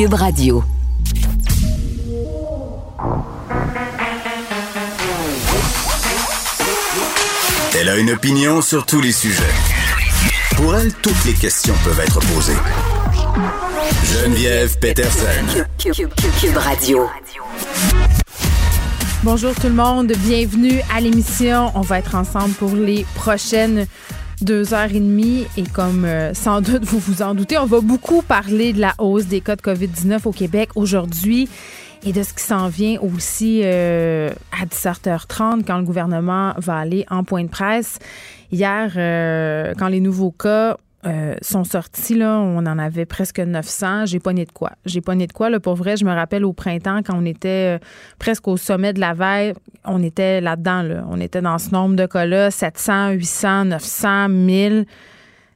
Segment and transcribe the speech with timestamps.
[0.00, 0.64] Cube Radio.
[7.78, 9.42] Elle a une opinion sur tous les sujets.
[10.56, 12.56] Pour elle, toutes les questions peuvent être posées.
[14.04, 15.26] Geneviève Peterson.
[15.78, 17.08] Cube, Cube- Cube- Cube Radio.
[19.22, 21.70] Bonjour tout le monde, bienvenue à l'émission.
[21.74, 23.86] On va être ensemble pour les prochaines
[24.42, 27.80] deux heures et demie et comme euh, sans doute vous vous en doutez, on va
[27.80, 31.48] beaucoup parler de la hausse des cas de COVID-19 au Québec aujourd'hui
[32.04, 37.04] et de ce qui s'en vient aussi euh, à 17h30 quand le gouvernement va aller
[37.10, 37.98] en point de presse.
[38.50, 44.06] Hier, euh, quand les nouveaux cas euh, sont sortis, là, on en avait presque 900.
[44.06, 44.72] J'ai pas de quoi.
[44.84, 45.48] J'ai pas né de quoi.
[45.58, 47.84] Pour vrai, je me rappelle au printemps, quand on était euh,
[48.18, 50.82] presque au sommet de la veille, on était là-dedans.
[50.82, 51.04] Là.
[51.08, 54.86] On était dans ce nombre de cas-là, 700, 800, 900, 1000.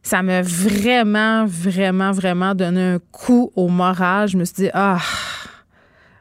[0.02, 4.28] Ça m'a vraiment, vraiment, vraiment donné un coup au moral.
[4.28, 4.98] Je me suis dit, ah,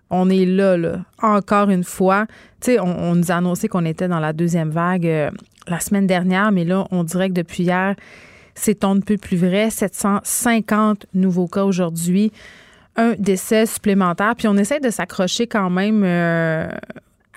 [0.09, 2.25] on est là, là, encore une fois.
[2.59, 5.31] Tu on nous a annoncé qu'on était dans la deuxième vague euh,
[5.67, 7.95] la semaine dernière, mais là, on dirait que depuis hier,
[8.55, 9.69] c'est on ne peut plus vrai.
[9.69, 12.31] 750 nouveaux cas aujourd'hui,
[12.95, 14.35] un décès supplémentaire.
[14.35, 16.69] Puis on essaie de s'accrocher quand même euh,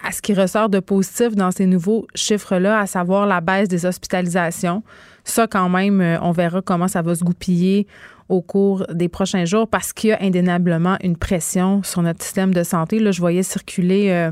[0.03, 3.87] à ce qui ressort de positif dans ces nouveaux chiffres-là, à savoir la baisse des
[3.87, 4.83] hospitalisations.
[5.25, 7.87] Ça, quand même, euh, on verra comment ça va se goupiller
[8.28, 12.53] au cours des prochains jours parce qu'il y a indéniablement une pression sur notre système
[12.53, 12.98] de santé.
[12.98, 14.31] Là, je voyais circuler euh,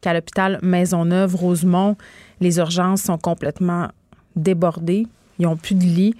[0.00, 1.96] qu'à l'hôpital Maisonneuve, Rosemont,
[2.40, 3.88] les urgences sont complètement
[4.36, 5.06] débordées.
[5.38, 6.14] Ils n'ont plus de lits.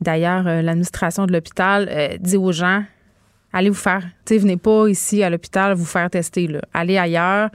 [0.00, 2.84] D'ailleurs, euh, l'administration de l'hôpital euh, dit aux gens
[3.52, 6.46] allez vous faire, tu sais, venez pas ici à l'hôpital vous faire tester.
[6.74, 7.48] Allez ailleurs,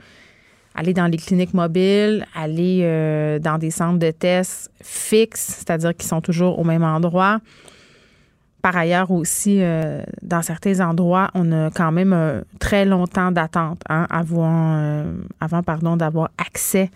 [0.74, 6.06] allez dans les cliniques mobiles, allez euh, dans des centres de tests fixes, c'est-à-dire qui
[6.08, 7.40] sont toujours au même endroit.
[8.62, 9.60] Par ailleurs aussi,
[10.22, 16.88] dans certains endroits, on a quand même un très longtemps d'attente hein, avant, d'avoir accès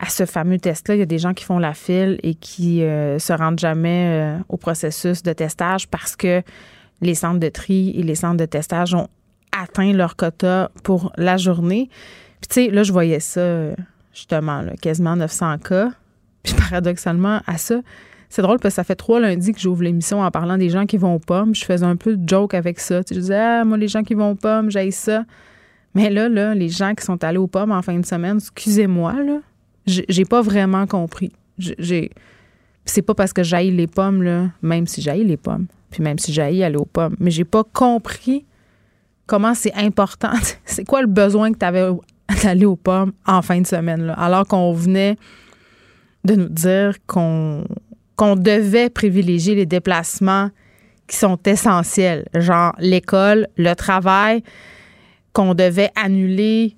[0.00, 0.96] à ce fameux test-là.
[0.96, 4.08] Il y a des gens qui font la file et qui euh, se rendent jamais
[4.08, 6.42] euh, au processus de testage parce que
[7.02, 9.08] les centres de tri et les centres de testage ont
[9.52, 11.90] atteint leur quota pour la journée.
[12.40, 13.74] Puis tu sais, là, je voyais ça,
[14.14, 15.90] justement, là, quasiment 900 cas.
[16.42, 17.80] Puis paradoxalement, à ça,
[18.30, 20.86] c'est drôle parce que ça fait trois lundis que j'ouvre l'émission en parlant des gens
[20.86, 21.54] qui vont aux pommes.
[21.54, 23.04] Je faisais un peu de joke avec ça.
[23.04, 25.24] Tu je disais, ah, moi, les gens qui vont aux pommes, j'aille ça.
[25.94, 29.14] Mais là, là, les gens qui sont allés aux pommes en fin de semaine, excusez-moi,
[29.14, 29.40] là,
[29.86, 31.32] j'ai pas vraiment compris.
[31.58, 32.10] J'ai.
[32.84, 36.18] C'est pas parce que j'aille les pommes, là, même si j'aille les pommes, puis même
[36.18, 38.46] si j'aille aller aux pommes, mais j'ai pas compris
[39.26, 40.32] comment c'est important.
[40.64, 41.88] C'est quoi le besoin que tu avais
[42.42, 45.16] d'aller aux pommes en fin de semaine, là, alors qu'on venait
[46.24, 47.64] de nous dire qu'on
[48.16, 50.50] qu'on devait privilégier les déplacements
[51.06, 54.42] qui sont essentiels, genre l'école, le travail,
[55.32, 56.76] qu'on devait annuler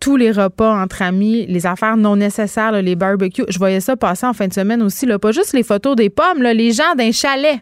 [0.00, 3.44] tous les repas entre amis, les affaires non nécessaires, les barbecues.
[3.48, 6.42] Je voyais ça passer en fin de semaine aussi, pas juste les photos des pommes,
[6.42, 7.60] les gens d'un chalet,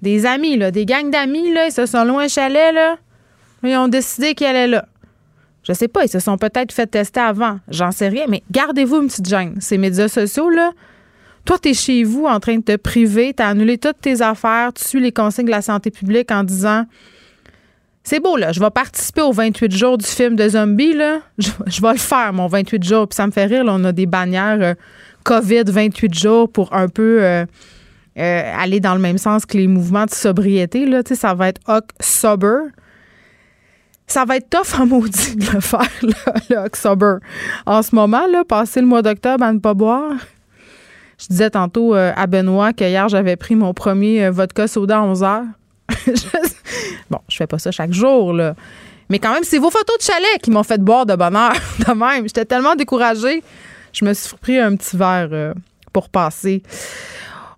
[0.00, 2.96] des amis, des gangs d'amis, ils se sont loin un chalet, là,
[3.64, 4.86] ils ont décidé qu'ils allaient là.
[5.64, 9.02] Je sais pas, ils se sont peut-être fait tester avant, j'en sais rien, mais gardez-vous
[9.02, 9.56] une petite gêne.
[9.60, 10.70] Ces médias sociaux, là,
[11.44, 14.84] toi, tu chez vous en train de te priver, tu annulé toutes tes affaires, tu
[14.84, 16.84] suis les consignes de la santé publique en disant
[18.08, 21.18] c'est beau, là, je vais participer aux 28 jours du film de zombie, là.
[21.36, 23.06] Je, vais le faire, mon 28 jours.
[23.06, 24.74] Puis ça me fait rire, là, on a des bannières euh,
[25.24, 27.44] COVID 28 jours pour un peu euh,
[28.18, 31.02] euh, aller dans le même sens que les mouvements de sobriété, là.
[31.02, 32.70] Tu sais, ça va être Hoc Sober.
[34.06, 37.16] Ça va être tough en maudit de le faire, là, le Hoc Sober.
[37.66, 40.14] En ce moment, là, passer le mois d'octobre à ne pas boire.
[41.18, 45.22] Je disais tantôt à Benoît que hier, j'avais pris mon premier vodka soda à 11
[45.24, 45.44] heures.
[47.10, 48.54] bon, je fais pas ça chaque jour, là.
[49.10, 51.92] Mais quand même, c'est vos photos de chalet qui m'ont fait boire de bonheur, de
[51.92, 52.24] même.
[52.24, 53.42] J'étais tellement découragée.
[53.92, 55.54] Je me suis pris un petit verre euh,
[55.92, 56.62] pour passer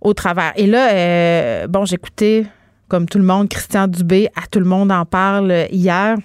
[0.01, 0.53] au travers.
[0.57, 2.47] Et là, euh, bon, j'écoutais,
[2.89, 6.17] comme tout le monde, Christian Dubé, à tout le monde en parle euh, hier.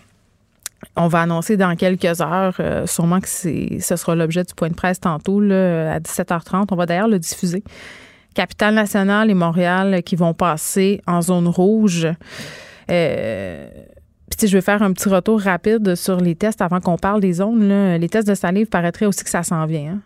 [0.96, 2.54] On va annoncer dans quelques heures,
[2.86, 6.68] sûrement que ce sera l'objet du point de presse tantôt, là, à 17h30.
[6.72, 7.64] On va d'ailleurs le diffuser.
[8.36, 12.08] Capitale nationale et Montréal qui vont passer en zone rouge.
[12.92, 13.68] Euh,
[14.40, 17.96] je vais faire un petit retour rapide sur les tests avant qu'on parle des zones.
[17.96, 19.94] Les tests de salive paraîtraient aussi que ça s'en vient.
[19.94, 20.00] hein.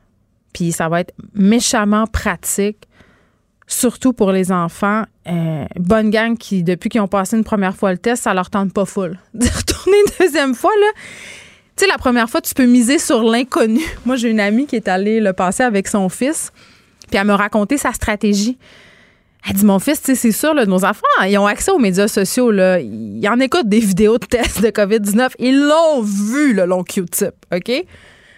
[0.54, 2.88] Puis ça va être méchamment pratique,
[3.68, 5.04] surtout pour les enfants.
[5.28, 8.50] Euh, bonne gang qui, depuis qu'ils ont passé une première fois le test, ça leur
[8.50, 9.18] tente pas full.
[9.34, 10.72] De retourner une deuxième fois.
[11.76, 13.81] Tu sais, la première fois, tu peux miser sur l'inconnu.
[14.06, 16.52] Moi, j'ai une amie qui est allée le passer avec son fils,
[17.09, 18.57] puis elle me raconté sa stratégie.
[19.47, 22.51] Elle dit, mon fils, c'est sûr, nos enfants, ils ont accès aux médias sociaux.
[22.51, 25.31] Ils en écoutent des vidéos de tests de COVID-19.
[25.39, 27.71] Ils l'ont vu, le long Q-tip, OK?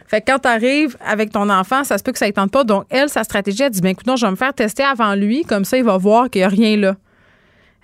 [0.07, 2.63] Fait que quand t'arrives avec ton enfant, ça se peut que ça ne tente pas.
[2.65, 5.15] Donc, elle, sa stratégie, elle dit, ben écoute, non, je vais me faire tester avant
[5.15, 6.95] lui, comme ça, il va voir qu'il n'y a rien là.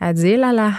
[0.01, 0.73] Elle dit, eh là là,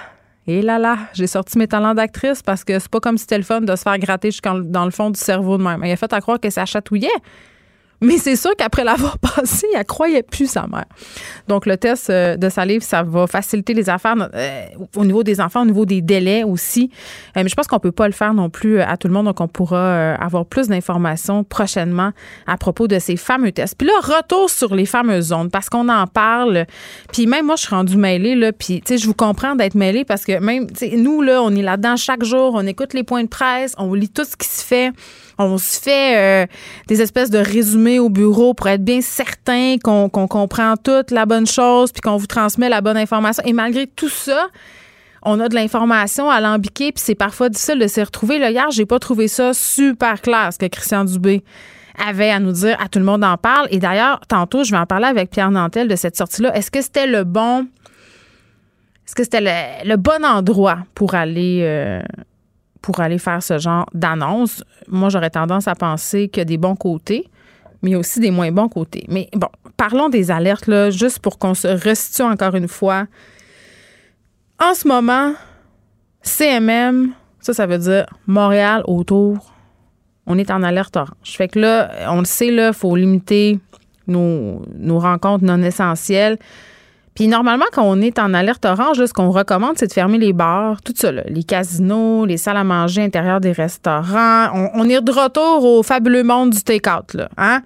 [0.46, 3.38] eh là là, j'ai sorti mes talents d'actrice parce que c'est pas comme si c'était
[3.38, 5.82] le fun de se faire gratter jusqu'en dans le fond du cerveau de même.
[5.82, 7.08] Elle a fait à croire que ça chatouillait.
[8.00, 10.84] Mais c'est sûr qu'après l'avoir passé, elle croyait plus sa mère.
[11.48, 14.66] Donc, le test euh, de salive, ça va faciliter les affaires euh,
[14.96, 16.90] au niveau des enfants, au niveau des délais aussi.
[17.36, 19.26] Euh, mais je pense qu'on peut pas le faire non plus à tout le monde.
[19.26, 22.12] Donc, on pourra avoir plus d'informations prochainement
[22.46, 23.74] à propos de ces fameux tests.
[23.76, 26.66] Puis là, retour sur les fameuses zones parce qu'on en parle.
[27.12, 28.36] Puis même moi, je suis rendue mêlée.
[28.36, 31.20] Là, puis, tu sais, je vous comprends d'être mêlée parce que même, tu sais, nous,
[31.20, 32.52] là, on est là-dedans chaque jour.
[32.54, 33.74] On écoute les points de presse.
[33.78, 34.92] On lit tout ce qui se fait.
[35.40, 36.48] On se fait
[36.88, 41.46] des espèces de résumés au bureau pour être bien certain qu'on comprend toute la bonne
[41.46, 43.42] chose puis qu'on vous transmet la bonne information.
[43.46, 44.48] Et malgré tout ça,
[45.22, 48.38] on a de l'information alambiquée puis c'est parfois difficile de s'y retrouver.
[48.38, 51.42] Là, hier, j'ai pas trouvé ça super clair ce que Christian Dubé
[52.06, 52.76] avait à nous dire.
[52.80, 53.66] À tout le monde en parle.
[53.70, 56.54] Et d'ailleurs, tantôt, je vais en parler avec Pierre Nantel de cette sortie-là.
[56.54, 57.66] Est-ce que c'était le bon...
[59.06, 61.60] Est-ce que c'était le, le bon endroit pour aller...
[61.62, 62.02] euh,
[62.80, 64.62] pour aller faire ce genre d'annonce?
[64.86, 67.28] Moi, j'aurais tendance à penser qu'il y a des bons côtés,
[67.82, 69.04] mais il y a aussi des moins bons côtés.
[69.08, 73.06] Mais bon, parlons des alertes, là, juste pour qu'on se restitue encore une fois.
[74.60, 75.34] En ce moment,
[76.22, 79.54] CMM, ça, ça veut dire Montréal autour,
[80.26, 81.10] on est en alerte orange.
[81.24, 83.60] Fait que là, on le sait, il faut limiter
[84.06, 86.38] nos, nos rencontres non essentielles.
[87.18, 90.32] Puis normalement, quand on est en alerte orange, ce qu'on recommande, c'est de fermer les
[90.32, 94.50] bars, tout ça, là, les casinos, les salles à manger intérieures des restaurants.
[94.54, 97.62] On, est de retour au fabuleux monde du take-out, hein?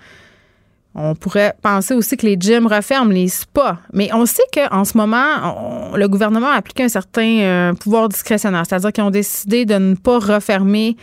[0.94, 3.76] On pourrait penser aussi que les gyms referment, les spas.
[3.92, 8.64] Mais on sait qu'en ce moment, le gouvernement a appliqué un certain euh, pouvoir discrétionnaire,
[8.66, 10.96] c'est-à-dire qu'ils ont décidé de ne pas refermer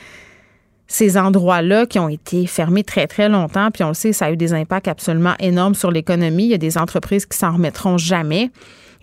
[0.91, 3.69] ces endroits-là qui ont été fermés très, très longtemps.
[3.71, 6.45] Puis on le sait, ça a eu des impacts absolument énormes sur l'économie.
[6.45, 8.50] Il y a des entreprises qui s'en remettront jamais.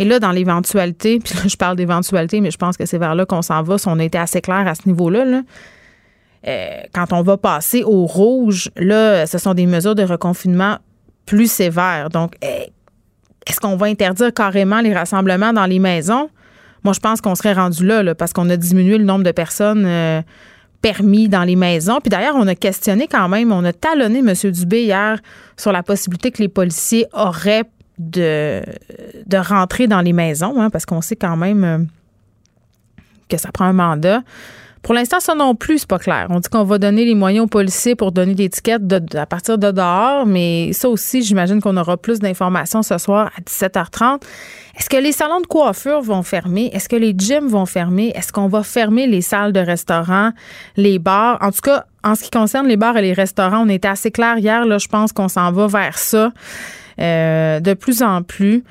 [0.01, 3.15] Et là, dans l'éventualité, puis là, je parle d'éventualité, mais je pense que c'est vers
[3.15, 5.43] là qu'on s'en va, si on a été assez clair à ce niveau-là, là.
[6.49, 10.79] Euh, quand on va passer au rouge, là, ce sont des mesures de reconfinement
[11.25, 12.09] plus sévères.
[12.11, 12.65] Donc, euh,
[13.47, 16.31] est-ce qu'on va interdire carrément les rassemblements dans les maisons?
[16.85, 19.33] Moi, je pense qu'on serait rendu là, là, parce qu'on a diminué le nombre de
[19.33, 20.23] personnes euh,
[20.83, 21.99] permis dans les maisons.
[22.01, 24.33] Puis d'ailleurs, on a questionné quand même, on a talonné M.
[24.51, 25.19] Dubé hier
[25.57, 27.65] sur la possibilité que les policiers auraient
[27.99, 28.63] de,
[29.37, 31.79] rentrer dans les maisons, hein, parce qu'on sait quand même euh,
[33.29, 34.23] que ça prend un mandat.
[34.87, 36.29] Pour l'instant, ça non plus, c'est pas clair.
[36.31, 39.27] On dit qu'on va donner les moyens aux policiers pour donner l'étiquette de- de- à
[39.27, 44.23] partir de dehors, mais ça aussi, j'imagine qu'on aura plus d'informations ce soir à 17h30.
[44.79, 46.71] Est-ce que les salons de coiffure vont fermer?
[46.73, 48.13] Est-ce que les gyms vont fermer?
[48.15, 50.31] Est-ce qu'on va fermer les salles de restaurants,
[50.77, 51.39] les bars?
[51.41, 54.13] En tout cas, en ce qui concerne les bars et les restaurants, on était assez
[54.13, 54.65] clair hier.
[54.67, 56.31] Là, je pense qu'on s'en va vers ça
[57.01, 58.63] euh, de plus en plus.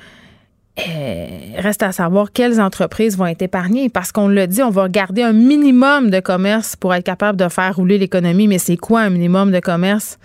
[0.78, 4.90] Euh, reste à savoir quelles entreprises vont être épargnées parce qu'on l'a dit, on va
[4.90, 8.46] garder un minimum de commerce pour être capable de faire rouler l'économie.
[8.46, 10.18] Mais c'est quoi un minimum de commerce?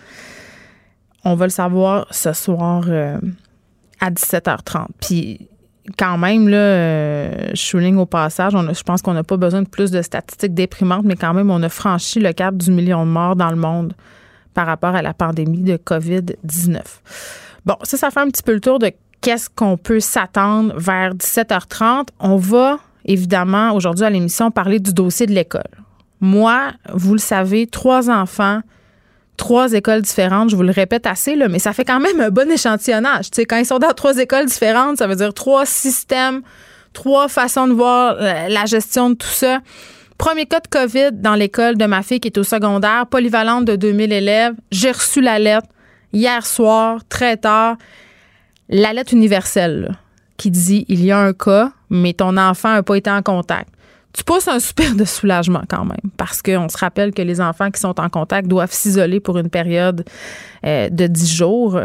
[1.24, 3.18] On va le savoir ce soir euh,
[4.02, 4.88] à 17h30.
[5.00, 5.48] Puis
[5.98, 9.62] quand même, là, euh, je souligne au passage, on je pense qu'on n'a pas besoin
[9.62, 13.06] de plus de statistiques déprimantes, mais quand même, on a franchi le cap du million
[13.06, 13.94] de morts dans le monde
[14.54, 16.82] par rapport à la pandémie de COVID-19.
[17.66, 18.92] Bon, ça, ça fait un petit peu le tour de
[19.22, 22.08] qu'est-ce qu'on peut s'attendre vers 17h30.
[22.20, 25.64] On va, évidemment, aujourd'hui à l'émission, parler du dossier de l'école.
[26.20, 28.62] Moi, vous le savez, trois enfants,
[29.38, 30.50] trois écoles différentes.
[30.50, 33.32] Je vous le répète assez, là, mais ça fait quand même un bon échantillonnage.
[33.32, 36.42] Tu sais, quand ils sont dans trois écoles différentes, ça veut dire trois systèmes,
[36.94, 39.60] trois façons de voir la, la gestion de tout ça.
[40.18, 43.76] Premier cas de COVID dans l'école de ma fille qui est au secondaire, polyvalente de
[43.76, 44.54] 2000 élèves.
[44.72, 45.68] J'ai reçu la lettre
[46.14, 47.78] hier soir, très tard.
[48.74, 49.98] La lettre universelle
[50.38, 53.68] qui dit il y a un cas, mais ton enfant n'a pas été en contact.
[54.14, 57.70] Tu pousses un soupir de soulagement quand même, parce qu'on se rappelle que les enfants
[57.70, 60.06] qui sont en contact doivent s'isoler pour une période
[60.66, 61.80] euh, de 10 jours.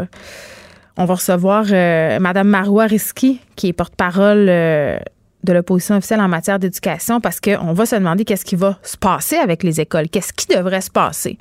[0.95, 4.97] On va recevoir euh, Mme Marois Risky, qui est porte-parole euh,
[5.43, 8.95] de l'opposition officielle en matière d'éducation parce qu'on va se demander qu'est-ce qui va se
[8.95, 11.37] passer avec les écoles, qu'est-ce qui devrait se passer?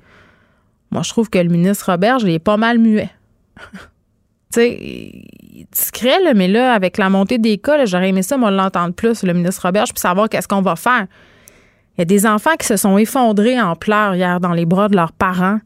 [0.91, 3.11] Moi, je trouve que le ministre Robert, il est pas mal muet.
[4.53, 5.13] tu sais,
[5.73, 9.33] discret, mais là, avec la montée des cas, j'aurais aimé ça, moi, l'entendre plus, le
[9.33, 11.07] ministre Robert, puis savoir qu'est-ce qu'on va faire.
[11.97, 14.89] Il y a des enfants qui se sont effondrés en pleurs hier dans les bras
[14.89, 15.59] de leurs parents,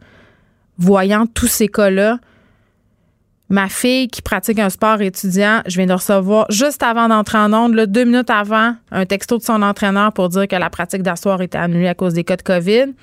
[0.78, 2.18] voyant tous ces cas-là.
[3.48, 7.52] Ma fille qui pratique un sport étudiant, je viens de recevoir juste avant d'entrer en
[7.52, 11.42] onde, deux minutes avant, un texto de son entraîneur pour dire que la pratique d'asseoir
[11.42, 12.94] était annulée à cause des cas de COVID.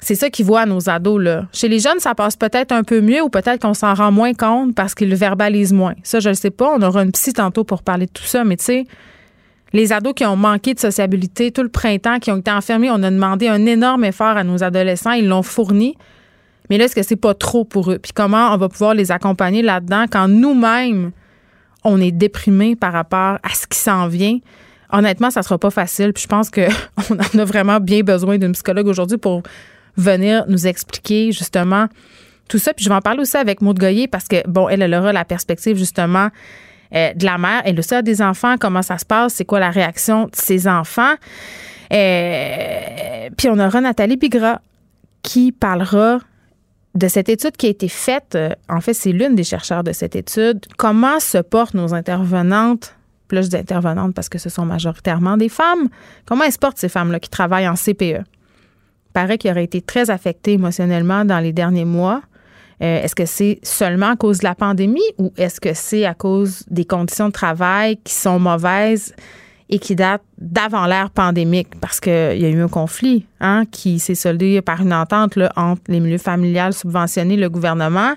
[0.00, 1.20] C'est ça qu'ils voient nos ados.
[1.20, 1.46] Là.
[1.52, 4.32] Chez les jeunes, ça passe peut-être un peu mieux ou peut-être qu'on s'en rend moins
[4.32, 5.94] compte parce qu'ils le verbalisent moins.
[6.02, 6.72] Ça, je ne sais pas.
[6.76, 8.44] On aura une psy tantôt pour parler de tout ça.
[8.44, 8.86] Mais tu sais,
[9.72, 13.02] les ados qui ont manqué de sociabilité tout le printemps, qui ont été enfermés, on
[13.02, 15.12] a demandé un énorme effort à nos adolescents.
[15.12, 15.96] Ils l'ont fourni.
[16.70, 17.98] Mais là, est-ce que c'est pas trop pour eux?
[17.98, 21.10] Puis comment on va pouvoir les accompagner là-dedans quand nous-mêmes,
[21.82, 24.38] on est déprimés par rapport à ce qui s'en vient?
[24.92, 26.12] Honnêtement, ça sera pas facile.
[26.12, 26.68] Puis je pense qu'on
[27.10, 29.42] en a vraiment bien besoin d'une psychologue aujourd'hui pour
[29.98, 31.88] venir nous expliquer justement
[32.48, 32.72] tout ça.
[32.72, 35.24] Puis je vais en parler aussi avec Maud Goyer parce que, bon, elle, aura la
[35.24, 36.28] perspective justement
[36.94, 37.62] euh, de la mère.
[37.64, 38.56] Elle aussi a des enfants.
[38.58, 39.34] Comment ça se passe?
[39.34, 41.14] C'est quoi la réaction de ses enfants?
[41.92, 44.60] Euh, puis on aura Nathalie Bigra
[45.22, 46.20] qui parlera
[46.94, 48.34] de cette étude qui a été faite.
[48.34, 50.64] Euh, en fait, c'est l'une des chercheurs de cette étude.
[50.76, 52.94] Comment se portent nos intervenantes?
[53.28, 55.88] Plus d'intervenantes parce que ce sont majoritairement des femmes.
[56.24, 58.24] Comment elles se portent ces femmes-là qui travaillent en CPE?
[59.12, 62.22] Paraît qu'il aurait été très affecté émotionnellement dans les derniers mois.
[62.80, 66.14] Euh, est-ce que c'est seulement à cause de la pandémie ou est-ce que c'est à
[66.14, 69.14] cause des conditions de travail qui sont mauvaises
[69.68, 71.68] et qui datent d'avant l'ère pandémique?
[71.80, 75.82] Parce qu'il y a eu un conflit hein, qui s'est soldé par une entente entre
[75.88, 78.14] les milieux familiales subventionnés le gouvernement.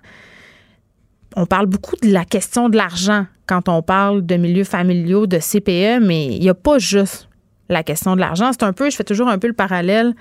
[1.36, 5.39] On parle beaucoup de la question de l'argent quand on parle de milieux familiaux, de
[5.39, 7.29] CPE, mais il n'y a pas juste
[7.67, 8.51] la question de l'argent.
[8.51, 10.13] C'est un peu, je fais toujours un peu le parallèle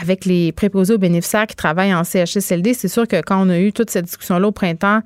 [0.00, 3.58] avec les préposés aux bénéficiaires qui travaillent en CHSLD, c'est sûr que quand on a
[3.58, 5.00] eu toute cette discussion-là au printemps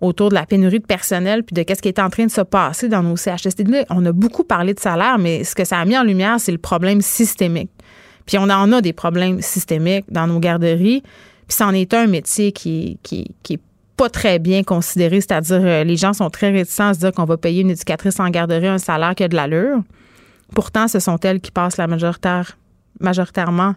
[0.00, 2.40] autour de la pénurie de personnel puis de qu'est-ce qui est en train de se
[2.40, 5.84] passer dans nos CHSLD, on a beaucoup parlé de salaire, mais ce que ça a
[5.84, 7.70] mis en lumière, c'est le problème systémique.
[8.26, 11.02] Puis on en a des problèmes systémiques dans nos garderies,
[11.46, 13.60] puis c'en est un métier qui, qui, qui est
[13.96, 17.24] pas très bien considéré, c'est-à-dire euh, les gens sont très réticents à se dire qu'on
[17.24, 19.82] va payer une éducatrice en garderie un salaire qui a de l'allure.
[20.54, 22.56] Pourtant, ce sont elles qui passent la majoritaire,
[23.00, 23.74] majoritairement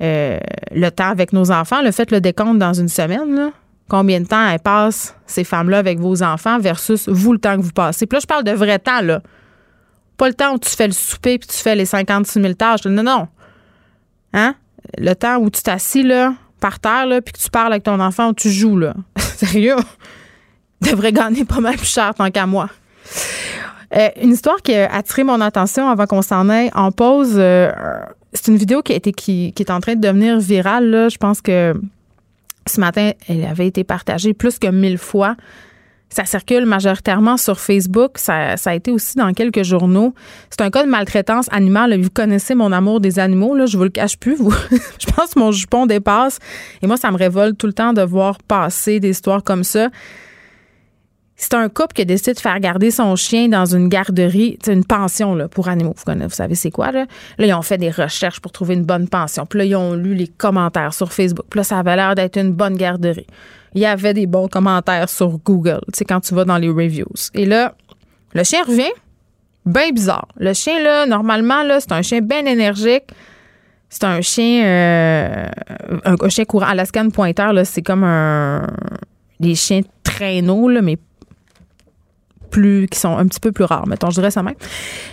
[0.00, 0.38] euh,
[0.72, 1.82] le temps avec nos enfants.
[1.82, 3.52] Le fait le décompte dans une semaine,
[3.88, 7.62] combien de temps elles passent, ces femmes-là, avec vos enfants versus vous, le temps que
[7.62, 8.06] vous passez.
[8.06, 9.20] Puis là, je parle de vrai temps, là.
[10.16, 12.84] Pas le temps où tu fais le souper puis tu fais les 56 000 tâches.
[12.84, 13.28] Non, non.
[14.32, 14.54] Hein?
[14.98, 17.98] Le temps où tu t'assis, là, par terre, là, puis que tu parles avec ton
[18.00, 18.94] enfant ou tu joues, là.
[19.18, 19.76] Sérieux?
[20.82, 22.68] devrait gagner pas mal plus cher tant qu'à moi.
[23.94, 27.34] Euh, une histoire qui a attiré mon attention avant qu'on s'en aille en pause.
[27.36, 27.70] Euh,
[28.32, 30.90] c'est une vidéo qui, est en train de devenir virale.
[30.90, 31.08] Là.
[31.08, 31.74] Je pense que
[32.66, 35.36] ce matin, elle avait été partagée plus que mille fois.
[36.08, 38.18] Ça circule majoritairement sur Facebook.
[38.18, 40.14] Ça, a été aussi dans quelques journaux.
[40.50, 41.98] C'est un cas de maltraitance animale.
[42.00, 43.54] Vous connaissez mon amour des animaux.
[43.54, 43.64] Là.
[43.66, 44.36] Je vous le cache plus.
[44.98, 46.38] Je pense que mon jupon dépasse.
[46.82, 49.88] Et moi, ça me révolte tout le temps de voir passer des histoires comme ça.
[51.42, 54.84] C'est un couple qui a décidé de faire garder son chien dans une garderie, une
[54.84, 55.96] pension pour animaux.
[56.06, 57.06] Vous, savez c'est quoi, là?
[57.36, 59.44] Là, ils ont fait des recherches pour trouver une bonne pension.
[59.44, 61.46] Puis là, ils ont lu les commentaires sur Facebook.
[61.50, 63.26] Puis là, ça avait l'air d'être une bonne garderie.
[63.74, 66.68] Il y avait des bons commentaires sur Google, tu sais, quand tu vas dans les
[66.68, 67.12] reviews.
[67.34, 67.74] Et là,
[68.34, 68.92] le chien revient.
[69.66, 70.28] Bien bizarre.
[70.36, 73.08] Le chien, là, normalement, là, c'est un chien bien énergique.
[73.88, 75.48] C'est un chien, euh,
[76.04, 76.66] un, chien courant.
[76.66, 78.68] Alaskan pointeur, là, c'est comme un,
[79.40, 80.98] des chiens traîneaux, là, mais
[82.52, 84.54] plus, qui sont un petit peu plus rares, mettons, je dirais ça même.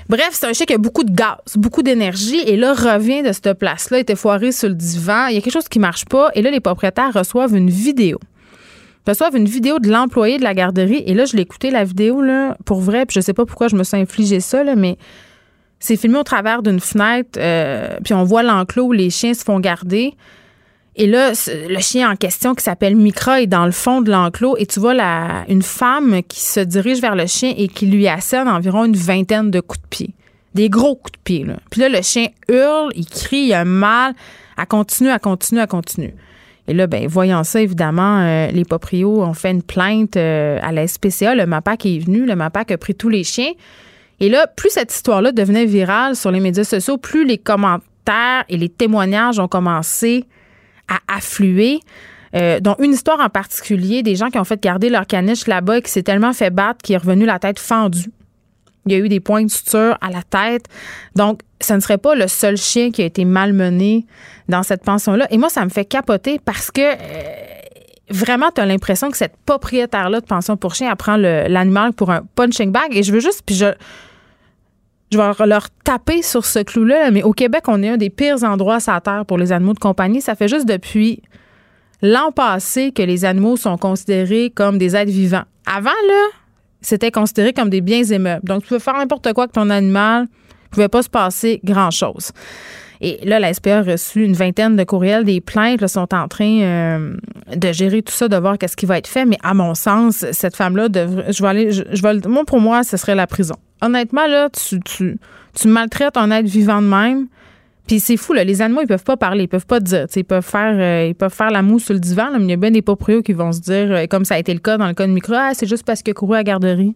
[0.08, 3.32] Bref, c'est un chien qui a beaucoup de gaz, beaucoup d'énergie, et là, revient de
[3.32, 5.28] cette place-là, était foiré sur le divan.
[5.28, 8.20] Il y a quelque chose qui marche pas, et là, les propriétaires reçoivent une vidéo.
[9.08, 12.22] Reçoivent une vidéo de l'employé de la garderie, et là, je l'ai écouté, la vidéo,
[12.22, 14.98] là, pour vrai, puis je sais pas pourquoi je me suis infligé ça, mais
[15.80, 19.44] c'est filmé au travers d'une fenêtre, euh, puis on voit l'enclos où les chiens se
[19.44, 20.14] font garder.
[21.02, 24.58] Et là, le chien en question qui s'appelle Micra est dans le fond de l'enclos
[24.58, 28.10] et tu vois la, une femme qui se dirige vers le chien et qui lui
[28.10, 30.10] assène environ une vingtaine de coups de pied.
[30.56, 31.46] Des gros coups de pied.
[31.72, 34.14] Puis là, le chien hurle, il crie, il a mal.
[34.58, 36.14] Elle continue, elle continue, elle continue.
[36.68, 40.74] Et là, ben, voyant ça, évidemment, euh, les proprios ont fait une plainte euh, à
[40.74, 41.34] la SPCA.
[41.34, 43.52] Le MAPAC est venu, le MAPAC a pris tous les chiens.
[44.20, 48.58] Et là, plus cette histoire-là devenait virale sur les médias sociaux, plus les commentaires et
[48.58, 50.26] les témoignages ont commencé
[50.90, 51.80] à affluer.
[52.36, 55.80] Euh, dont une histoire en particulier, des gens qui ont fait garder leur caniche là-bas
[55.80, 58.12] et qui s'est tellement fait battre qu'il est revenu la tête fendue.
[58.86, 60.66] Il y a eu des points de suture à la tête.
[61.16, 64.06] Donc, ce ne serait pas le seul chien qui a été malmené
[64.48, 65.28] dans cette pension-là.
[65.32, 66.96] Et moi, ça me fait capoter parce que euh,
[68.10, 72.22] vraiment, tu as l'impression que cette propriétaire-là de pension pour chien, apprend l'animal pour un
[72.36, 72.96] punching bag.
[72.96, 73.66] Et je veux juste, puis je,
[75.12, 78.44] je vais leur taper sur ce clou-là, mais au Québec, on est un des pires
[78.44, 80.22] endroits sur la Terre pour les animaux de compagnie.
[80.22, 81.22] Ça fait juste depuis
[82.02, 85.44] l'an passé que les animaux sont considérés comme des êtres vivants.
[85.66, 86.28] Avant, là,
[86.82, 88.46] c'était considéré comme des biens immeubles.
[88.46, 91.60] Donc, tu peux faire n'importe quoi avec ton animal, il ne pouvait pas se passer
[91.64, 92.32] grand-chose.
[93.02, 96.28] Et là, la SPA a reçu une vingtaine de courriels, des plaintes, là, sont en
[96.28, 97.16] train euh,
[97.56, 99.26] de gérer tout ça, de voir qu'est-ce qui va être fait.
[99.26, 102.84] Mais à mon sens, cette femme-là, devrait, je vais aller, je, vais, moi, pour moi,
[102.84, 103.56] ce serait la prison.
[103.82, 107.28] Honnêtement, là, tu, tu, maltraites un être vivant de même.
[107.88, 110.06] Puis c'est fou, là, les animaux, ils peuvent pas parler, ils peuvent pas dire.
[110.16, 112.54] Ils peuvent faire euh, ils peuvent faire la mousse sur le divan, mais il y
[112.54, 114.78] a bien des proprios qui vont se dire, euh, comme ça a été le cas
[114.78, 116.96] dans le cas de micro, ah, c'est juste parce a couru à la garderie,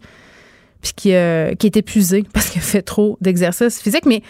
[0.82, 4.06] puis qui, qui est épuisé parce qu'il fait trop d'exercice physique.
[4.06, 4.22] Mais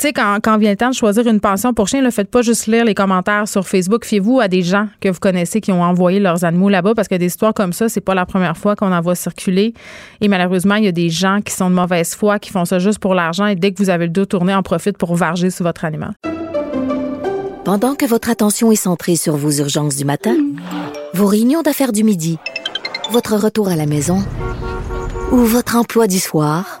[0.00, 2.40] tu sais, quand, vient le temps de choisir une pension pour chien, ne faites pas
[2.40, 4.06] juste lire les commentaires sur Facebook.
[4.06, 7.16] Fiez-vous à des gens que vous connaissez qui ont envoyé leurs animaux là-bas parce que
[7.16, 9.74] des histoires comme ça, c'est pas la première fois qu'on en voit circuler.
[10.22, 12.78] Et malheureusement, il y a des gens qui sont de mauvaise foi, qui font ça
[12.78, 15.50] juste pour l'argent et dès que vous avez le dos tourné, en profite pour varger
[15.50, 16.14] sur votre animal.
[17.66, 20.34] Pendant que votre attention est centrée sur vos urgences du matin,
[21.12, 22.38] vos réunions d'affaires du midi,
[23.10, 24.24] votre retour à la maison
[25.30, 26.80] ou votre emploi du soir,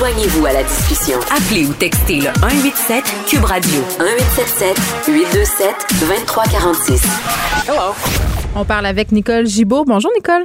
[0.00, 1.18] Joignez-vous à la discussion.
[1.30, 7.02] Appelez ou textez le 187 Cube Radio 1877 827 2346.
[7.68, 7.92] Hello.
[8.56, 9.84] On parle avec Nicole Gibault.
[9.84, 10.44] Bonjour, Nicole.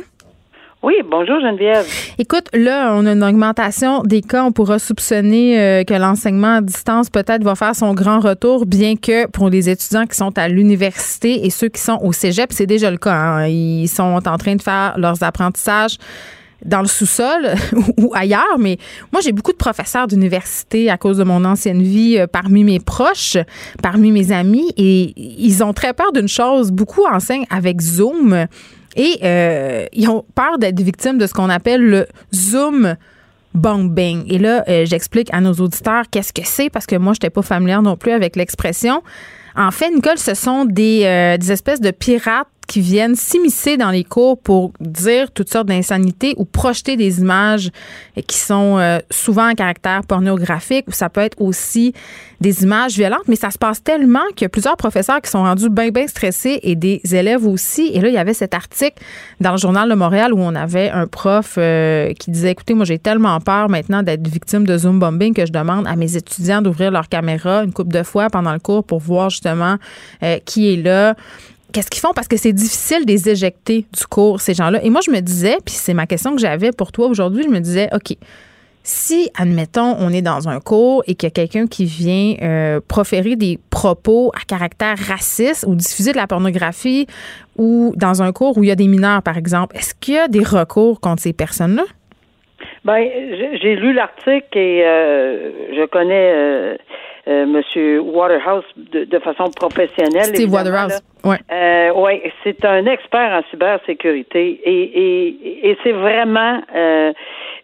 [0.84, 1.88] Oui, bonjour Geneviève.
[2.18, 4.44] Écoute, là, on a une augmentation des cas.
[4.44, 8.98] On pourra soupçonner euh, que l'enseignement à distance peut-être va faire son grand retour, bien
[8.98, 12.68] que pour les étudiants qui sont à l'université et ceux qui sont au cégep, c'est
[12.68, 13.16] déjà le cas.
[13.16, 13.48] Hein.
[13.48, 15.96] Ils sont en train de faire leurs apprentissages
[16.64, 17.56] dans le sous-sol
[17.98, 18.78] ou ailleurs, mais
[19.12, 22.80] moi, j'ai beaucoup de professeurs d'université à cause de mon ancienne vie euh, parmi mes
[22.80, 23.38] proches,
[23.82, 26.72] parmi mes amis, et ils ont très peur d'une chose.
[26.72, 28.46] Beaucoup enseignent avec Zoom
[28.96, 32.96] et euh, ils ont peur d'être victimes de ce qu'on appelle le Zoom
[33.54, 34.26] bombing.
[34.28, 37.30] Et là, euh, j'explique à nos auditeurs qu'est-ce que c'est parce que moi, je n'étais
[37.30, 39.02] pas familière non plus avec l'expression.
[39.58, 44.04] En fait, Nicole, ce sont des, des espèces de pirates qui viennent s'immiscer dans les
[44.04, 47.72] cours pour dire toutes sortes d'insanités ou projeter des images
[48.28, 51.94] qui sont euh, souvent en caractère pornographique ou ça peut être aussi
[52.42, 55.44] des images violentes, mais ça se passe tellement qu'il y a plusieurs professeurs qui sont
[55.44, 57.92] rendus bien, bien stressés et des élèves aussi.
[57.94, 59.02] Et là, il y avait cet article
[59.40, 62.86] dans le journal de Montréal où on avait un prof euh, qui disait, écoutez, moi,
[62.86, 66.62] j'ai tellement peur maintenant d'être victime de Zoom bombing que je demande à mes étudiants
[66.62, 69.78] d'ouvrir leur caméra une couple de fois pendant le cours pour voir justement
[70.24, 71.16] euh, qui est là
[71.76, 72.14] qu'est-ce qu'ils font?
[72.16, 74.82] Parce que c'est difficile de les éjecter du cours, ces gens-là.
[74.82, 77.50] Et moi, je me disais, puis c'est ma question que j'avais pour toi aujourd'hui, je
[77.50, 78.16] me disais, OK,
[78.82, 82.80] si, admettons, on est dans un cours et qu'il y a quelqu'un qui vient euh,
[82.88, 87.08] proférer des propos à caractère raciste ou diffuser de la pornographie
[87.58, 90.18] ou dans un cours où il y a des mineurs, par exemple, est-ce qu'il y
[90.18, 91.84] a des recours contre ces personnes-là?
[92.86, 93.06] Ben,
[93.62, 96.78] j'ai lu l'article et euh, je connais euh,
[97.28, 100.26] euh, Monsieur Waterhouse de, façon professionnelle.
[100.26, 101.38] Steve Waterhouse, ouais.
[101.52, 107.14] Euh, ouais, c'est un expert en cybersécurité et, et, et c'est vraiment euh,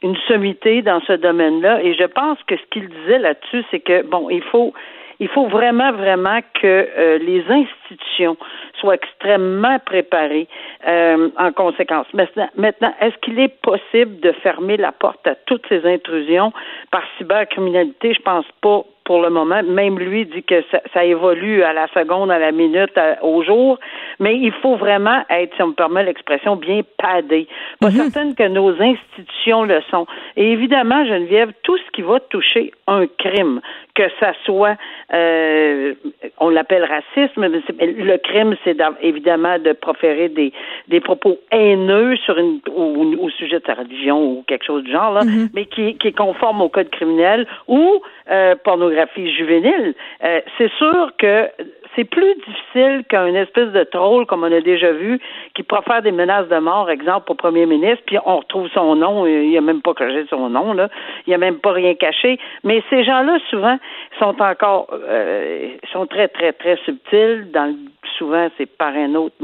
[0.02, 1.84] une sommité dans ce domaine-là.
[1.84, 4.74] Et je pense que ce qu'il disait là-dessus, c'est que bon, il faut
[5.21, 8.36] il faut vraiment, vraiment que euh, les institutions
[8.80, 10.47] soient extrêmement préparées
[10.88, 12.08] euh, en conséquence.
[12.13, 16.52] Maintenant, maintenant est-ce qu'il est possible de fermer la porte à toutes ces intrusions
[16.89, 18.15] par cybercriminalité?
[18.15, 19.62] Je pense pas pour le moment.
[19.62, 23.78] Même lui dit que ça, évolue à la seconde, à la minute, au jour.
[24.19, 27.45] Mais il faut vraiment être, si on me permet l'expression, bien padé.
[27.82, 27.95] Pas mhm.
[28.04, 30.08] certaine que nos institutions le sont.
[30.38, 33.60] Et évidemment, Geneviève, tout ce qui va toucher un crime,
[33.95, 34.77] que ça soit,
[35.13, 35.93] euh,
[36.39, 40.54] on l'appelle racisme, mais le crime, c'est évidemment de proférer des,
[40.88, 45.13] des propos haineux sur une, au, sujet de sa religion ou quelque chose du genre,
[45.13, 45.49] là, mhm.
[45.54, 49.93] mais qui, qui est conforme au code criminel ou euh, pornographie juvénile.
[50.23, 51.47] Euh, c'est sûr que
[51.95, 55.19] c'est plus difficile qu'un espèce de troll, comme on a déjà vu,
[55.56, 59.25] qui profère des menaces de mort, exemple, au premier ministre, puis on retrouve son nom,
[59.25, 60.89] il a même pas caché son nom, là,
[61.27, 62.39] il a même pas rien caché.
[62.63, 63.77] Mais ces gens-là, souvent,
[64.19, 67.49] sont encore, euh, sont très, très, très subtils.
[67.51, 67.75] Dans,
[68.17, 69.36] souvent, c'est par un autre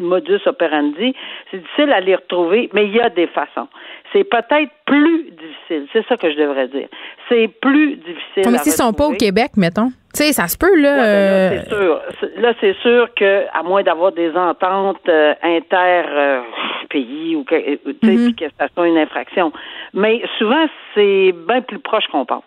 [0.00, 1.14] modus operandi.
[1.50, 3.68] C'est difficile à les retrouver, mais il y a des façons.
[4.12, 5.86] C'est peut-être plus difficile.
[5.92, 6.88] C'est ça que je devrais dire.
[7.28, 8.50] C'est plus difficile.
[8.50, 9.90] Mais s'ils sont pas au Québec, mettons.
[10.12, 10.96] Tu sais, ça se peut, là.
[10.96, 12.00] ben là, euh, c'est sûr.
[12.38, 18.46] Là, c'est sûr que, à moins d'avoir des ententes euh, inter-pays ou que, puis que
[18.58, 19.52] ça soit une infraction.
[19.94, 22.42] Mais souvent, c'est bien plus proche qu'on pense.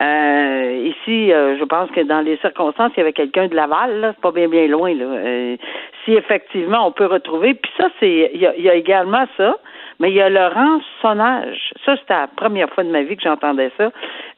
[0.00, 4.00] Euh, ici, euh, je pense que dans les circonstances, il y avait quelqu'un de Laval,
[4.00, 4.94] là, c'est pas bien bien loin.
[4.94, 5.04] Là.
[5.04, 5.56] Euh,
[6.04, 9.56] si effectivement on peut retrouver, puis ça, c'est il y a, y a également ça,
[9.98, 11.72] mais il y a le rançonnage.
[11.84, 13.90] Ça, c'était la première fois de ma vie que j'entendais ça.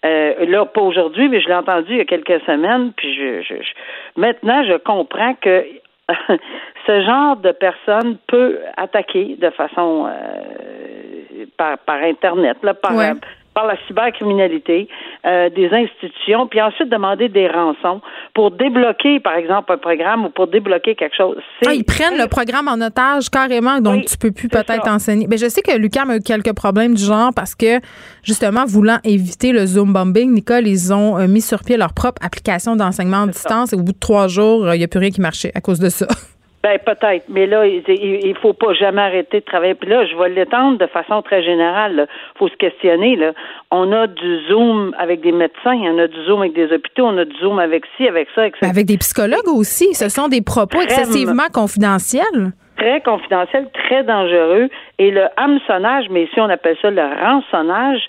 [0.06, 3.42] Euh, là, pas aujourd'hui, mais je l'ai entendu il y a quelques semaines, puis je,
[3.42, 3.72] je, je-
[4.20, 5.66] maintenant je comprends que
[6.86, 13.12] ce genre de personne peut attaquer de façon euh, par, par internet, là, par, Ouais.
[13.54, 14.88] Par la cybercriminalité
[15.26, 18.00] euh, des institutions, puis ensuite demander des rançons
[18.34, 21.38] pour débloquer, par exemple, un programme ou pour débloquer quelque chose.
[21.66, 25.26] Ah, ils prennent le programme en otage carrément, donc Oui, tu peux plus peut-être enseigner.
[25.28, 27.80] Mais je sais que Lucam a eu quelques problèmes du genre parce que,
[28.22, 32.24] justement, voulant éviter le Zoom bombing, Nicole, ils ont euh, mis sur pied leur propre
[32.24, 33.32] application d'enseignement ça.
[33.32, 35.52] distance et au bout de trois jours, euh, il n'y a plus rien qui marchait
[35.54, 36.06] à cause de ça.
[36.62, 39.74] Ben peut-être, mais là, il, il il faut pas jamais arrêter de travailler.
[39.74, 41.96] Puis là, je vais l'étendre de façon très générale.
[41.96, 42.06] là.
[42.38, 43.16] faut se questionner.
[43.16, 43.32] Là.
[43.70, 47.16] On a du Zoom avec des médecins, on a du Zoom avec des hôpitaux, on
[47.16, 48.68] a du Zoom avec ci, avec ça, avec ça.
[48.68, 49.94] Avec des psychologues aussi.
[49.94, 52.52] Ce sont des propos excessivement confidentiels.
[52.76, 54.68] Très confidentiel, très dangereux.
[54.98, 58.02] Et le hameçonnage, mais ici on appelle ça le rançonnage,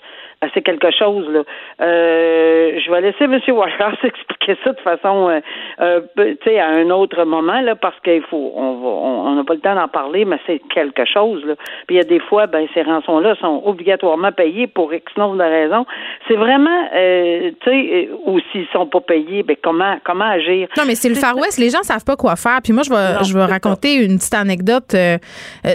[0.54, 1.42] c'est quelque chose là.
[1.80, 3.40] Euh, je vais laisser M.
[3.48, 5.40] Wallace expliquer ça de façon, euh,
[5.80, 9.36] euh, tu sais, à un autre moment là, parce qu'il faut, on va, on on
[9.36, 11.54] n'a pas le temps d'en parler, mais c'est quelque chose là.
[11.86, 15.36] Puis il y a des fois, ben ces rançons-là sont obligatoirement payées pour X nombre
[15.36, 15.86] de raisons.
[16.28, 20.68] C'est vraiment, euh, tu sais, euh, ou s'ils sont pas payés, ben comment, comment agir?
[20.76, 21.58] Non, mais c'est le Far West.
[21.58, 22.60] Les gens savent pas quoi faire.
[22.62, 25.18] Puis moi, je vais, Non, je vais raconter une petite anecdote euh,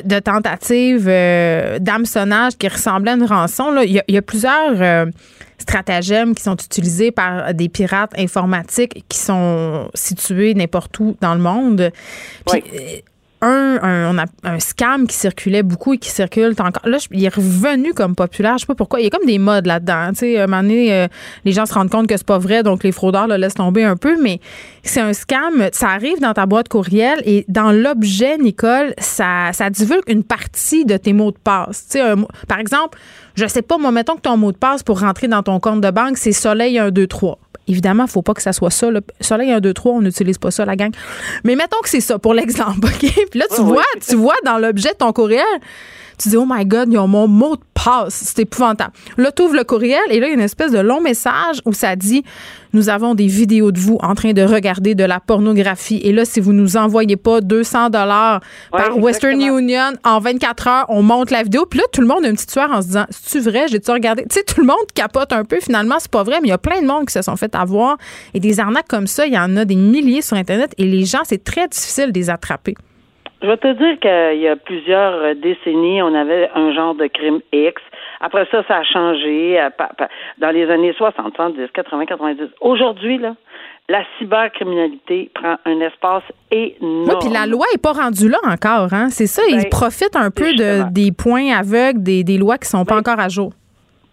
[0.03, 1.05] de tentative
[1.79, 3.71] d'hameçonnage qui ressemblait à une rançon.
[3.71, 3.83] Là.
[3.83, 5.05] Il, y a, il y a plusieurs euh,
[5.57, 11.41] stratagèmes qui sont utilisés par des pirates informatiques qui sont situés n'importe où dans le
[11.41, 11.91] monde.
[12.45, 12.79] Puis, Oui.
[12.79, 12.99] euh,
[13.39, 16.81] un, un, on a un scam qui circulait beaucoup et qui circule encore.
[16.89, 18.53] Là, je- il est revenu comme populaire.
[18.57, 18.99] Je sais pas pourquoi.
[18.99, 20.07] Il y a comme des modes là-dedans.
[20.09, 21.07] Tu sais, à un moment donné, euh,
[21.45, 23.83] les gens se rendent compte que c'est pas vrai, donc les fraudeurs le laissent tomber
[23.83, 24.19] un peu.
[24.19, 24.39] Mais
[24.81, 25.69] c'est un scam.
[25.71, 30.85] Ça arrive dans ta boîte courriel et dans l'objet, Nicole, ça, ça divulgue une partie
[30.85, 31.85] de tes mots de passe.
[31.91, 32.15] Tu sais, un
[32.47, 32.97] par exemple,
[33.37, 35.79] je sais pas, moi, mettons que ton mot de passe pour rentrer dans ton compte
[35.79, 37.37] de banque, c'est soleil 1, 2, 3.
[37.67, 38.89] Évidemment, il faut pas que ça soit ça.
[38.89, 39.01] là.
[39.21, 40.91] Soleil 1, 2, 3, on n'utilise pas ça, la gang.
[41.43, 43.13] Mais mettons que c'est ça pour l'exemple, OK?
[43.29, 44.01] Puis là, tu vois, oui.
[44.07, 45.43] tu vois dans l'objet de ton courriel,
[46.17, 48.13] tu dis, oh my God, ils ont mon mot de passe.
[48.13, 48.91] C'est épouvantable.
[49.17, 51.61] Là, tu ouvres le courriel et là, il y a une espèce de long message
[51.65, 52.23] où ça dit,
[52.73, 55.99] nous avons des vidéos de vous en train de regarder de la pornographie.
[56.03, 59.37] Et là, si vous nous envoyez pas 200 dollars par Western.
[59.37, 61.65] Union en 24 heures, on monte la vidéo.
[61.65, 63.67] Puis là, tout le monde a une petite sueur en se disant, c'est-tu vrai?
[63.67, 64.23] J'ai-tu regardé?
[64.23, 65.59] Tu sais, tout le monde capote un peu.
[65.61, 67.53] Finalement, c'est pas vrai, mais il y a plein de monde qui se sont fait
[67.55, 67.97] avoir.
[68.33, 70.73] Et des arnaques comme ça, il y en a des milliers sur Internet.
[70.77, 72.75] Et les gens, c'est très difficile de les attraper.
[73.41, 77.39] Je vais te dire qu'il y a plusieurs décennies, on avait un genre de crime
[77.53, 77.81] X.
[78.19, 79.69] Après ça, ça a changé euh,
[80.39, 82.41] dans les années 60, 70, 80, 90.
[82.61, 83.35] Aujourd'hui, là,
[83.89, 87.05] la cybercriminalité prend un espace énorme.
[87.09, 88.91] Oui, puis la loi est pas rendue là encore.
[88.93, 89.09] Hein?
[89.09, 92.67] C'est ça, ils Ben, profitent un peu de, des points aveugles, des, des lois qui
[92.67, 93.51] sont pas Ben, encore à jour.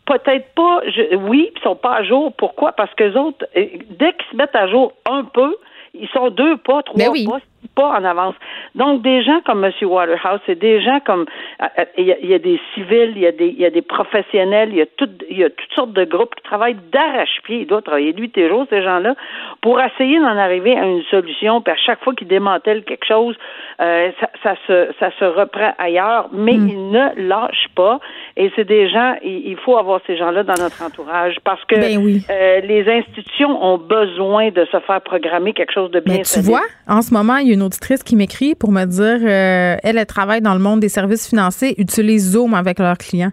[0.07, 0.81] Peut-être pas.
[0.87, 2.33] Je, oui, ils sont pas à jour.
[2.37, 2.73] Pourquoi?
[2.73, 3.65] Parce que les autres, euh,
[3.99, 5.57] dès qu'ils se mettent à jour un peu,
[5.95, 7.27] ils sont deux pas, trois Ben oui.
[7.27, 7.39] pas,
[7.75, 8.35] pas en avance.
[8.75, 9.73] Donc, des gens comme M.
[9.83, 11.25] Waterhouse, c'est des gens comme
[11.63, 13.59] euh, euh, il y, a, il y a des civils, il y a des, il
[13.61, 16.35] y a des professionnels, il y a, tout, il y a toutes sortes de groupes
[16.35, 17.61] qui travaillent d'arrache-pied.
[17.61, 19.15] Il doit travailler nuit et jour, ces gens-là,
[19.63, 21.61] pour essayer d'en arriver à une solution.
[21.61, 23.37] Puis à chaque fois qu'ils démantèlent quelque chose,
[23.81, 26.69] euh, ça, ça, se, ça se reprend ailleurs, mais Hmm.
[26.69, 27.99] ils ne lâchent pas.
[28.37, 31.75] Et c'est des gens, il, il faut avoir ces gens-là dans notre entourage parce que
[31.75, 32.23] Ben oui.
[32.31, 36.41] euh, les institutions ont besoin de se faire programmer quelque chose de bien Mais tu
[36.41, 39.77] vois, en ce moment, il y a une auditrice qui m'écrit pour me dire euh,
[39.83, 43.33] elle, elle travaille dans le monde des services financiers, utilise Zoom avec leurs clients.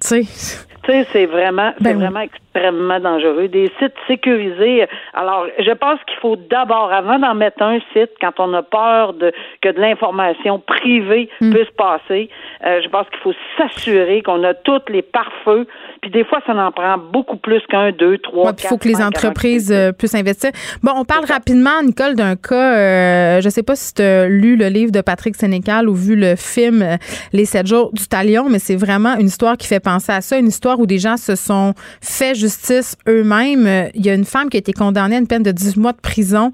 [0.00, 2.02] Tu sais, Tu sais, c'est vraiment, c'est Ben oui.
[2.02, 3.48] vraiment extrêmement dangereux.
[3.48, 4.86] Des sites sécurisés.
[5.14, 9.14] Alors, je pense qu'il faut d'abord, avant d'en mettre un site, quand on a peur
[9.14, 11.52] de que de l'information privée Hmm.
[11.54, 12.28] puisse passer,
[12.66, 15.66] Euh, je pense qu'il faut s'assurer qu'on a tous les pare-feux.
[16.04, 19.00] Puis des fois, ça en prend beaucoup plus qu'un, deux, trois, Il faut que les
[19.00, 20.50] entreprises euh, puissent investir.
[20.82, 22.76] Bon, on parle rapidement, Nicole, d'un cas.
[22.76, 26.14] Euh, je sais pas si tu as lu le livre de Patrick Sénécal ou vu
[26.14, 26.96] le film euh,
[27.32, 30.36] Les sept jours du talion, mais c'est vraiment une histoire qui fait penser à ça,
[30.36, 33.88] une histoire où des gens se sont fait justice eux-mêmes.
[33.94, 35.92] Il y a une femme qui a été condamnée à une peine de 18 mois
[35.92, 36.52] de prison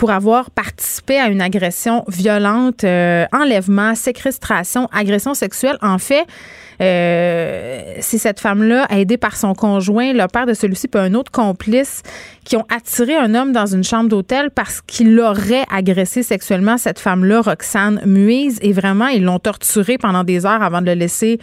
[0.00, 5.76] pour avoir participé à une agression violente, euh, enlèvement, séquestration, agression sexuelle.
[5.82, 6.24] En fait,
[6.80, 11.30] euh, c'est cette femme-là, aidée par son conjoint, le père de celui-ci, puis un autre
[11.30, 12.02] complice,
[12.46, 16.98] qui ont attiré un homme dans une chambre d'hôtel parce qu'il aurait agressé sexuellement cette
[16.98, 21.38] femme-là, Roxane Muise, et vraiment, ils l'ont torturé pendant des heures avant de le laisser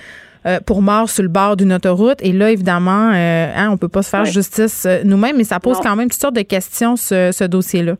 [0.47, 2.17] euh, pour mort sur le bord d'une autoroute.
[2.21, 5.59] Et là, évidemment, euh, hein, on peut pas se faire justice euh, nous-mêmes, mais ça
[5.59, 7.97] pose quand même toutes sortes de questions, ce, ce dossier-là.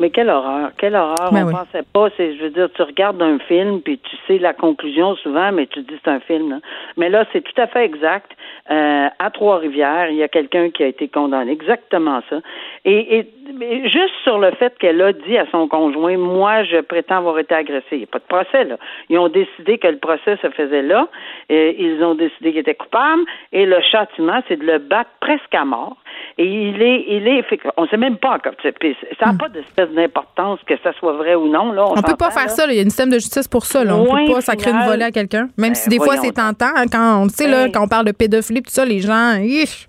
[0.00, 1.30] Mais quelle horreur, quelle horreur.
[1.30, 1.52] Ben on oui.
[1.52, 5.14] pensait pas, c'est, je veux dire, tu regardes un film puis tu sais la conclusion
[5.16, 6.48] souvent, mais tu te dis c'est un film.
[6.48, 6.60] là.
[6.96, 8.32] Mais là, c'est tout à fait exact.
[8.70, 12.40] Euh, à Trois-Rivières, il y a quelqu'un qui a été condamné, exactement ça.
[12.86, 17.18] Et, et juste sur le fait qu'elle a dit à son conjoint, moi, je prétends
[17.18, 17.84] avoir été agressée.
[17.92, 18.76] Il n'y a pas de procès là.
[19.10, 21.08] Ils ont décidé que le procès se faisait là.
[21.50, 23.22] Et ils ont décidé qu'il était coupable.
[23.52, 25.96] Et le châtiment, c'est de le battre presque à mort.
[26.42, 27.44] Et il est, il est,
[27.76, 28.54] on sait même pas encore.
[28.62, 31.70] Ça n'a pas d'espèce d'importance que ça soit vrai ou non.
[31.72, 32.48] Là, on, On peut pas faire là.
[32.48, 32.66] ça.
[32.66, 32.72] là.
[32.72, 33.84] Il y a une système de justice pour ça.
[33.84, 33.94] Là.
[33.94, 35.50] On Point peut pas sacrer une volée à quelqu'un.
[35.58, 36.70] Même Ben, si des fois c'est tentant.
[36.74, 37.72] hein, quand on tu sais là, Ben.
[37.72, 39.86] quand on parle de pédophilie, tout ça, les gens, ich,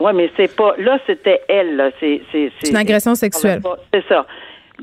[0.00, 0.74] Oui, mais c'est pas.
[0.78, 1.92] Là, c'était elle.
[2.00, 2.20] C'est
[2.68, 3.60] une agression sexuelle.
[3.94, 4.26] C'est ça.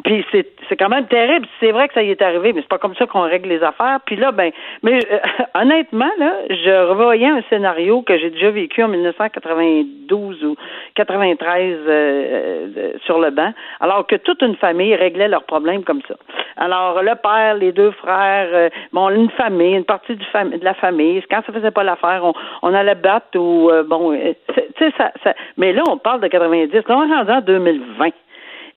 [0.06, 1.48] Puis c'est, c'est quand même terrible.
[1.60, 3.64] C'est vrai que ça y est arrivé, mais c'est pas comme ça qu'on règle les
[3.64, 4.00] affaires.
[4.06, 4.52] Puis là, ben,
[4.84, 5.18] mais euh,
[5.60, 10.56] honnêtement, là, je revoyais un scénario que j'ai déjà vécu en 1992 ou
[10.96, 16.02] 93 euh, euh, sur le banc, alors que toute une famille réglait leurs problèmes comme
[16.08, 16.16] ça.
[16.58, 20.64] Alors le père, les deux frères, euh, bon, une famille, une partie du fam- de
[20.64, 21.22] la famille.
[21.30, 25.34] Quand ça faisait pas l'affaire, on, on allait battre ou bon, tu sais ça, ça.
[25.58, 26.74] Mais là, on parle de 90.
[26.74, 28.10] Là, on est rendu en 2020.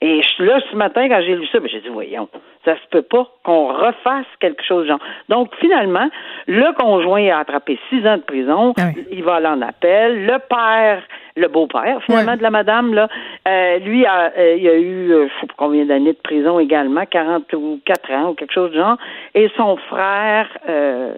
[0.04, 2.28] Et je suis là ce matin, quand j'ai lu ça, ben, j'ai dit, voyons,
[2.64, 4.98] ça se peut pas qu'on refasse quelque chose genre.
[5.28, 6.08] Donc, finalement,
[6.48, 8.74] le conjoint a attrapé six ans de prison.
[8.78, 9.06] Ah oui.
[9.12, 10.26] Il va aller en appel.
[10.26, 11.04] Le père,
[11.36, 13.08] le beau-père, finalement, de la madame, là,
[13.46, 16.58] euh, lui, a, euh, il a eu, euh, je sais pas combien d'années de prison
[16.58, 18.96] également, 44 ans ou quelque chose de genre.
[19.36, 21.14] Et son frère, euh,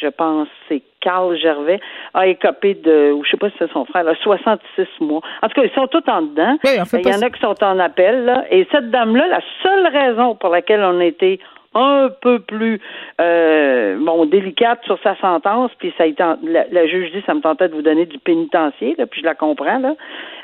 [0.00, 1.80] je pense, c'est Carl Gervais,
[2.14, 5.20] a écopé de, ou je sais pas si c'est son frère, là, 66 mois.
[5.42, 6.56] En tout cas, ils sont tous en dedans.
[6.64, 8.44] Oui, on fait Il y en a qui sont en appel, là.
[8.50, 11.38] Et cette dame-là, la seule raison pour laquelle on a été
[11.74, 12.80] un peu plus
[13.20, 17.22] euh, bon délicate sur sa sentence, puis ça a été en- la, la juge dit
[17.26, 19.94] ça me tentait de vous donner du pénitencier, là, puis je la comprends là.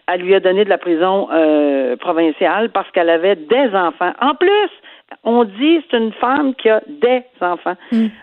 [0.07, 4.13] Elle lui a donné de la prison euh, provinciale parce qu'elle avait des enfants.
[4.21, 4.71] En plus,
[5.23, 7.77] on dit c'est une femme qui a des enfants.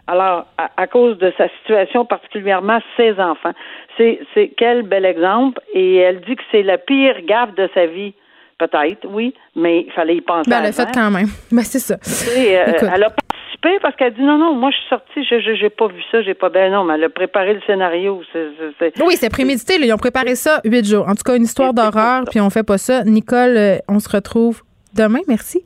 [0.08, 3.54] Alors, à, à cause de sa situation, particulièrement ses enfants,
[3.97, 5.62] c'est c'est quel bel exemple.
[5.73, 8.13] Et elle dit que c'est la pire gaffe de sa vie.
[8.58, 10.47] Peut-être, oui, mais il fallait y penser.
[10.49, 10.77] Ben, elle a avant.
[10.86, 11.27] fait quand même.
[11.51, 11.95] Ben, c'est ça.
[11.95, 15.56] Euh, elle a participé parce qu'elle dit non, non, moi je suis sortie, je je-
[15.56, 18.21] j'ai pas vu ça, j'ai pas ben non, mais elle a préparé le scénario.
[18.32, 18.49] c'est-
[18.80, 19.80] c'est- c'est- Oui, c'est prémédité.
[19.80, 19.86] là.
[19.88, 21.08] Ils ont préparé ça huit jours.
[21.08, 23.04] En tout cas, une histoire d'horreur, puis on fait pas ça.
[23.04, 24.62] Nicole, euh, on se retrouve
[24.95, 25.21] demain.
[25.27, 25.65] Merci.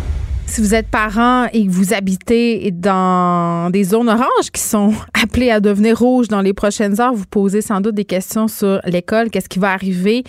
[0.51, 4.91] Si vous êtes parent et que vous habitez dans des zones oranges qui sont
[5.23, 8.81] appelées à devenir rouges dans les prochaines heures, vous posez sans doute des questions sur
[8.83, 9.29] l'école.
[9.29, 10.25] Qu'est-ce qui va arriver?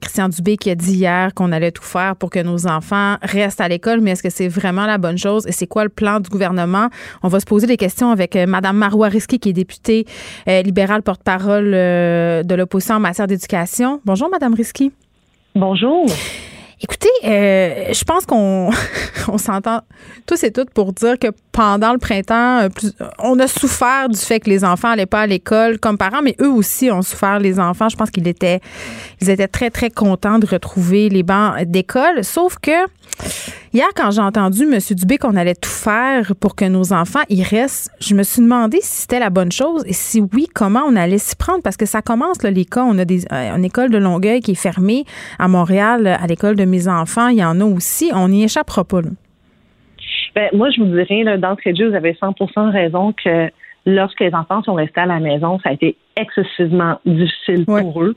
[0.00, 3.60] Christian Dubé qui a dit hier qu'on allait tout faire pour que nos enfants restent
[3.60, 5.46] à l'école, mais est-ce que c'est vraiment la bonne chose?
[5.46, 6.88] Et c'est quoi le plan du gouvernement?
[7.22, 10.06] On va se poser des questions avec euh, Mme Marois Risky, qui est députée
[10.48, 14.00] euh, libérale porte-parole euh, de l'opposition en matière d'éducation.
[14.06, 14.90] Bonjour, Mme Risky.
[15.54, 16.06] Bonjour.
[16.78, 18.70] Écoutez, euh, je pense qu'on
[19.28, 19.80] on s'entend
[20.26, 24.18] tous et toutes pour dire que pendant le printemps, euh, plus- on a souffert du
[24.18, 27.38] fait que les enfants n'allaient pas à l'école comme parents, mais eux aussi ont souffert,
[27.38, 27.88] les enfants.
[27.88, 28.60] Je pense qu'ils étaient,
[29.22, 32.22] ils étaient très, très contents de retrouver les bancs d'école.
[32.22, 32.84] Sauf que
[33.76, 34.78] Hier, quand j'ai entendu M.
[34.92, 38.78] Dubé qu'on allait tout faire pour que nos enfants y restent, je me suis demandé
[38.80, 41.84] si c'était la bonne chose et si oui, comment on allait s'y prendre parce que
[41.84, 42.84] ça commence, là, les cas.
[42.84, 45.04] On a des, euh, une école de Longueuil qui est fermée
[45.38, 47.28] à Montréal, à l'école de mes enfants.
[47.28, 48.10] Il y en a aussi.
[48.14, 49.02] On n'y échappera pas.
[49.02, 49.10] Là.
[50.34, 53.50] Ben, moi, je vous dirais, d'entrée de jeu, vous avez 100% raison que
[53.84, 58.14] lorsque les enfants sont restés à la maison, ça a été excessivement difficile pour eux.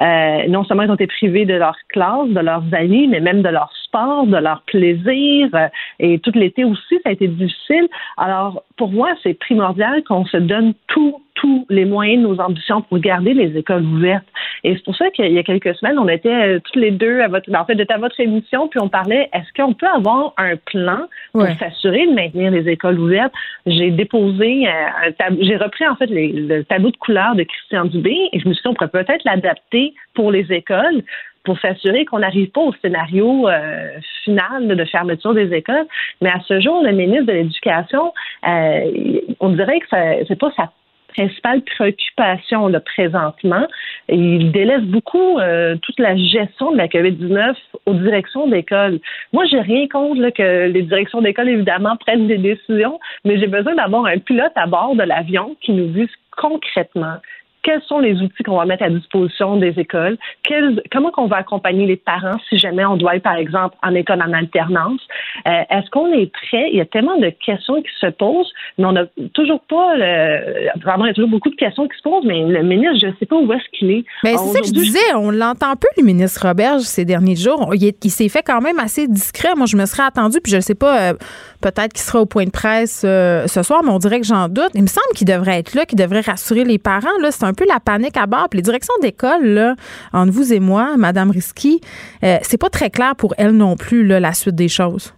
[0.00, 3.42] Euh, non seulement ils ont été privés de leur classe, de leurs amis, mais même
[3.42, 5.48] de leur sport, de leur plaisir.
[5.54, 7.88] Euh, et tout l'été aussi, ça a été difficile.
[8.16, 12.82] Alors, pour moi, c'est primordial qu'on se donne tous tous les moyens de nos ambitions
[12.82, 14.24] pour garder les écoles ouvertes.
[14.62, 17.20] Et c'est pour ça qu'il y a quelques semaines, on était euh, toutes les deux
[17.20, 20.54] à votre, en fait, à votre émission, puis on parlait, est-ce qu'on peut avoir un
[20.56, 23.32] plan pour s'assurer de maintenir les écoles ouvertes?
[23.66, 24.92] J'ai déposé un
[25.40, 28.62] j'ai repris en fait le tableau de couleurs de Christian Dubé et je me suis
[28.62, 31.02] dit, on pourrait peut-être l'adapter pour les écoles
[31.44, 33.88] pour s'assurer qu'on n'arrive pas au scénario euh,
[34.24, 35.86] final de fermeture des écoles.
[36.20, 38.12] Mais à ce jour, le ministre de l'Éducation,
[38.46, 40.70] euh, on dirait que ce n'est pas sa
[41.14, 43.66] principale préoccupation là, présentement.
[44.08, 47.54] il délaisse beaucoup euh, toute la gestion de la COVID-19
[47.86, 48.98] aux directions d'école.
[49.32, 53.74] Moi, j'ai rien contre que les directions d'école, évidemment, prennent des décisions, mais j'ai besoin
[53.74, 57.16] d'avoir un pilote à bord de l'avion qui nous dise concrètement
[57.62, 60.18] quels sont les outils qu'on va mettre à disposition des écoles,
[60.90, 64.22] comment qu'on va accompagner les parents si jamais on doit être, par exemple, en école
[64.22, 65.00] en alternance?
[65.46, 66.68] Euh, est-ce qu'on est prêt?
[66.70, 69.96] Il y a tellement de questions qui se posent, mais on n'a toujours pas,
[70.82, 73.06] vraiment, il y a toujours beaucoup de questions qui se posent, mais le ministre, je
[73.06, 74.04] ne sais pas où est-ce qu'il est.
[74.24, 77.72] Mais c'est ça que je disais, on l'entend peu, le ministre Roberge, ces derniers jours.
[77.74, 79.54] Il, s'est fait quand même assez discret.
[79.56, 81.14] Moi, je me serais attendu, puis je ne sais pas, euh,
[81.62, 84.48] peut-être qu'il sera au point de presse euh, ce soir, mais on dirait que j'en
[84.48, 84.70] doute.
[84.74, 87.08] Il me semble qu'il devrait être là, qu'il devrait rassurer les parents.
[87.30, 88.48] C'est un peu la panique à bord.
[88.50, 89.74] Puis les directions d'école,
[90.12, 91.80] entre vous et moi, Madame Risky,
[92.24, 95.14] euh, c'est pas très clair pour elle non plus là, la suite des choses.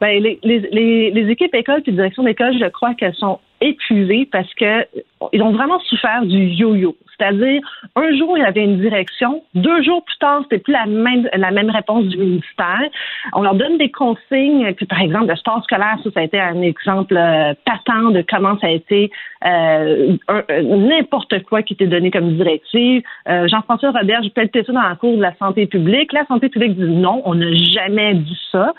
[0.00, 4.52] Ben, les, les, les, équipes écoles et directions d'école, je crois qu'elles sont épuisées parce
[4.54, 4.86] que
[5.32, 6.94] ils ont vraiment souffert du yo-yo.
[7.18, 7.60] C'est-à-dire,
[7.96, 11.28] un jour, il y avait une direction, deux jours plus tard, c'était plus la même,
[11.34, 12.84] la même réponse du ministère.
[13.32, 16.38] On leur donne des consignes, puis par exemple, le sport scolaire, ça, ça a été
[16.38, 19.10] un exemple euh, patent de comment ça a été
[19.44, 20.16] euh,
[20.62, 23.02] n'importe quoi qui était donné comme directive.
[23.28, 26.12] Euh, Jean-François Robert, je peut-être ça dans la cour de la santé publique.
[26.12, 28.72] La santé publique dit non, on n'a jamais dit ça.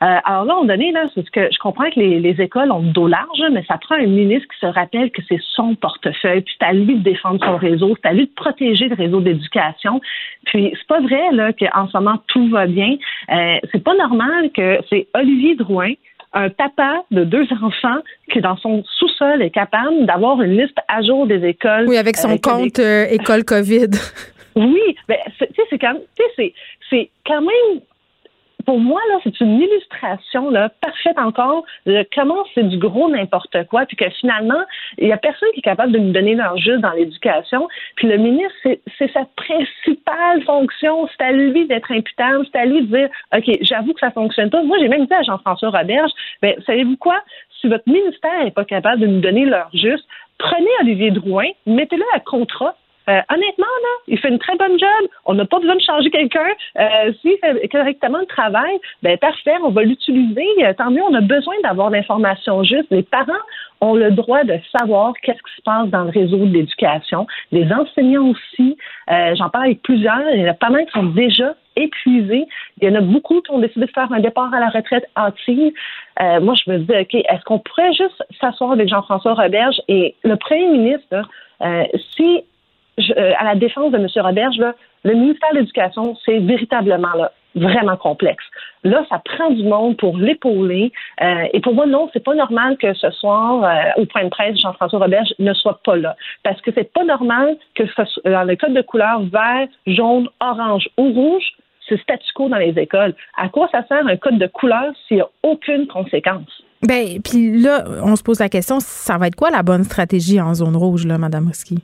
[0.00, 2.80] alors là, on donné, là, c'est ce que je comprends que les, les écoles ont
[2.80, 6.42] le dos large, mais ça prend un ministre qui se rappelle que c'est son portefeuille,
[6.42, 9.20] puis c'est à lui de défendre son réseau c'est à lui de protéger le réseau
[9.20, 10.00] d'éducation.
[10.46, 12.96] Puis c'est pas vrai là qu'en ce moment tout va bien.
[13.30, 15.92] Euh, c'est pas normal que c'est Olivier Drouin
[16.32, 21.02] un papa de deux enfants qui, dans son sous-sol, est capable d'avoir une liste à
[21.02, 21.86] jour des écoles.
[21.88, 23.88] Oui, avec son euh, compte euh, école COVID.
[24.56, 25.94] oui, mais ben, c'est quand,
[26.90, 27.80] c'est quand même
[28.66, 33.56] pour moi, là, c'est une illustration là, parfaite encore de comment c'est du gros n'importe
[33.68, 34.60] quoi, puis que finalement,
[34.98, 37.68] il n'y a personne qui est capable de nous donner leur juste dans l'éducation.
[37.94, 41.08] Puis le ministre, c'est sa principale fonction.
[41.16, 44.50] C'est à lui d'être imputable, c'est à lui de dire OK, j'avoue que ça fonctionne
[44.50, 44.62] pas.
[44.62, 46.10] Moi, j'ai même dit à Jean-François Roberge,
[46.42, 47.20] ben, savez-vous quoi?
[47.60, 50.06] Si votre ministère n'est pas capable de nous donner leur juste,
[50.38, 52.74] prenez Olivier Drouin, mettez-le à contrat
[53.08, 55.08] euh, honnêtement, là, il fait une très bonne job.
[55.24, 56.48] On n'a pas besoin de changer quelqu'un.
[56.78, 60.46] Euh, S'il fait correctement le travail, ben parfait, on va l'utiliser.
[60.62, 62.86] Euh, tant mieux, on a besoin d'avoir l'information juste.
[62.90, 63.32] Les parents
[63.80, 67.26] ont le droit de savoir qu'est-ce qui se passe dans le réseau de l'éducation.
[67.52, 68.76] Les enseignants aussi.
[69.10, 70.20] Euh, j'en parle avec plusieurs.
[70.34, 72.46] Il y en a pas mal qui sont déjà épuisés.
[72.80, 75.06] Il y en a beaucoup qui ont décidé de faire un départ à la retraite
[75.16, 75.72] hâtive.
[76.20, 80.14] Euh, moi, je me dis, OK, est-ce qu'on pourrait juste s'asseoir avec Jean-François Roberge et
[80.24, 81.28] le premier ministre,
[81.62, 81.84] euh,
[82.16, 82.44] si
[82.98, 84.06] euh, à la défense de M.
[84.16, 88.44] Roberge, là, le ministère de l'Éducation, c'est véritablement là, vraiment complexe.
[88.84, 90.92] Là, ça prend du monde pour l'épauler.
[91.22, 94.28] Euh, et pour moi, non, c'est pas normal que ce soir, euh, au point de
[94.28, 96.16] presse, Jean-François Roberge ne soit pas là.
[96.42, 97.84] Parce que c'est pas normal que
[98.24, 101.44] dans le code de couleur vert, jaune, orange ou rouge,
[101.88, 103.14] c'est statu quo dans les écoles.
[103.36, 106.62] À quoi ça sert un code de couleur s'il n'y a aucune conséquence?
[106.82, 110.40] Ben, puis là, on se pose la question, ça va être quoi la bonne stratégie
[110.40, 111.78] en zone rouge, là, Mme Risky?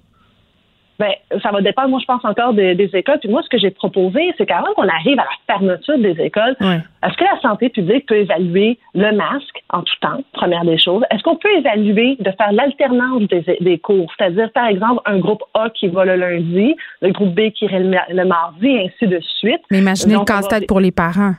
[1.03, 3.19] Ben, ça va dépendre, moi, je pense encore des, écoles.
[3.19, 6.55] Puis moi, ce que j'ai proposé, c'est qu'avant qu'on arrive à la fermeture des écoles,
[6.61, 11.03] est-ce que la santé publique peut évaluer le masque en tout temps, première des choses?
[11.11, 14.13] Est-ce qu'on peut évaluer de faire l'alternance des, cours?
[14.17, 17.81] C'est-à-dire, par exemple, un groupe A qui va le lundi, le groupe B qui irait
[17.81, 19.63] le, mardi, et ainsi de suite.
[19.73, 21.35] Mais imaginez le casse-tête pour les parents.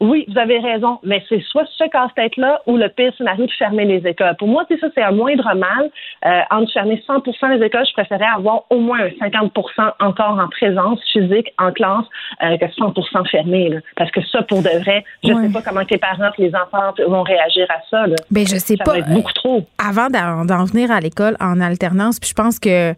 [0.00, 3.84] Oui, vous avez raison, mais c'est soit ce casse-tête-là ou le pire scénario de fermer
[3.84, 4.36] les écoles.
[4.38, 5.90] Pour moi, ça, c'est un moindre mal.
[6.24, 7.20] Euh, entre fermer 100
[7.58, 9.52] des écoles, je préférais avoir au moins un 50
[10.00, 12.04] encore en présence physique en classe
[12.42, 13.78] euh, que 100 fermé.
[13.96, 16.54] Parce que ça, pour de vrai, je ne sais pas comment les parents et les
[16.54, 18.06] enfants vont réagir à ça.
[18.06, 18.16] Là.
[18.30, 18.92] Ben, je sais ça pas.
[18.92, 19.64] Va être beaucoup trop.
[19.78, 22.94] Avant d'en venir à l'école en alternance, puis je pense que, euh,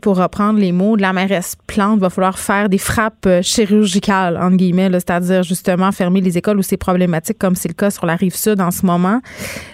[0.00, 3.42] pour reprendre les mots de la mairesse Plante, il va falloir faire des frappes euh,
[3.42, 7.90] chirurgicales, entre guillemets, c'est-à-dire justement fermer les écoles où c'est problématique, comme c'est le cas
[7.90, 9.20] sur la rive sud en ce moment.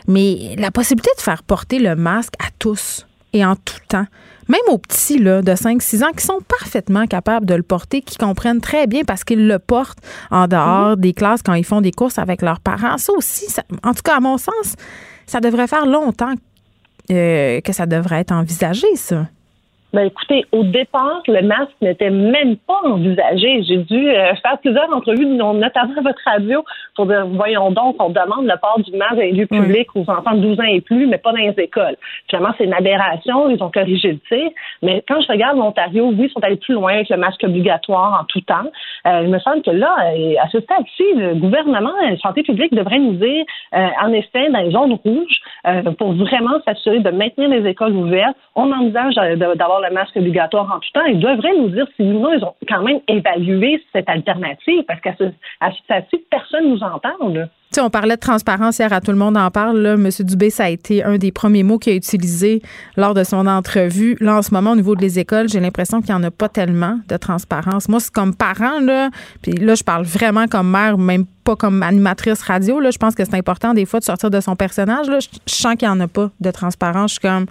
[0.07, 4.07] Mais la possibilité de faire porter le masque à tous et en tout temps,
[4.49, 8.17] même aux petits là, de 5-6 ans qui sont parfaitement capables de le porter, qui
[8.17, 9.99] comprennent très bien parce qu'ils le portent
[10.31, 11.01] en dehors mhm.
[11.01, 12.99] des classes quand ils font des courses avec leurs parents.
[12.99, 13.47] Ça aussi,
[13.83, 14.77] en tout cas, à mon sens,
[15.27, 16.35] ça devrait faire longtemps
[17.11, 19.27] euh, que ça devrait être envisagé, ça.
[19.97, 23.63] Ben écoutez, au départ, le masque n'était même pas envisagé.
[23.63, 26.63] J'ai dû euh, faire plusieurs entrevues, notamment à votre radio,
[26.95, 30.03] pour dire voyons donc, on demande le port du masque dans les lieux publics aux
[30.03, 31.97] enfants de 12 ans et plus, mais pas dans les écoles.
[32.29, 34.51] Finalement, c'est une aberration, ils ont corrigé le tir.
[34.83, 38.21] Mais quand je regarde l'Ontario, oui, ils sont allés plus loin avec le masque obligatoire
[38.21, 38.71] en tout temps.
[39.07, 42.75] Euh, il me semble que là, euh, à ce stade-ci, le gouvernement, la santé publique
[42.75, 45.41] devrait nous dire, en effet, dans les zones rouges,
[45.97, 50.89] pour vraiment s'assurer de maintenir les écoles ouvertes, on envisage d'avoir masque obligatoire en tout
[50.93, 55.15] temps, ils devraient nous dire si ils ont quand même évalué cette alternative, parce qu'à
[55.19, 55.25] ce,
[55.61, 57.29] à ce personne nous entend.
[57.29, 57.49] Là.
[57.81, 59.79] on parlait de transparence hier, à tout le monde en parle.
[59.79, 59.95] Là.
[59.95, 60.09] M.
[60.21, 62.63] Dubé, ça a été un des premiers mots qu'il a utilisé
[62.97, 64.17] lors de son entrevue.
[64.21, 66.49] Là, en ce moment, au niveau des écoles, j'ai l'impression qu'il n'y en a pas
[66.49, 67.89] tellement de transparence.
[67.89, 69.11] Moi, c'est comme parent, là,
[69.43, 72.81] puis là, je parle vraiment comme mère, même pas comme animatrice radio.
[72.81, 75.09] Là, je pense que c'est important des fois de sortir de son personnage.
[75.09, 75.21] Là.
[75.21, 77.13] Je, sens qu'il n'y en a pas de transparence.
[77.13, 77.47] Je suis comme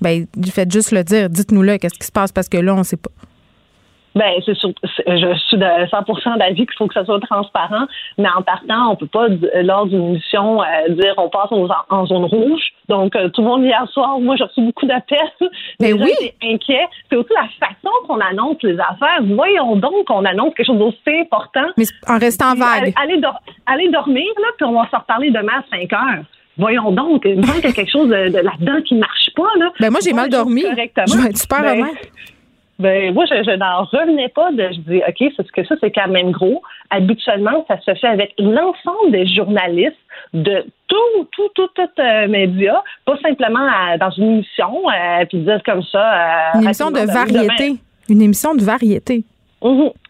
[0.00, 1.28] ben, faites juste le dire.
[1.28, 3.10] Dites-nous-le, qu'est-ce qui se passe parce que là, on ne sait pas.
[4.14, 7.86] Ben, c'est je suis de 100% d'avis qu'il faut que ça soit transparent,
[8.18, 9.28] mais en partant, on peut pas
[9.62, 12.62] lors d'une mission euh, dire on passe en, zone rouge.
[12.88, 15.18] Donc euh, tout le monde hier soir, moi j'ai reçu beaucoup d'appels.
[15.80, 16.12] Mais oui.
[16.42, 16.88] inquiets.
[17.08, 19.22] C'est aussi la façon qu'on annonce les affaires.
[19.22, 21.66] Voyons donc qu'on annonce quelque chose d'aussi important.
[21.76, 22.92] Mais en restant vague.
[22.96, 26.24] Allez, dormir là, puis on va se reparler demain à 5 heures.
[26.60, 29.48] Voyons donc, il y a quelque chose de, là-dedans qui marche pas.
[29.58, 29.72] Là.
[29.80, 30.62] Ben moi, j'ai mal dormi.
[30.62, 31.86] Je vais être super ben,
[32.78, 34.68] Ben, moi, je, n'en revenais pas de.
[34.70, 36.62] Je dis, OK, parce que ça, c'est quand même gros.
[36.90, 39.96] Habituellement, ça se fait avec l'ensemble des journalistes
[40.34, 43.66] de tout, tout, tout, tout euh, média, pas simplement
[43.98, 46.52] dans une émission, euh, puis dire comme ça.
[46.54, 47.76] Euh, une émission de variété.
[48.10, 49.24] Une émission de variété.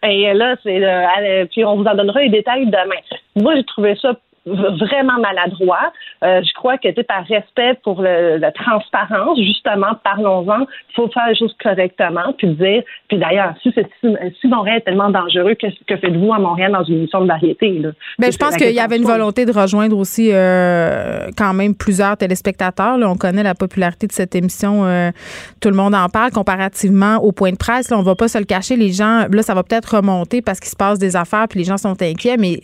[0.03, 1.47] Et là, c'est.
[1.51, 3.01] puis on vous en donnera les détails demain.
[3.37, 4.13] Moi, j'ai trouvé ça
[4.45, 5.91] vraiment maladroit.
[6.23, 10.61] Euh, je crois que par respect pour la transparence, justement, parlons-en.
[10.61, 12.83] Il faut faire les choses correctement, puis dire.
[13.07, 16.99] Puis d'ailleurs, si, si, Montréal est tellement dangereux, que, que faites-vous à Montréal dans une
[16.99, 17.89] émission de variété là?
[18.19, 22.17] Ben, je pense qu'il y avait une volonté de rejoindre aussi euh, quand même plusieurs
[22.17, 22.97] téléspectateurs.
[22.97, 23.09] Là.
[23.09, 24.85] On connaît la popularité de cette émission.
[24.85, 25.11] Euh,
[25.59, 27.89] tout le monde en parle comparativement au point de presse.
[27.89, 28.75] Là, on va pas se le cacher.
[28.75, 31.65] Les gens, là, ça va peut-être remonter parce qu'il se passe des affaires, puis les
[31.65, 32.59] gens sont inquiets, mais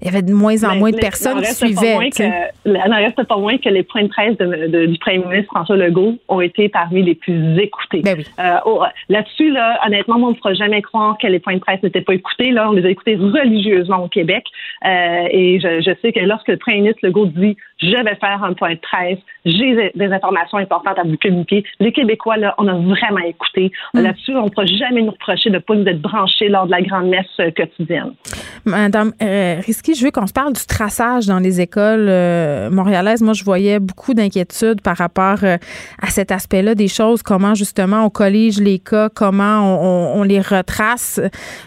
[0.00, 2.10] il y avait de moins en moins de personnes qui suivaient.
[2.64, 6.16] il n'en reste pas moins que les points de presse du premier ministre François Legault
[6.28, 8.00] ont été parmi les plus écoutés.
[8.02, 11.54] Ben euh, oh, là-dessus, là, honnêtement, moi, on ne fera jamais croire que les points
[11.54, 12.50] de presse n'étaient pas écoutés.
[12.50, 14.44] Là, on les a écoutés religieusement au Québec.
[14.86, 18.42] Euh, et je, je, sais que lorsque le premier ministre Legault dit je vais faire
[18.44, 21.64] un point de presse, j'ai des informations importantes à vous communiquer.
[21.78, 23.72] Les Québécois, là, on a vraiment écouté.
[23.94, 24.00] Mm.
[24.00, 26.70] Là-dessus, on ne pourra jamais nous reprocher de ne pas nous être branchés lors de
[26.72, 28.12] la grande messe euh, quotidienne.
[28.64, 33.22] Madame euh, Risky, je veux qu'on se parle du traçage dans les écoles euh, montréalaises.
[33.22, 35.56] Moi, je voyais beaucoup d'inquiétudes par rapport euh,
[36.02, 40.40] à cet aspect-là des choses, comment justement on collige les cas, comment on, on les
[40.40, 41.20] retrace?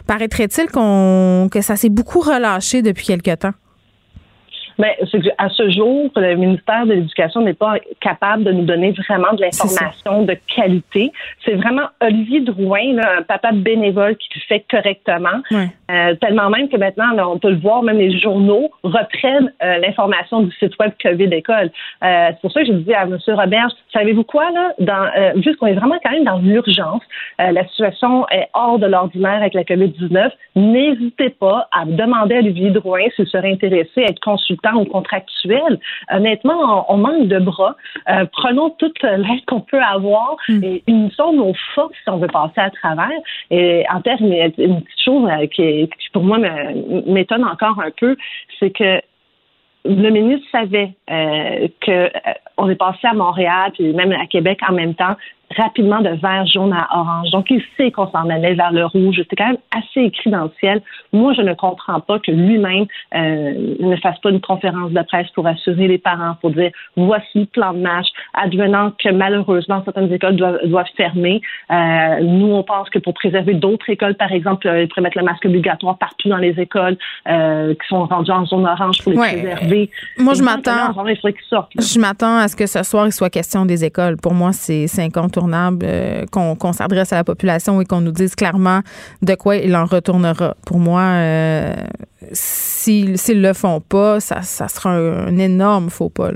[0.08, 3.54] Paraîtrait-il qu'on que ça s'est beaucoup relâché depuis quelque temps?
[4.78, 8.92] Mais c'est à ce jour, le ministère de l'Éducation n'est pas capable de nous donner
[8.92, 11.12] vraiment de l'information de qualité.
[11.46, 15.42] C'est vraiment Olivier Drouin, un papa bénévole qui le fait correctement.
[15.92, 20.42] Euh, tellement même que maintenant, on peut le voir, même les journaux reprennent euh, l'information
[20.42, 21.70] du site web COVID École.
[22.04, 23.18] Euh, c'est pour ça que je dis à M.
[23.28, 27.04] Robert, savez-vous quoi, là, dans, vu qu'on est vraiment quand même dans l'urgence,
[27.40, 32.72] la situation est hors de l'ordinaire avec la COVID-19, n'hésitez pas à demander à Olivier
[32.72, 35.80] Drouin s'il serait intéressé à être consulté ou contractuel.
[36.12, 37.76] Honnêtement, on, manque de bras.
[38.10, 40.64] Euh, prenons toute l'aide qu'on peut avoir mm.
[40.64, 43.20] et unissons nos forces si on veut passer à travers.
[43.52, 46.38] Et en termes, une petite chose euh, qui, pour moi
[47.06, 48.16] m'étonne encore un peu,
[48.60, 49.02] c'est que
[49.86, 54.96] le ministre savait euh, qu'on est passé à Montréal puis même à Québec en même
[54.96, 55.16] temps
[55.58, 57.32] rapidement de vert, jaune à orange.
[57.32, 59.22] Donc, il sait qu'on s'en allait vers le rouge.
[59.30, 60.82] C'est quand même assez écrit dans le ciel.
[61.12, 62.86] Moi, je ne comprends pas que lui-même
[63.16, 67.40] euh, ne fasse pas une conférence de presse pour assurer les parents, pour dire voici
[67.40, 71.42] le plan de match, advenant que malheureusement certaines écoles doivent, doivent fermer.
[71.72, 75.18] Euh, nous, on pense que pour préserver d'autres écoles, par exemple, euh, ils pourraient mettre
[75.18, 76.98] le masque obligatoire partout dans les écoles
[77.28, 79.90] euh, qui sont rendues en zone orange pour les préserver.
[80.18, 80.94] Moi, je m'attends.
[81.78, 84.18] Je m'attends à ce que ce soir, il soit question des écoles.
[84.18, 84.88] Pour moi, c'est
[85.44, 88.82] incontournable euh, qu'on s'adresse à la population et qu'on nous dise clairement
[89.22, 90.56] de quoi il en retournera.
[90.66, 91.74] Pour moi, euh,
[92.32, 96.30] s'ils ne le font pas, ça, ça sera un, énorme faux pas.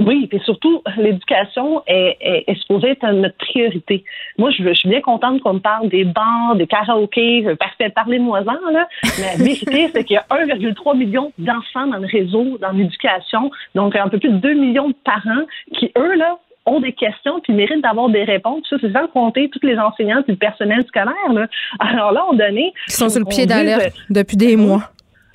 [0.00, 4.02] Oui, et surtout, l'éducation est, est, supposée être notre priorité.
[4.38, 8.72] Moi, je, je suis bien contente qu'on me parle des bars, des karaokés, parfait, parlez-moi-en,
[8.72, 8.88] là.
[9.04, 13.52] Mais la vérité, c'est qu'il y a 1,3 million d'enfants dans le réseau, dans l'éducation.
[13.76, 15.44] Donc, un peu plus de 2 millions de parents
[15.78, 18.64] qui, eux, là, ont des questions puis méritent d'avoir des réponses.
[18.68, 21.32] Ça, c'est sans compter tous les enseignants et le personnel scolaire.
[21.32, 21.46] Là.
[21.78, 22.72] Alors là, on donné.
[22.88, 24.93] Ils sont sur le pied d'alerte depuis des mois.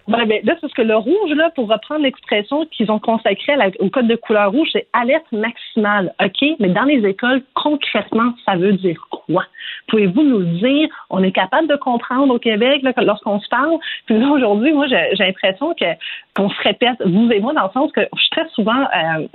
[0.09, 3.53] Ben, ben, là, c'est ce que le rouge, là, pour reprendre l'expression qu'ils ont consacrée
[3.79, 6.13] au code de couleur rouge, c'est alerte maximale.
[6.23, 9.45] OK, mais dans les écoles, concrètement, ça veut dire quoi?
[9.87, 10.89] Pouvez-vous nous le dire?
[11.11, 13.77] On est capable de comprendre au Québec lorsqu'on se parle?
[14.07, 15.85] Puis là, aujourd'hui, moi, j'ai l'impression que
[16.35, 19.27] qu'on se répète, vous et moi, dans le sens que je suis très souvent, euh,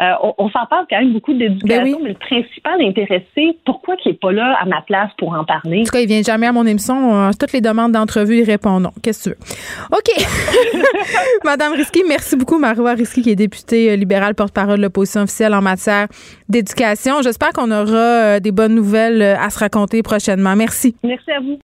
[0.00, 4.12] euh, on, s'en parle quand même beaucoup d'éducation, ben mais le principal intéressé, pourquoi qu'il
[4.12, 5.80] n'est pas là à ma place pour en parler?
[5.80, 7.14] En tout cas, il vient jamais à mon émission.
[7.14, 8.90] Euh, toutes les demandes d'entrevue, il répond non.
[9.02, 9.96] Qu'est-ce que tu veux?
[9.96, 10.19] OK.
[11.44, 15.62] Madame Risky, merci beaucoup, Marois Risky, qui est députée libérale porte-parole de l'opposition officielle en
[15.62, 16.08] matière
[16.48, 17.22] d'éducation.
[17.22, 20.56] J'espère qu'on aura des bonnes nouvelles à se raconter prochainement.
[20.56, 20.94] Merci.
[21.02, 21.58] Merci à vous.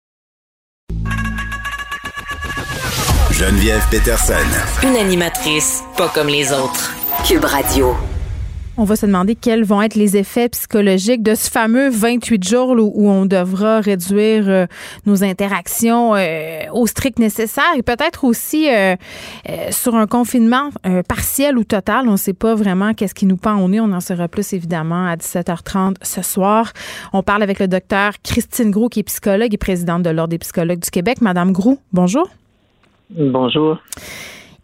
[3.31, 4.33] Geneviève Peterson.
[4.83, 6.95] Une animatrice pas comme les autres.
[7.27, 7.93] Cube Radio.
[8.77, 12.75] On va se demander quels vont être les effets psychologiques de ce fameux 28 jours
[12.77, 14.65] où, on devra réduire euh,
[15.05, 18.95] nos interactions euh, au strict nécessaire et peut-être aussi euh,
[19.71, 20.71] sur un confinement
[21.07, 22.09] partiel ou total.
[22.09, 23.79] On ne sait pas vraiment qu'est-ce qui nous pend au nez.
[23.79, 26.73] On en saura plus évidemment à 17h30 ce soir.
[27.13, 30.39] On parle avec le docteur Christine Groux qui est psychologue et présidente de l'Ordre des
[30.39, 31.21] psychologues du Québec.
[31.21, 32.29] Madame Groux, bonjour.
[33.09, 33.79] Bonjour.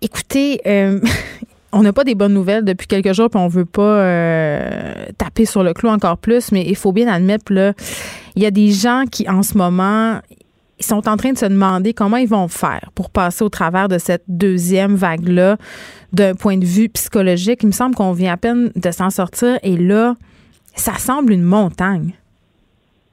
[0.01, 0.99] Écoutez, euh,
[1.73, 5.45] on n'a pas des bonnes nouvelles depuis quelques jours, puis on veut pas euh, taper
[5.45, 7.73] sur le clou encore plus, mais il faut bien admettre, là,
[8.35, 10.19] il y a des gens qui, en ce moment,
[10.79, 13.87] ils sont en train de se demander comment ils vont faire pour passer au travers
[13.87, 15.57] de cette deuxième vague-là
[16.11, 17.59] d'un point de vue psychologique.
[17.63, 20.15] Il me semble qu'on vient à peine de s'en sortir et là,
[20.75, 22.13] ça semble une montagne.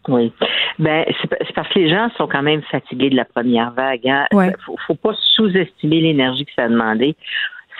[0.08, 0.32] Oui.
[0.78, 4.08] Ben, c'est parce que les gens sont quand même fatigués de la première vague.
[4.08, 4.26] Hein.
[4.64, 7.14] Faut, faut pas sous-estimer l'énergie que ça a demandé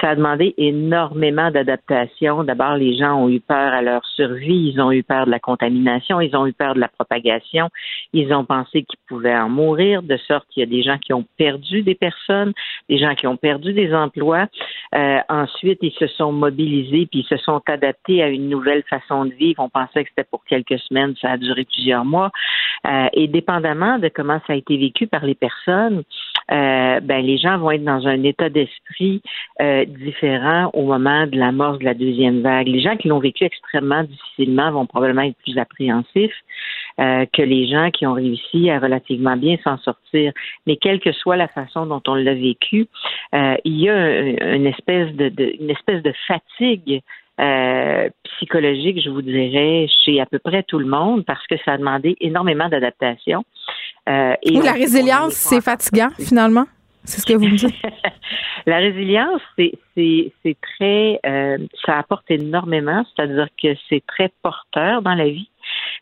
[0.01, 2.45] ça a demandé énormément d'adaptation.
[2.45, 5.41] D'abord, les gens ont eu peur à leur survie, ils ont eu peur de la
[5.41, 7.69] contamination, ils ont eu peur de la propagation,
[8.13, 11.13] ils ont pensé qu'ils pouvaient en mourir, de sorte qu'il y a des gens qui
[11.13, 12.53] ont perdu des personnes,
[12.89, 14.47] des gens qui ont perdu des emplois.
[14.95, 19.25] Euh, ensuite, ils se sont mobilisés puis ils se sont adaptés à une nouvelle façon
[19.25, 19.63] de vivre.
[19.63, 22.31] On pensait que c'était pour quelques semaines, ça a duré plusieurs mois.
[22.87, 26.05] Euh, et dépendamment de comment ça a été vécu par les personnes,
[26.51, 29.21] euh, ben les gens vont être dans un état d'esprit
[29.61, 32.69] euh, différent au moment de l'amorce de la deuxième vague.
[32.69, 36.35] Les gens qui l'ont vécu extrêmement difficilement vont probablement être plus appréhensifs
[37.01, 40.33] euh, que les gens qui ont réussi à relativement bien s'en sortir.
[40.67, 42.87] Mais quelle que soit la façon dont on l'a vécu,
[43.35, 45.31] euh, il y a une espèce de,
[45.61, 47.03] une espèce de fatigue
[47.41, 51.75] euh, psychologique, je vous dirais, chez à peu près tout le monde parce que ça
[51.75, 53.45] a demandé énormément d'adaptation.
[54.09, 56.67] Euh, et la résilience, c'est fatigant finalement?
[57.05, 57.75] C'est ce que vous me dites.
[58.67, 65.29] la résilience, c'est très, euh, ça apporte énormément, c'est-à-dire que c'est très porteur dans la
[65.29, 65.49] vie.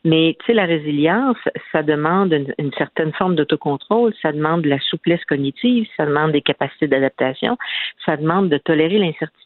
[0.05, 1.37] Mais tu sais, la résilience,
[1.73, 6.43] ça demande une, certaine forme d'autocontrôle, ça demande de la souplesse cognitive, ça demande des
[6.43, 7.57] capacités d'adaptation,
[8.05, 9.46] ça demande de tolérer l'incertitude.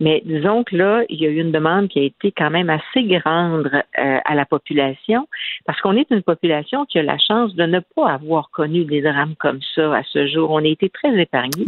[0.00, 2.70] Mais disons que là, il y a eu une demande qui a été quand même
[2.70, 5.28] assez grande euh, à la population,
[5.66, 9.02] parce qu'on est une population qui a la chance de ne pas avoir connu des
[9.02, 10.50] drames comme ça à ce jour.
[10.50, 11.66] On a été très épargnés.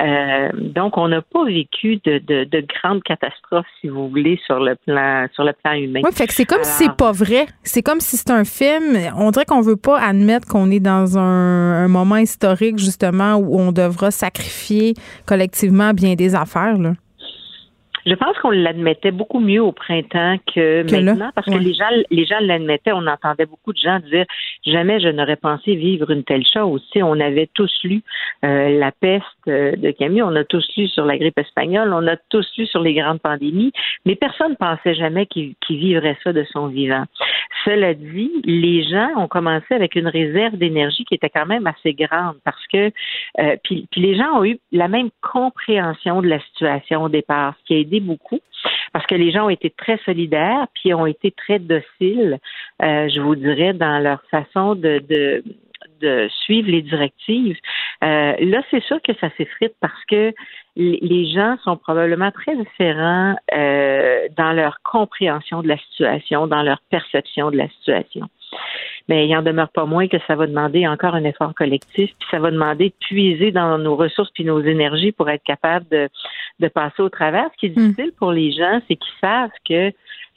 [0.00, 4.60] Euh, donc, on n'a pas vécu de, de, de, grandes catastrophes, si vous voulez, sur
[4.60, 6.00] le plan sur le plan humain.
[6.04, 7.46] Oui, fait que c'est comme si c'est pas vrai.
[7.62, 8.96] C'est comme si c'est un film.
[9.16, 13.72] On dirait qu'on veut pas admettre qu'on est dans un, moment historique, justement, où on
[13.72, 14.94] devra sacrifier
[15.26, 16.76] collectivement bien des affaires.
[18.06, 22.26] Je pense qu'on l'admettait beaucoup mieux au printemps que, maintenant, parce que les gens, les
[22.26, 22.92] gens l'admettaient.
[22.92, 24.24] On entendait beaucoup de gens dire
[24.66, 26.82] jamais je n'aurais pensé vivre une telle chose.
[26.92, 28.02] Tu on avait tous lu
[28.44, 32.06] euh, la peste euh, de Camus, on a tous lu sur la grippe espagnole, on
[32.06, 33.72] a tous lu sur les grandes pandémies,
[34.04, 37.04] mais personne ne pensait jamais qu'il vivrait ça de son vivant.
[37.64, 41.94] Cela dit, les gens ont commencé avec une réserve d'énergie qui était quand même assez
[41.94, 42.90] grande parce que
[43.40, 47.54] euh, puis, puis les gens ont eu la même compréhension de la situation au départ,
[47.60, 48.40] ce qui a aidé beaucoup
[48.94, 52.38] parce que les gens ont été très solidaires, puis ont été très dociles,
[52.80, 55.42] euh, je vous dirais, dans leur façon de, de,
[56.00, 57.56] de suivre les directives.
[58.02, 60.32] Euh, là, c'est sûr que ça s'effrite parce que
[60.76, 66.80] les gens sont probablement très différents euh, dans leur compréhension de la situation, dans leur
[66.90, 68.28] perception de la situation
[69.08, 72.28] mais il en demeure pas moins que ça va demander encore un effort collectif, puis
[72.30, 76.08] ça va demander de puiser dans nos ressources puis nos énergies pour être capable de,
[76.60, 77.48] de passer au travers.
[77.52, 77.88] Ce qui est hmm.
[77.88, 79.92] difficile pour les gens, c'est qu'ils savent que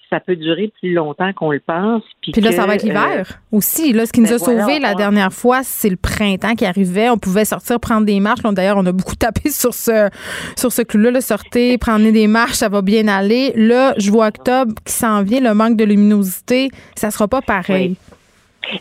[0.09, 2.03] ça peut durer plus longtemps qu'on le pense.
[2.21, 3.93] Puis, là, ça va être l'hiver euh, aussi.
[3.93, 7.09] Là, ce qui nous ben a sauvés la dernière fois, c'est le printemps qui arrivait.
[7.09, 8.41] On pouvait sortir, prendre des marches.
[8.43, 10.09] D'ailleurs, on a beaucoup tapé sur ce
[10.55, 11.11] sur ce clou-là.
[11.11, 13.51] Là, sortez, prendre des marches, ça va bien aller.
[13.55, 17.95] Là, je vois octobre qui s'en vient, le manque de luminosité, ça sera pas pareil.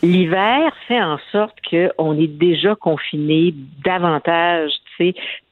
[0.03, 3.55] L'hiver fait en sorte qu'on est déjà confiné
[3.85, 4.73] davantage,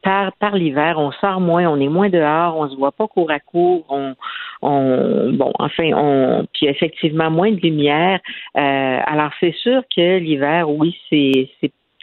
[0.03, 0.99] par, l'hiver.
[0.99, 4.15] On sort moins, on est moins dehors, on se voit pas court à court, on,
[4.63, 8.21] on bon, enfin, on, puis effectivement moins de lumière.
[8.57, 11.49] Euh, alors c'est sûr que l'hiver, oui, c'est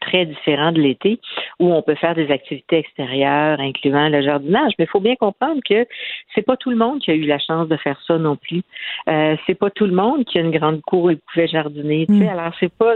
[0.02, 1.20] très différent de l'été
[1.60, 4.74] où on peut faire des activités extérieures, incluant le jardinage.
[4.78, 5.86] Mais il faut bien comprendre que
[6.34, 8.64] c'est pas tout le monde qui a eu la chance de faire ça non plus.
[9.08, 12.06] Euh, c'est pas tout le monde qui a une grande cour et pouvait jardiner.
[12.10, 12.28] Mm.
[12.28, 12.95] Alors c'est pas.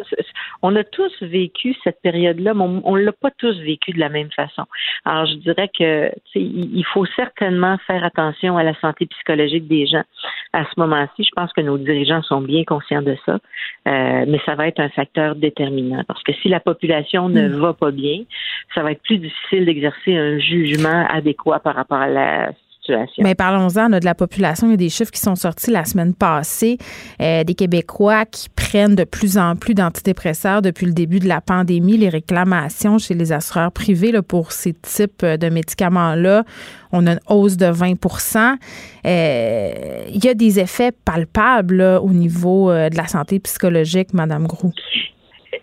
[0.62, 4.32] On a tous vécu cette période-là, mais on, l'a pas tous vécu de la même
[4.32, 4.64] façon.
[5.06, 10.04] Alors je dirais que il faut certainement faire attention à la santé psychologique des gens
[10.54, 11.24] à ce moment-ci.
[11.24, 13.34] Je pense que nos dirigeants sont bien conscients de ça,
[13.88, 16.95] euh, mais ça va être un facteur déterminant parce que si la population
[17.30, 17.60] ne hmm.
[17.60, 18.24] va pas bien,
[18.74, 22.52] ça va être plus difficile d'exercer un jugement adéquat par rapport à la
[22.86, 23.24] situation.
[23.24, 24.68] Mais parlons-en de la population.
[24.68, 26.78] Il y a des chiffres qui sont sortis la semaine passée.
[27.22, 31.42] Euh, des Québécois qui prennent de plus en plus d'antidépresseurs depuis le début de la
[31.42, 31.98] pandémie.
[31.98, 36.44] Les réclamations chez les assureurs privés là, pour ces types de médicaments-là,
[36.92, 38.58] on a une hausse de 20%
[39.06, 44.48] euh, Il y a des effets palpables au niveau euh, de la santé psychologique, Madame
[44.48, 44.72] Gros.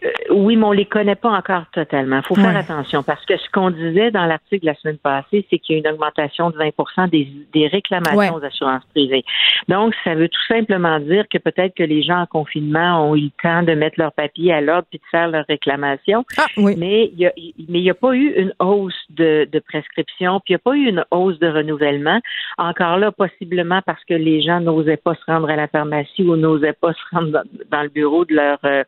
[0.04, 2.18] Euh, oui, mais on les connaît pas encore totalement.
[2.18, 5.58] Il faut faire attention parce que ce qu'on disait dans l'article la semaine passée, c'est
[5.58, 9.24] qu'il y a une augmentation de 20 des, des réclamations aux assurances privées.
[9.68, 13.22] Donc, ça veut tout simplement dire que peut-être que les gens en confinement ont eu
[13.22, 16.24] le temps de mettre leurs papiers à l'ordre puis de faire leurs réclamations.
[16.36, 16.74] Ah, oui.
[16.76, 17.32] Mais il y a,
[17.68, 20.76] mais n'y a pas eu une hausse de, de prescription, puis il n'y a pas
[20.76, 22.20] eu une hausse de renouvellement.
[22.58, 26.36] Encore là, possiblement parce que les gens n'osaient pas se rendre à la pharmacie ou
[26.36, 28.82] n'osaient pas se rendre dans, le bureau de leur, euh,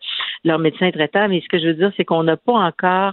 [0.45, 1.04] leur médecin traitant.
[1.29, 3.13] Mais ce que je veux dire, c'est qu'on n'a pas encore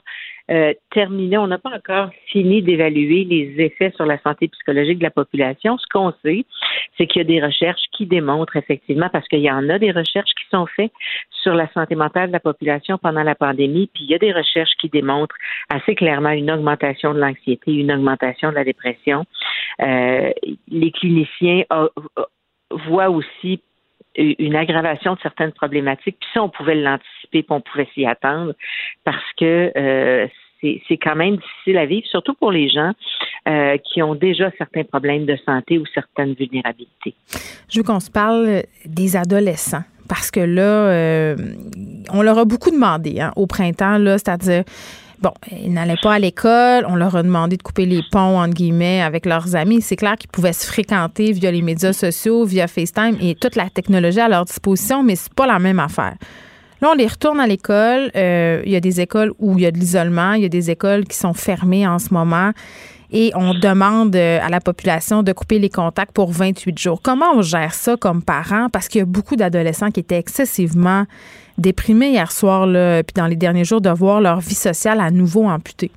[0.51, 5.03] euh, terminé, on n'a pas encore fini d'évaluer les effets sur la santé psychologique de
[5.03, 5.77] la population.
[5.77, 6.45] Ce qu'on sait,
[6.97, 9.91] c'est qu'il y a des recherches qui démontrent effectivement, parce qu'il y en a des
[9.91, 10.91] recherches qui sont faites
[11.29, 14.33] sur la santé mentale de la population pendant la pandémie, puis il y a des
[14.33, 15.35] recherches qui démontrent
[15.69, 19.25] assez clairement une augmentation de l'anxiété, une augmentation de la dépression.
[19.81, 20.31] Euh,
[20.67, 21.63] les cliniciens
[22.71, 23.61] voient aussi
[24.15, 26.17] une aggravation de certaines problématiques.
[26.19, 28.53] Puis ça, on pouvait l'anticiper, puis on pouvait s'y attendre
[29.03, 30.27] parce que euh,
[30.61, 32.91] c'est quand même difficile à vivre, surtout pour les gens
[33.47, 37.15] euh, qui ont déjà certains problèmes de santé ou certaines vulnérabilités.
[37.69, 41.35] Je veux qu'on se parle des adolescents parce que là, euh,
[42.11, 44.63] on leur a beaucoup demandé hein, au printemps, là, c'est-à-dire
[45.21, 46.85] Bon, ils n'allaient pas à l'école.
[46.87, 49.81] On leur a demandé de couper les ponts, entre guillemets, avec leurs amis.
[49.81, 53.69] C'est clair qu'ils pouvaient se fréquenter via les médias sociaux, via FaceTime et toute la
[53.69, 56.15] technologie à leur disposition, mais c'est pas la même affaire.
[56.81, 58.09] Là, on les retourne à l'école.
[58.15, 60.33] Euh, il y a des écoles où il y a de l'isolement.
[60.33, 62.51] Il y a des écoles qui sont fermées en ce moment.
[63.11, 67.01] Et on demande euh, à la population de couper les contacts pour 28 jours.
[67.03, 68.69] Comment on gère ça comme parents?
[68.69, 71.05] Parce qu'il y a beaucoup d'adolescents qui étaient excessivement
[71.61, 75.11] déprimés hier soir, là, puis dans les derniers jours, de voir leur vie sociale à
[75.11, 75.91] nouveau amputée.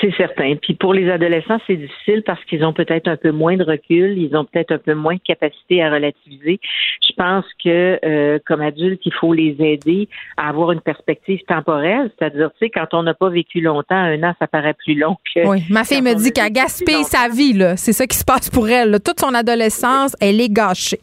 [0.00, 0.54] C'est certain.
[0.60, 4.16] Puis pour les adolescents, c'est difficile parce qu'ils ont peut-être un peu moins de recul,
[4.16, 6.60] ils ont peut-être un peu moins de capacité à relativiser.
[7.02, 12.12] Je pense que euh, comme adultes, il faut les aider à avoir une perspective temporelle,
[12.16, 15.16] c'est-à-dire, tu sais, quand on n'a pas vécu longtemps, un an, ça paraît plus long
[15.34, 15.46] que.
[15.48, 17.76] Oui, ma fille me dit qu'elle gaspille sa vie, là.
[17.76, 19.00] C'est ça qui se passe pour elle.
[19.04, 21.00] Toute son adolescence, elle est gâchée.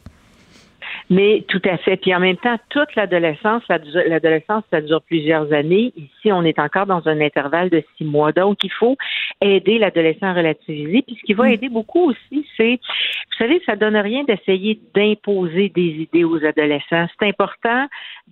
[1.08, 1.96] Mais tout à fait.
[1.96, 5.92] Puis en même temps, toute l'adolescence, l'adolescence, ça dure plusieurs années.
[5.96, 8.32] Ici, on est encore dans un intervalle de six mois.
[8.32, 8.96] Donc, il faut
[9.40, 11.02] aider l'adolescent à relativiser.
[11.02, 11.52] Puis ce qui va mm.
[11.52, 17.06] aider beaucoup aussi, c'est, vous savez, ça donne rien d'essayer d'imposer des idées aux adolescents.
[17.18, 17.86] C'est important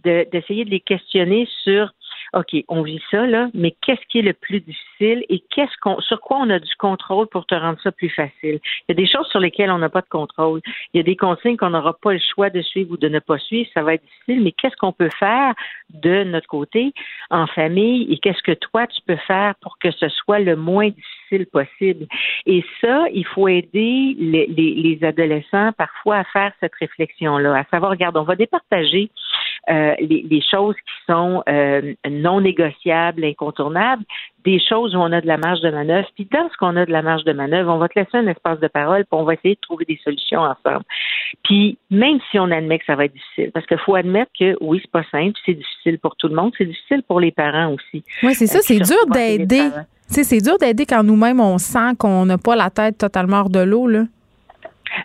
[0.04, 1.92] d'essayer de les questionner sur
[2.34, 4.84] OK, on vit ça, là, mais qu'est-ce qui est le plus difficile?
[5.00, 8.60] Et qu'est-ce qu'on, sur quoi on a du contrôle pour te rendre ça plus facile?
[8.64, 10.60] Il y a des choses sur lesquelles on n'a pas de contrôle.
[10.92, 13.18] Il y a des consignes qu'on n'aura pas le choix de suivre ou de ne
[13.18, 13.68] pas suivre.
[13.74, 15.54] Ça va être difficile, mais qu'est-ce qu'on peut faire
[15.90, 16.92] de notre côté
[17.30, 20.88] en famille et qu'est-ce que toi, tu peux faire pour que ce soit le moins
[20.88, 22.06] difficile possible?
[22.46, 27.90] Et ça, il faut aider les, les, adolescents parfois à faire cette réflexion-là, à savoir,
[27.90, 29.10] regarde, on va départager
[29.70, 34.04] euh, les, les, choses qui sont euh, non négociables, incontournables,
[34.44, 36.08] des choses où on a de la marge de manœuvre.
[36.14, 38.26] Puis dans ce qu'on a de la marge de manœuvre, on va te laisser un
[38.26, 40.84] espace de parole, puis on va essayer de trouver des solutions ensemble.
[41.44, 44.56] Puis même si on admet que ça va être difficile, parce qu'il faut admettre que
[44.60, 47.72] oui, c'est pas simple, c'est difficile pour tout le monde, c'est difficile pour les parents
[47.72, 48.04] aussi.
[48.22, 49.70] Oui, c'est ça, euh, c'est dur d'aider.
[50.06, 53.60] C'est dur d'aider quand nous-mêmes on sent qu'on n'a pas la tête totalement hors de
[53.60, 54.04] l'eau, là.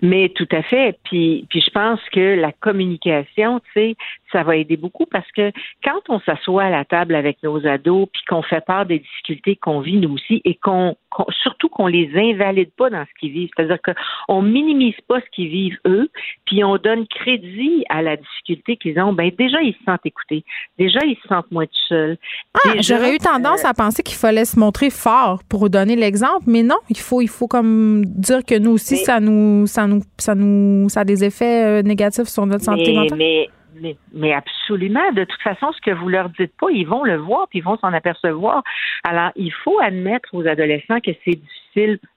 [0.01, 0.97] Mais tout à fait.
[1.03, 3.95] Puis, puis je pense que la communication, tu sais,
[4.31, 5.51] ça va aider beaucoup parce que
[5.83, 9.55] quand on s'assoit à la table avec nos ados, puis qu'on fait part des difficultés
[9.55, 10.95] qu'on vit nous aussi, et qu'on
[11.41, 15.49] surtout qu'on les invalide pas dans ce qu'ils vivent, c'est-à-dire qu'on minimise pas ce qu'ils
[15.49, 16.09] vivent eux,
[16.45, 19.13] puis on donne crédit à la difficulté qu'ils ont.
[19.13, 20.43] Ben déjà ils se sentent écoutés,
[20.77, 22.17] déjà ils se sentent moins tout seuls.
[22.53, 26.63] Ah, j'aurais eu tendance à penser qu'il fallait se montrer fort pour donner l'exemple, mais
[26.63, 30.35] non, il faut il faut comme dire que nous aussi ça nous ça nous ça
[30.35, 33.17] nous ça a des effets euh, négatifs sur notre santé mentale?
[34.13, 35.11] Mais, absolument.
[35.13, 37.63] De toute façon, ce que vous leur dites pas, ils vont le voir puis ils
[37.63, 38.61] vont s'en apercevoir.
[39.07, 41.68] Alors, il faut admettre aux adolescents que c'est difficile.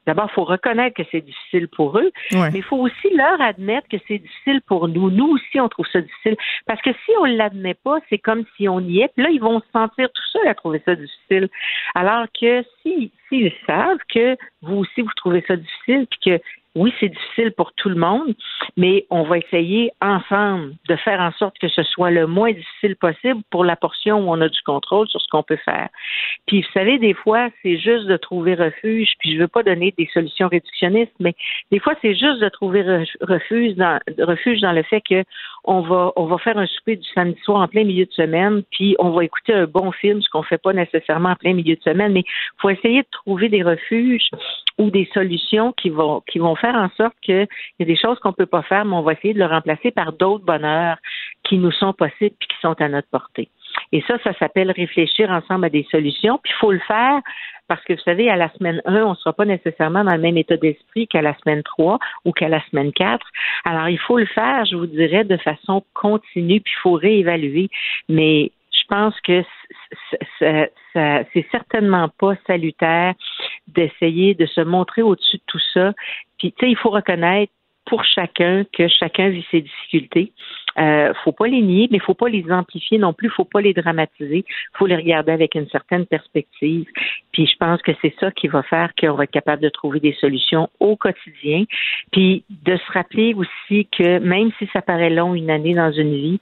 [0.06, 3.88] D'abord, il faut reconnaître que c'est difficile pour eux, mais il faut aussi leur admettre
[3.88, 5.10] que c'est difficile pour nous.
[5.10, 6.36] Nous aussi, on trouve ça difficile.
[6.66, 9.08] Parce que si on ne l'admet pas, c'est comme si on y est.
[9.14, 11.48] Puis là, ils vont se sentir tout seuls à trouver ça difficile.
[11.94, 16.42] Alors que s'ils savent que vous aussi, vous trouvez ça difficile, puis que
[16.74, 18.34] oui, c'est difficile pour tout le monde,
[18.78, 22.96] mais on va essayer ensemble de faire en sorte que ce soit le moins difficile
[22.96, 25.90] possible pour la portion où on a du contrôle sur ce qu'on peut faire.
[26.46, 29.94] Puis, vous savez, des fois, c'est juste de trouver refuge, puis je veux pas donner
[29.96, 31.34] des solutions réductionnistes, mais
[31.70, 32.82] des fois, c'est juste de trouver
[33.20, 35.24] refuge dans, refuge dans le fait que
[35.64, 38.62] on va, on va faire un souper du samedi soir en plein milieu de semaine,
[38.70, 41.76] puis on va écouter un bon film, ce qu'on fait pas nécessairement en plein milieu
[41.76, 42.24] de semaine, mais
[42.60, 44.28] faut essayer de trouver des refuges
[44.78, 47.46] ou des solutions qui vont, qui vont faire en sorte qu'il
[47.78, 49.46] y a des choses qu'on ne peut pas faire, mais on va essayer de le
[49.46, 50.96] remplacer par d'autres bonheurs
[51.44, 53.48] qui nous sont possibles et qui sont à notre portée.
[53.92, 56.38] Et ça, ça s'appelle réfléchir ensemble à des solutions.
[56.42, 57.20] Puis il faut le faire
[57.72, 60.20] parce que vous savez, à la semaine 1, on ne sera pas nécessairement dans le
[60.20, 63.26] même état d'esprit qu'à la semaine 3 ou qu'à la semaine 4.
[63.64, 67.70] Alors, il faut le faire, je vous dirais, de façon continue, puis il faut réévaluer.
[68.10, 69.42] Mais je pense que
[70.42, 73.14] c'est certainement pas salutaire
[73.68, 75.94] d'essayer de se montrer au-dessus de tout ça.
[76.38, 77.54] Puis, tu sais, il faut reconnaître
[77.86, 80.32] pour chacun que chacun vit ses difficultés.
[80.78, 83.74] Euh, faut pas les nier, mais faut pas les amplifier non plus, faut pas les
[83.74, 84.44] dramatiser,
[84.74, 86.86] faut les regarder avec une certaine perspective.
[87.32, 90.00] Puis je pense que c'est ça qui va faire qu'on va être capable de trouver
[90.00, 91.64] des solutions au quotidien.
[92.10, 96.14] Puis de se rappeler aussi que même si ça paraît long une année dans une
[96.14, 96.40] vie,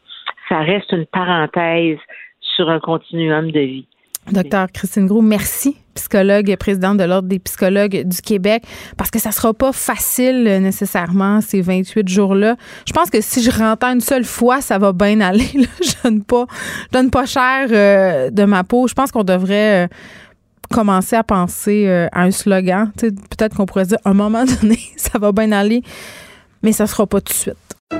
[0.48, 1.98] ça reste une parenthèse
[2.40, 3.86] sur un continuum de vie.
[4.30, 8.62] Docteur Christine Gros, merci, psychologue, présidente de l'Ordre des psychologues du Québec,
[8.96, 12.56] parce que ça sera pas facile euh, nécessairement ces 28 jours-là.
[12.86, 15.48] Je pense que si je rentre une seule fois, ça va bien aller.
[15.82, 16.46] Je donne pas,
[16.92, 18.86] donne pas cher euh, de ma peau.
[18.86, 19.88] Je pense qu'on devrait euh,
[20.70, 22.92] commencer à penser à un slogan.
[22.96, 25.82] Peut-être qu'on pourrait dire, à un moment donné, ça va bien aller,
[26.62, 27.99] mais ça sera pas tout de suite.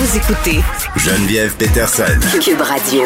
[0.00, 0.60] Vous écoutez
[0.96, 2.04] Geneviève Peterson.
[2.40, 3.02] Cube Radio.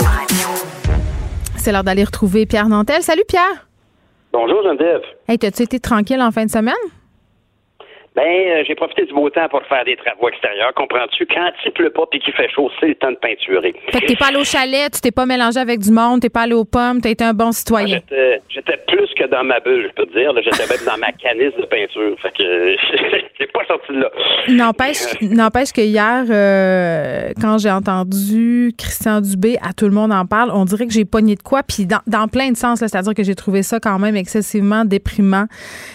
[1.56, 3.00] C'est l'heure d'aller retrouver Pierre Nantel.
[3.02, 3.66] Salut Pierre.
[4.30, 5.00] Bonjour Geneviève.
[5.26, 6.74] Hey, t'as-tu été tranquille en fin de semaine?
[8.14, 11.24] Ben, euh, j'ai profité du beau temps pour faire des travaux extérieurs, comprends-tu?
[11.26, 13.74] Quand il pleut pas et qu'il fait chaud, c'est le temps de peinturer.
[13.88, 16.28] Fait que t'es pas allé au chalet, tu t'es pas mélangé avec du monde, t'es
[16.28, 18.00] pas allé aux pommes, t'as été un bon citoyen.
[18.10, 18.14] Ah,
[18.50, 20.30] j'étais plus que dans ma bulle, je peux te dire.
[20.44, 22.14] J'étais même dans ma canisse de peinture.
[22.20, 22.76] Fait que
[23.40, 24.10] j'ai pas sorti de là.
[24.48, 30.26] N'empêche, n'empêche que hier, euh, quand j'ai entendu Christian Dubé, à tout le monde en
[30.26, 33.22] parle, on dirait que j'ai pogné de quoi, puis dans, plein de sens, c'est-à-dire que
[33.22, 35.46] j'ai trouvé ça quand même excessivement déprimant,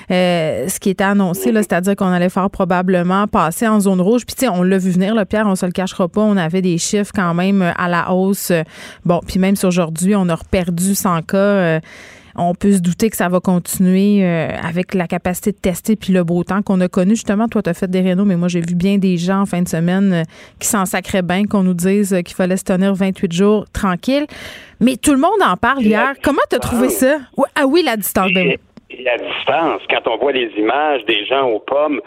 [0.09, 4.01] euh, ce qui était annoncé, là, c'est-à-dire qu'on on allait faire probablement passer en zone
[4.01, 4.25] rouge.
[4.25, 6.21] Puis, tu sais, on l'a vu venir, le Pierre, on se le cachera pas.
[6.21, 8.51] On avait des chiffres quand même euh, à la hausse.
[9.05, 11.79] Bon, puis même si aujourd'hui, on a perdu 100 cas, euh,
[12.35, 16.13] on peut se douter que ça va continuer euh, avec la capacité de tester puis
[16.13, 17.15] le beau temps qu'on a connu.
[17.15, 19.45] Justement, toi, tu as fait des rénaux, mais moi, j'ai vu bien des gens en
[19.45, 20.23] fin de semaine
[20.59, 24.27] qui s'en sacraient bien, qu'on nous dise qu'il fallait se tenir 28 jours tranquille.
[24.79, 26.13] Mais tout le monde en parle hier.
[26.21, 27.17] Comment tu as trouvé ça?
[27.55, 28.31] Ah oui, la distance.
[28.33, 28.57] Ben
[29.03, 32.01] la distance, quand on voit les images des gens aux pommes,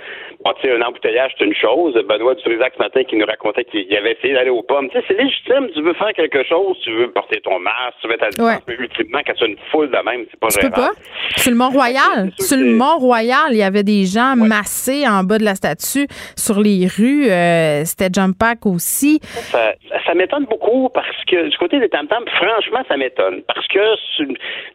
[0.44, 1.94] bon, tu sais, un embouteillage, c'est une chose.
[2.08, 4.88] Benoît Dutrisac ce matin qui nous racontait qu'il avait essayé d'aller aux pommes.
[4.90, 8.08] Tu sais, c'est légitime, tu veux faire quelque chose, tu veux porter ton masque, tu
[8.08, 10.48] veux être à distance, mais ultimement, quand tu as une foule de même, c'est pas
[10.48, 10.90] tu peux pas?
[11.36, 15.44] Sur le Mont-Royal, sur le Mont-Royal, il y avait des gens massés en bas de
[15.44, 17.30] la statue sur les rues.
[17.30, 19.20] Euh, C'était Jump Pack aussi.
[19.22, 19.74] Ça,
[20.06, 23.42] ça, m'étonne beaucoup parce que du côté des tam franchement, ça m'étonne.
[23.42, 23.80] Parce que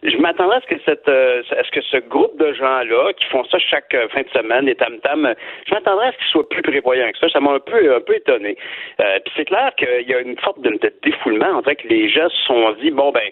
[0.03, 3.25] je m'attendais à ce que cette, euh, à ce que ce groupe de gens-là qui
[3.25, 5.33] font ça chaque euh, fin de semaine, les tam-tams,
[5.67, 7.29] je m'attendrais à ce qu'ils soient plus prévoyants que ça.
[7.29, 8.57] Ça m'a un peu, un peu étonné.
[8.99, 11.57] Euh, puis c'est clair qu'il y a une sorte de, défoulement.
[11.57, 13.29] On dirait que les gens se sont dit, bon, ben,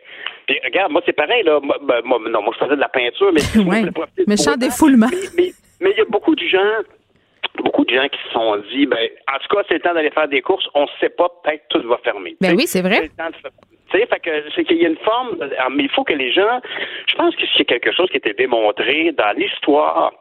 [0.47, 1.59] puis regarde, moi, c'est pareil, là.
[1.61, 3.41] Ben, moi, non, moi, je faisais de la peinture, mais.
[3.65, 3.84] ouais.
[4.28, 5.09] Méchant défoulement.
[5.38, 5.51] Mais,
[5.82, 6.84] il y a beaucoup de gens
[7.57, 10.09] beaucoup de gens qui se sont dit, ben, en tout cas, c'est le temps d'aller
[10.09, 10.67] faire des courses.
[10.74, 12.36] On ne sait pas, peut-être tout va fermer.
[12.41, 13.11] Ben oui, c'est vrai
[13.99, 15.38] fait que c'est qu'il y a une forme,
[15.71, 16.59] mais il faut que les gens,
[17.07, 20.13] je pense que c'est quelque chose qui était démontré dans l'histoire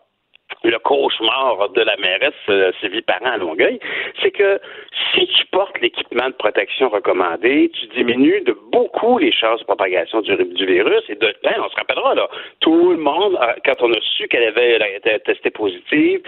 [0.65, 3.79] le cauchemar de la mairesse euh, Sylvie Parent à Longueuil,
[4.21, 4.61] c'est que
[5.15, 10.21] si tu portes l'équipement de protection recommandé, tu diminues de beaucoup les chances de propagation
[10.21, 11.03] du, virus.
[11.09, 12.29] Et de, ben, on se rappellera, là,
[12.61, 16.21] tout le monde, quand on a su qu'elle avait été testée positive,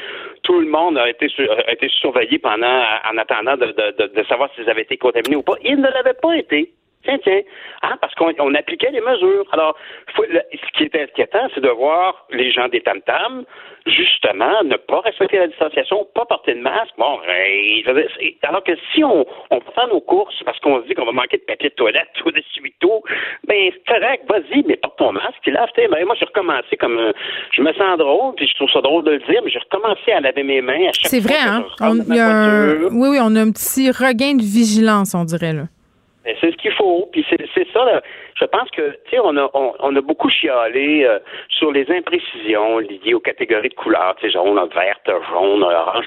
[0.43, 1.29] tout le monde a été,
[1.67, 5.43] a été surveillé pendant, en attendant de, de, de savoir s'ils avaient été contaminés ou
[5.43, 5.57] pas.
[5.65, 6.71] Ils ne l'avaient pas été.
[7.05, 7.41] Tiens, tiens.
[7.83, 9.47] Ah, parce qu'on appliquait les mesures.
[9.53, 9.77] Alors,
[10.17, 13.45] ce qui est inquiétant, c'est de voir les gens des tam-tams,
[13.87, 16.95] justement, ne pas respecter la distanciation, pas porter de masque.
[16.97, 17.19] Bon,
[18.43, 21.37] alors que si on, on prend nos courses parce qu'on se dit qu'on va manquer
[21.37, 23.03] de papier de toilette ou de suito,
[23.47, 25.39] ben, c'est correct, vas-y, mais porte ton masque.
[25.43, 27.13] Puis là, ben, moi, j'ai recommencé comme, euh,
[27.53, 30.13] je me sens drôle, puis je trouve ça drôle de le dire, mais j'ai recommencé
[30.13, 31.65] à laver mes mains à chaque C'est vrai, hein?
[32.93, 35.65] Oui, oui, on a un petit regain de vigilance, on dirait, là.
[36.25, 37.09] Ben, c'est ce qu'il faut.
[37.13, 38.03] Puis c'est ça.
[38.35, 41.19] Je pense que, tu sais, on a, on, a beaucoup chialé euh,
[41.49, 46.07] sur les imprécisions liées aux catégories de couleurs, tu sais, jaune, verte, jaune, orange.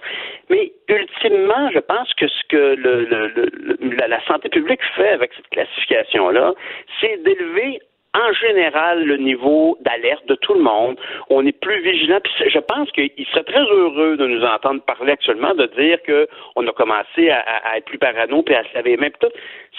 [0.50, 5.32] Mais ultimement, je pense que ce que le, le, la, la santé publique fait avec
[5.36, 6.54] cette classification-là,
[7.00, 7.80] c'est d'élever
[8.14, 10.98] en général le niveau d'alerte de tout le monde.
[11.30, 12.20] On est plus vigilant.
[12.24, 16.68] Puis je pense qu'il serait très heureux de nous entendre parler actuellement, de dire qu'on
[16.68, 19.10] a commencé à, être plus parano puis à se laver les mains.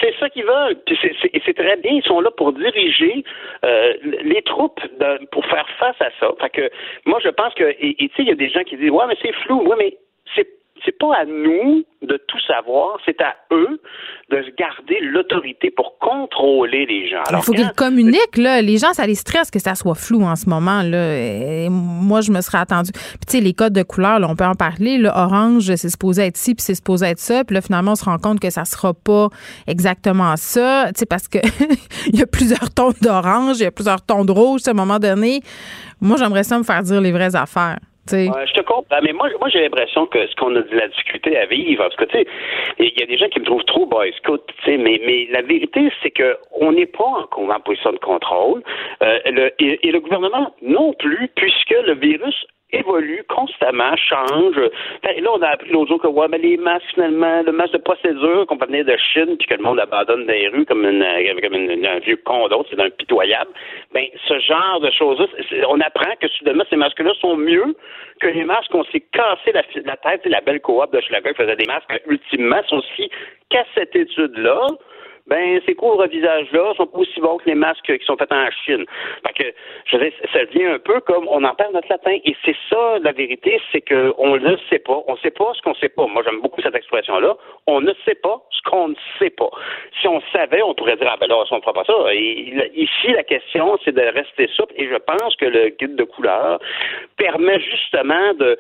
[0.01, 0.77] C'est ça qu'ils veulent.
[0.87, 0.99] Puis
[1.45, 1.93] c'est très bien.
[1.93, 3.25] Ils sont là pour diriger
[3.65, 4.81] euh, les troupes
[5.33, 6.31] pour faire face à ça.
[6.41, 6.71] Fait que
[7.07, 9.07] moi, je pense que, et tu sais, il y a des gens qui disent, ouais,
[9.09, 9.63] mais c'est flou.
[9.63, 9.97] Ouais, mais
[10.35, 13.81] c'est c'est pas à nous de tout savoir, c'est à eux
[14.31, 17.23] de garder l'autorité pour contrôler les gens.
[17.31, 18.63] Il faut qu'ils communiquent, là.
[18.63, 21.69] Les gens, ça les stresse que ça soit flou en ce moment, là.
[21.71, 22.93] moi, je me serais attendu.
[22.93, 24.99] Puis, tu sais, les codes de couleur, là, on peut en parler.
[24.99, 27.45] Le orange, c'est supposé être ci, puis c'est supposé être ça.
[27.45, 29.29] Puis là, finalement, on se rend compte que ça sera pas
[29.67, 30.87] exactement ça.
[30.89, 31.39] Tu sais, parce que
[32.07, 34.75] il y a plusieurs tons d'orange, il y a plusieurs tons de rouge, à un
[34.75, 35.41] moment donné.
[36.01, 37.79] Moi, j'aimerais ça me faire dire les vraies affaires
[38.11, 41.37] je te comprends, mais moi, moi j'ai l'impression que ce qu'on a de la difficulté
[41.37, 42.27] à vivre, parce que tu sais,
[42.79, 45.29] il y a des gens qui me trouvent trop boy scout, tu sais, mais, mais
[45.31, 48.63] la vérité, c'est que on n'est pas en, en, position de contrôle,
[49.03, 54.57] euh, le, et, le gouvernement non plus, puisque le virus évolue constamment, change.
[55.15, 57.73] Et là, on a appris l'autre jour que ouais, mais les masques, finalement, le masque
[57.73, 60.85] de procédure qu'on venir de Chine, puis que le monde abandonne dans les rues comme,
[60.85, 61.05] une,
[61.43, 63.51] comme un vieux condo, c'est impitoyable.
[63.93, 65.27] Ben, ce genre de choses-là,
[65.69, 67.75] on apprend que soudainement, ces masques-là sont mieux
[68.21, 71.57] que les masques qu'on s'est cassé la, la tête, la belle coop de Schlager faisait
[71.57, 73.11] des masques, ultimement, sont aussi
[73.49, 74.67] qu'à cette étude-là,
[75.29, 78.85] ben ces couvre-visages-là sont pas aussi bons que les masques qui sont faits en Chine.
[79.27, 79.55] Fait que,
[79.87, 82.17] je veux ça devient un peu comme on en parle notre latin.
[82.25, 85.03] Et c'est ça, la vérité, c'est qu'on ne sait pas.
[85.07, 86.07] On ne sait pas ce qu'on ne sait pas.
[86.07, 87.37] Moi, j'aime beaucoup cette expression-là.
[87.67, 89.51] On ne sait pas ce qu'on ne sait pas.
[90.01, 92.15] Si on savait, on pourrait dire, ah ben là, on ne fera pas ça.
[92.15, 94.75] Et, ici, la question, c'est de rester souple.
[94.77, 96.59] Et je pense que le guide de couleur
[97.17, 98.59] permet justement de,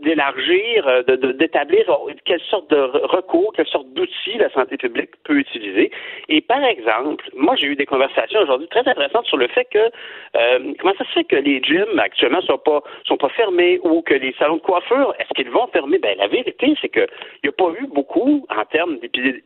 [0.00, 1.84] d'élargir, de, d'établir
[2.24, 5.91] quelle sorte de recours, quelle sorte d'outils la santé publique peut utiliser.
[6.28, 9.78] Et par exemple, moi, j'ai eu des conversations aujourd'hui très intéressantes sur le fait que
[9.78, 14.02] euh, comment ça se fait que les gyms actuellement sont pas sont pas fermés ou
[14.02, 15.98] que les salons de coiffure, est-ce qu'ils vont fermer?
[15.98, 17.06] Ben la vérité, c'est qu'il
[17.44, 18.98] n'y a pas eu beaucoup, en termes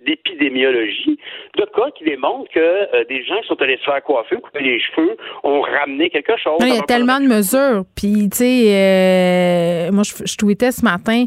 [0.07, 1.19] d'épidémiologie,
[1.57, 4.61] de cas qui démontrent que euh, des gens qui sont allés se faire coiffer, couper
[4.63, 6.59] les cheveux, ont ramené quelque chose.
[6.61, 7.85] il y a tellement de mesures.
[7.97, 11.25] Puis, tu sais, euh, moi, je, je tweetais ce matin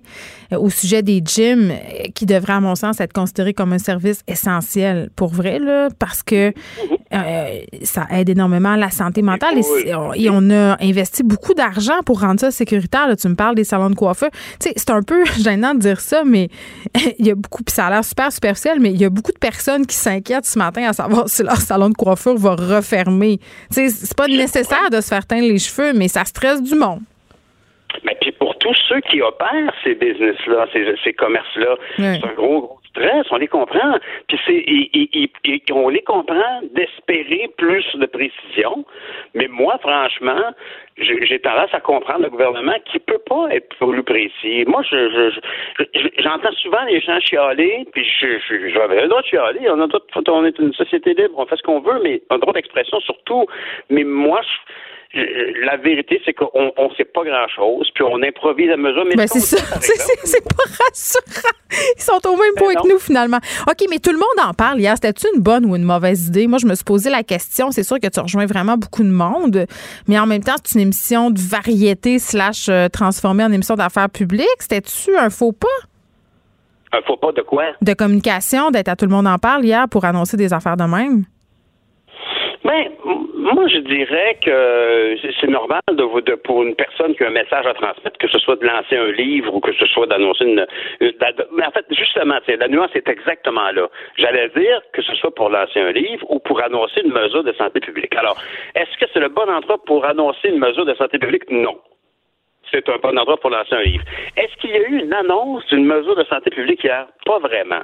[0.58, 1.74] au sujet des gyms
[2.16, 6.24] qui devraient, à mon sens, être considérés comme un service essentiel pour vrai, là, parce
[6.24, 6.54] que
[7.14, 9.60] euh, ça aide énormément la santé mentale
[10.16, 13.08] et, on a investi beaucoup d'argent pour rendre ça sécuritaire.
[13.08, 13.16] Là.
[13.16, 14.30] Tu me parles des salons de coiffeur.
[14.60, 16.50] Tu sais, c'est un peu gênant de dire ça, mais
[17.20, 19.32] il y a beaucoup, puis ça a l'air super superficiel, mais il y a beaucoup
[19.32, 23.40] de personnes qui s'inquiètent ce matin à savoir si leur salon de coiffure va refermer.
[23.74, 26.76] Tu sais, c'est pas nécessaire de se faire teindre les cheveux, mais ça stresse du
[26.76, 27.02] monde.
[28.06, 28.19] Mais pour
[28.60, 30.68] tous ceux qui opèrent ces business-là,
[31.04, 33.98] ces, commerces-là, c'est un gros, gros stress, on les comprend.
[34.28, 38.86] Puis c'est, on les comprend d'espérer plus de précision.
[39.34, 40.54] Mais moi, franchement,
[40.98, 44.66] j'ai tendance à comprendre le gouvernement qui peut pas être plus précis.
[44.68, 45.32] Moi, je,
[46.20, 48.06] j'entends souvent les gens chialer, puis
[48.74, 49.70] j'avais le droit de chialer.
[49.70, 49.88] On, a
[50.28, 53.46] on est une société libre, on fait ce qu'on veut, mais un droit d'expression surtout.
[53.90, 54.69] Mais moi, je
[55.14, 59.06] la vérité, c'est qu'on ne sait pas grand-chose, puis on improvise à mesure.
[59.06, 59.58] Mais ben, c'est ça.
[60.24, 61.50] C'est pas rassurant.
[61.98, 63.40] Ils sont au même point ben que nous, finalement.
[63.68, 64.94] OK, mais tout le monde en parle hier.
[64.96, 66.46] C'était-tu une bonne ou une mauvaise idée?
[66.46, 67.72] Moi, je me suis posé la question.
[67.72, 69.66] C'est sûr que tu rejoins vraiment beaucoup de monde,
[70.08, 74.10] mais en même temps, c'est une émission de variété slash euh, transformée en émission d'affaires
[74.10, 74.48] publiques.
[74.60, 75.68] C'était-tu un faux pas?
[76.92, 77.66] Un faux pas de quoi?
[77.82, 80.84] De communication, d'être à tout le monde en parle hier pour annoncer des affaires de
[80.84, 81.26] même?
[82.70, 82.92] Ben,
[83.34, 87.66] moi, je dirais que c'est normal de, de, pour une personne qui a un message
[87.66, 90.68] à transmettre, que ce soit de lancer un livre ou que ce soit d'annoncer une,
[91.02, 93.90] Mais en fait, justement, la nuance est exactement là.
[94.18, 97.54] J'allais dire que ce soit pour lancer un livre ou pour annoncer une mesure de
[97.54, 98.16] santé publique.
[98.16, 98.38] Alors,
[98.76, 101.50] est-ce que c'est le bon endroit pour annoncer une mesure de santé publique?
[101.50, 101.76] Non
[102.72, 104.04] c'est un bon endroit pour lancer un livre.
[104.38, 107.08] Est-ce qu'il y a eu une annonce d'une mesure de santé publique hier?
[107.26, 107.82] Pas vraiment.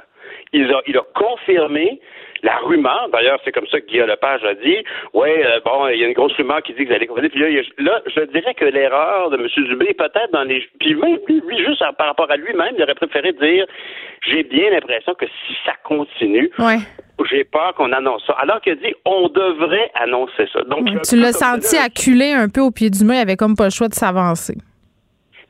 [0.52, 2.00] Il a, il a confirmé
[2.42, 4.78] la rumeur, d'ailleurs, c'est comme ça que Guillaume Lepage a dit,
[5.14, 7.40] ouais, euh, bon, il y a une grosse rumeur qui dit que vous allez Puis
[7.40, 9.46] là, là, je dirais que l'erreur de M.
[9.68, 10.66] Dubé, peut-être dans les...
[10.78, 13.66] Puis même, lui, juste par rapport à lui-même, il aurait préféré dire,
[14.26, 16.50] j'ai bien l'impression que si ça continue,
[17.30, 18.34] j'ai peur qu'on annonce ça.
[18.34, 20.62] Alors qu'il a dit, on devrait annoncer ça.
[20.64, 23.64] Donc, tu l'as senti acculé un peu au pied du mur, il avait comme pas
[23.64, 24.54] le choix de s'avancer.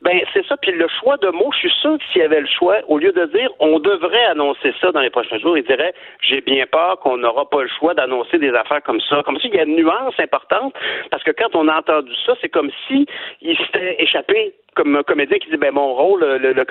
[0.07, 0.57] Ben, c'est ça.
[0.57, 2.97] Puis le choix de mots, je suis sûr que s'il y avait le choix, au
[2.97, 6.65] lieu de dire on devrait annoncer ça dans les prochains jours, il dirait j'ai bien
[6.65, 9.25] peur qu'on n'aura pas le choix d'annoncer des affaires comme ça.
[9.25, 10.75] Comme s'il y a une nuance importante,
[11.11, 13.05] parce que quand on a entendu ça, c'est comme si
[13.43, 16.65] il s'était échappé comme un comédien qui dit ben mon rôle, le, le,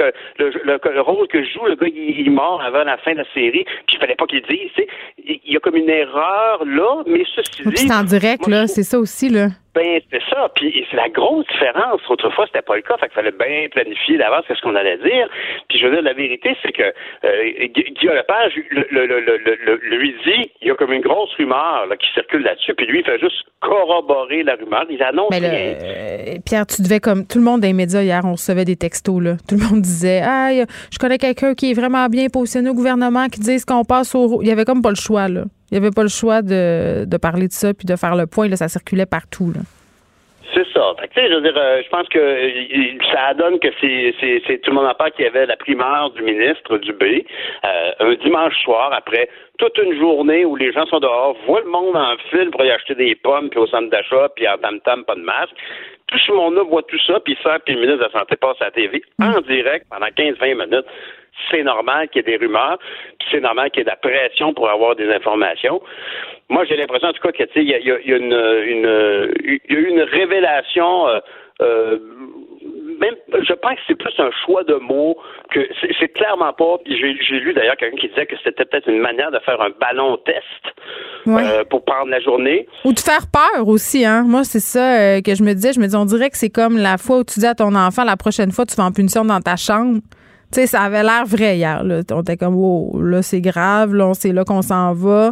[0.63, 3.33] le, rôle que je joue, le gars il, est mort avant la fin de la
[3.33, 4.71] série, puis il fallait pas qu'il dise.
[5.17, 7.77] Il y a comme une erreur là, mais ceci dit.
[7.77, 9.47] C'est en direct là, c'est ça aussi là.
[9.75, 10.49] Ben, c'est ça.
[10.55, 11.99] Puis c'est la grosse différence.
[12.09, 12.95] Autrefois, c'était pas le cas.
[12.97, 15.27] Fait qu'il fallait bien planifier d'avance ce qu'on allait dire.
[15.67, 16.93] Puis je veux dire, la vérité, c'est que
[17.25, 21.87] euh, Guillaume Lepage le, le, le, lui dit, il y a comme une grosse rumeur
[21.89, 22.73] là, qui circule là-dessus.
[22.73, 24.85] Puis lui, il fait juste corroborer la rumeur.
[24.89, 25.75] Il annonce Mais rien.
[25.83, 29.21] Euh, Pierre, tu devais comme tout le monde dans les hier, on recevait des textos.
[29.21, 29.35] Là.
[29.47, 30.51] Tout le monde disait, ah,
[30.91, 34.41] je connais quelqu'un qui est vraiment bien positionné au gouvernement, qui dit qu'on passe au...
[34.41, 35.43] Il y avait comme pas le choix, là.
[35.71, 38.27] Il n'y avait pas le choix de, de, parler de ça puis de faire le
[38.27, 38.47] point.
[38.47, 39.51] Là, ça circulait partout.
[40.55, 40.93] C'est ça.
[41.15, 44.85] je veux dire, euh, je pense que euh, ça donne que c'est tout le monde
[44.85, 48.93] en parle qu'il y avait la primeur du ministre du B euh, un dimanche soir
[48.93, 49.27] après
[49.57, 52.71] toute une journée où les gens sont dehors, voient le monde en fil pour y
[52.71, 55.55] acheter des pommes puis au centre d'achat puis en tam-tam pas de masque.
[56.07, 58.57] Tout ce monde-là voit tout ça puis ça puis le ministre de la Santé passe
[58.61, 60.85] à la TV en direct pendant 15-20 minutes
[61.51, 62.77] c'est normal qu'il y ait des rumeurs,
[63.19, 65.81] puis c'est normal qu'il y ait de la pression pour avoir des informations.
[66.49, 68.15] Moi, j'ai l'impression, en tout cas, qu'il y, a, eu
[69.67, 71.07] une révélation.
[71.07, 71.19] Euh,
[71.61, 71.97] euh,
[72.99, 75.17] même, je pense que c'est plus un choix de mots
[75.51, 75.59] que
[75.99, 76.77] c'est clairement pas.
[76.85, 80.17] J'ai lu d'ailleurs quelqu'un qui disait que c'était peut-être une manière de faire un ballon
[80.17, 80.43] test
[81.27, 82.67] euh, pour prendre la journée.
[82.83, 84.23] Ou de faire peur aussi, hein.
[84.27, 85.73] Moi, c'est ça que je me disais.
[85.73, 87.75] Je me dis, on dirait que c'est comme la fois où tu dis à ton
[87.75, 89.99] enfant la prochaine fois tu vas en punition dans ta chambre
[90.51, 91.83] Tu sais, ça avait l'air vrai hier.
[91.83, 92.01] Là.
[92.11, 95.31] On était comme, wow, là, c'est grave, là, c'est là qu'on s'en va.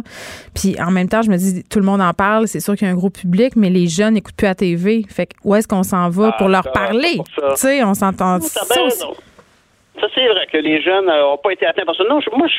[0.54, 2.86] Puis en même temps, je me dis, tout le monde en parle, c'est sûr qu'il
[2.86, 5.04] y a un gros public, mais les jeunes n'écoutent plus la TV.
[5.08, 7.20] Fait que où est-ce qu'on s'en va pour leur parler?
[7.34, 8.40] Tu sais, on s'entend.
[8.40, 12.04] Ça, ça c'est vrai que les jeunes n'ont pas été atteints par ça.
[12.08, 12.54] Non, moi, je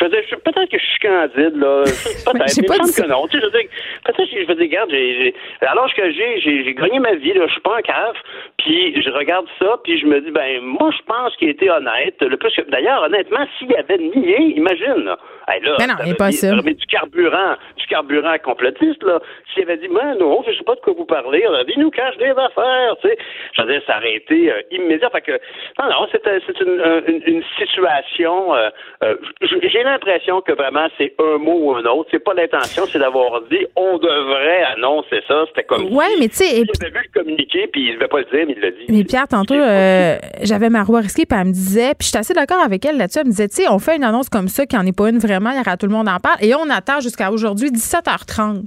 [0.00, 1.84] je veux dire, peut-être que je suis candide, là.
[2.24, 3.26] Peut-être, mais semble que non.
[3.26, 3.70] Tu sais, je veux dire,
[4.04, 7.46] peut-être que je veux dire, regarde, j'ai, l'âge que j'ai, j'ai, gagné ma vie, là.
[7.46, 8.16] Je suis pas en cave.
[8.58, 12.16] Puis je regarde ça, puis je me dis, ben, moi, je pense qu'il était honnête.
[12.20, 15.18] Le plus que, d'ailleurs, honnêtement, s'il avait nié, imagine, là.
[15.48, 16.62] là, mais non, impossible.
[16.64, 19.20] Mais du carburant, du carburant complotiste, là.
[19.52, 21.74] S'il avait dit, moi, non, je sais pas de quoi vous parlez, on a dit,
[21.76, 23.18] nous cache des affaires, tu sais.
[23.56, 25.10] Je veux dire, ça aurait été euh, immédiat.
[25.10, 25.32] Fait que,
[25.78, 26.22] non, non, c'est,
[26.60, 28.70] une, une, situation, euh,
[29.02, 32.08] euh, j'ai l'impression que vraiment c'est un mot ou un autre.
[32.10, 35.44] C'est pas l'intention, c'est d'avoir dit on devrait annoncer ça.
[35.48, 35.92] C'était comme.
[35.92, 36.60] Ouais, mais tu sais.
[36.60, 38.70] Il avait vu le communiquer, puis il ne devait pas le dire, mais il l'a
[38.70, 38.86] dit.
[38.88, 42.34] Mais Pierre, tantôt, euh, j'avais Marois Risky, puis elle me disait, puis je suis assez
[42.34, 43.20] d'accord avec elle là-dessus.
[43.20, 45.08] Elle me disait, tu sais, on fait une annonce comme ça, qui n'en est pas
[45.08, 47.70] une vraiment, il y aura tout le monde en parle, et on attend jusqu'à aujourd'hui
[47.70, 48.64] 17h30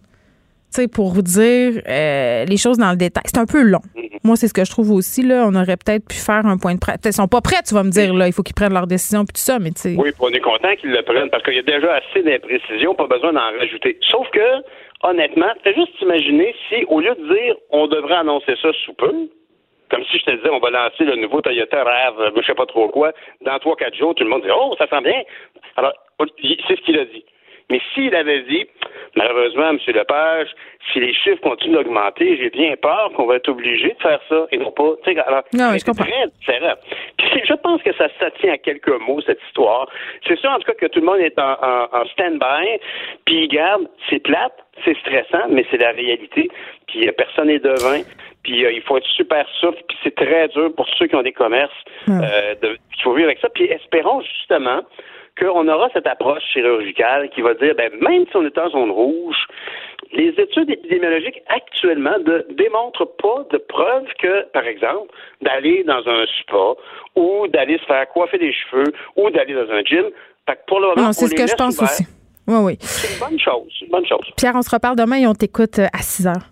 [0.92, 3.24] pour vous dire euh, les choses dans le détail.
[3.26, 3.82] C'est un peu long.
[3.96, 4.03] Mm-hmm.
[4.24, 5.22] Moi, c'est ce que je trouve aussi.
[5.22, 7.00] Là, on aurait peut-être pu faire un point de presse.
[7.04, 8.14] Ils sont pas prêts, tu vas me dire.
[8.14, 9.96] Là, il faut qu'ils prennent leur décision puis tout ça, mais tu.
[10.00, 13.08] Oui, on est content qu'ils le prennent parce qu'il y a déjà assez d'imprécisions, pas
[13.08, 13.98] besoin d'en rajouter.
[14.10, 14.64] Sauf que,
[15.04, 19.12] honnêtement, fais juste imaginer si, au lieu de dire on devrait annoncer ça sous peu,
[19.92, 22.66] comme si je te disais, on va lancer le nouveau Toyota RAV, je sais pas
[22.66, 23.12] trop quoi,
[23.42, 25.22] dans trois, quatre jours, tout le monde dit Oh, ça sent bien.
[25.76, 27.26] Alors, c'est ce qu'il a dit.
[27.74, 28.68] Mais s'il avait dit,
[29.16, 29.80] malheureusement, M.
[29.88, 30.50] Lepage,
[30.92, 34.46] si les chiffres continuent d'augmenter, j'ai bien peur qu'on va être obligé de faire ça
[34.52, 34.94] et non pas.
[35.26, 36.06] Alors, non, je comprends.
[36.06, 36.76] Très différent.
[37.18, 39.90] Puis je pense que ça, ça tient à quelques mots, cette histoire.
[40.28, 42.80] C'est sûr, en tout cas, que tout le monde est en, en, stand-by.
[43.26, 44.54] Puis, garde, c'est plate,
[44.86, 46.48] c'est stressant, mais c'est la réalité.
[46.86, 48.04] Puis, personne n'est devin.
[48.44, 49.82] Puis, euh, il faut être super souple.
[49.88, 51.74] Puis, c'est très dur pour ceux qui ont des commerces.
[52.08, 53.50] Euh, de, il faut vivre avec ça.
[53.50, 54.82] Puis, espérons justement
[55.40, 58.92] qu'on aura cette approche chirurgicale qui va dire, ben, même si on est en zone
[58.92, 59.36] rouge,
[60.12, 65.12] les études épidémiologiques actuellement ne démontrent pas de preuve que, par exemple,
[65.42, 66.74] d'aller dans un spa
[67.16, 70.06] ou d'aller se faire coiffer les cheveux ou d'aller dans un gym,
[70.68, 72.06] pour le moment, c'est ce que je pense aussi.
[72.48, 72.78] Oui, oui.
[72.82, 73.72] C'est une bonne chose.
[73.82, 74.26] Une bonne chose.
[74.36, 76.50] Pierre, on se reparle demain et on t'écoute à 6 heures.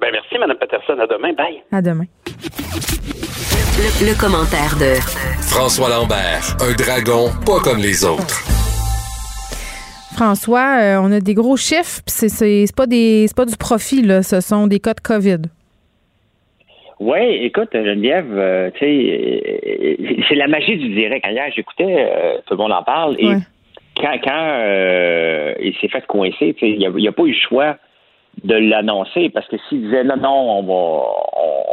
[0.00, 0.98] Ben merci, Mme Peterson.
[0.98, 1.32] À demain.
[1.32, 1.62] Bye.
[1.72, 2.04] À demain.
[3.78, 8.44] Le, commentaire de François Lambert, un dragon pas comme les autres.
[10.14, 14.22] François, euh, on a des gros chiffres, c'est c'est pas des pas du profit là,
[14.22, 15.42] ce sont des cas de Covid.
[17.00, 21.26] Oui, écoute, Geneviève, euh, tu sais, euh, c'est la magie du direct.
[21.26, 22.10] Hier, j'écoutais,
[22.46, 23.32] tout le monde en parle, et
[23.96, 24.64] quand, quand
[25.60, 27.76] il s'est fait coincer, il n'y a, a, pas eu le choix
[28.44, 31.08] de l'annoncer parce que s'il disait non, non, on va,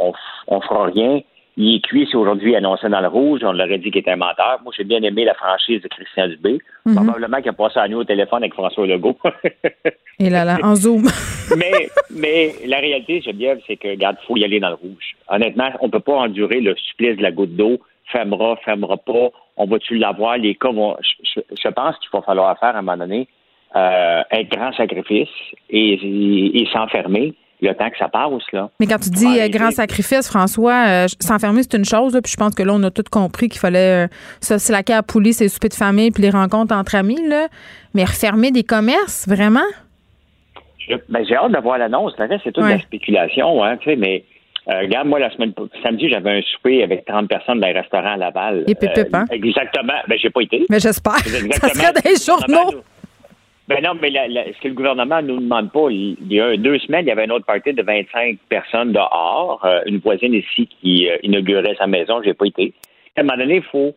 [0.00, 0.12] on,
[0.48, 1.20] on fera rien,
[1.56, 3.40] il est cuit si aujourd'hui annoncé dans le rouge.
[3.42, 4.60] On l'aurait dit qu'il était un menteur.
[4.62, 6.58] Moi, j'ai bien aimé la franchise de Christian Dubé.
[6.84, 6.94] Mhm.
[6.94, 9.18] Probablement qu'il a passé à nous au téléphone avec François Legault.
[10.18, 11.04] Et là, là, en zoom.
[11.56, 15.16] mais, mais la réalité, Geneviève, c'est que, regarde, il faut y aller dans le rouge.
[15.28, 17.78] Honnêtement, on ne peut pas endurer le supplice de la goutte d'eau.
[18.12, 19.30] Fermera, fermera pas.
[19.56, 20.36] On va-tu l'avoir?
[20.36, 20.96] Les cas vont.
[21.02, 23.28] Je, pense qu'il va falloir faire à un moment donné
[23.74, 25.28] euh, un grand sacrifice
[25.70, 28.42] et s'enfermer le temps que ça passe.
[28.52, 28.70] Là.
[28.80, 32.36] Mais quand tu dis euh, grand sacrifice, François, euh, s'enfermer, c'est une chose, puis je
[32.36, 34.08] pense que là, on a tous compris qu'il fallait euh,
[34.40, 37.26] ça, c'est la à poulie, c'est les soupers de famille, puis les rencontres entre amis,
[37.28, 37.48] là.
[37.94, 39.66] Mais refermer des commerces, vraiment?
[41.08, 42.12] Ben, j'ai hâte de voir l'annonce.
[42.16, 44.24] c'est toute la spéculation, hein, mais
[44.68, 45.52] regarde, moi, la semaine
[45.82, 48.64] samedi, j'avais un souper avec 30 personnes dans un restaurant à Laval.
[48.68, 49.24] Et pépé, hein?
[49.30, 49.94] Exactement.
[50.06, 50.64] Ben, j'ai pas été.
[50.70, 51.18] Mais j'espère.
[51.18, 52.82] Ça serait des journaux.
[53.68, 56.78] Ben non, mais ce que le gouvernement ne nous demande pas, il, y a deux
[56.78, 60.68] semaines, il y avait une autre partie de 25 personnes dehors, euh, une voisine ici
[60.68, 62.72] qui euh, inaugurait sa maison, j'ai pas été.
[63.16, 63.94] À un moment donné, il faut,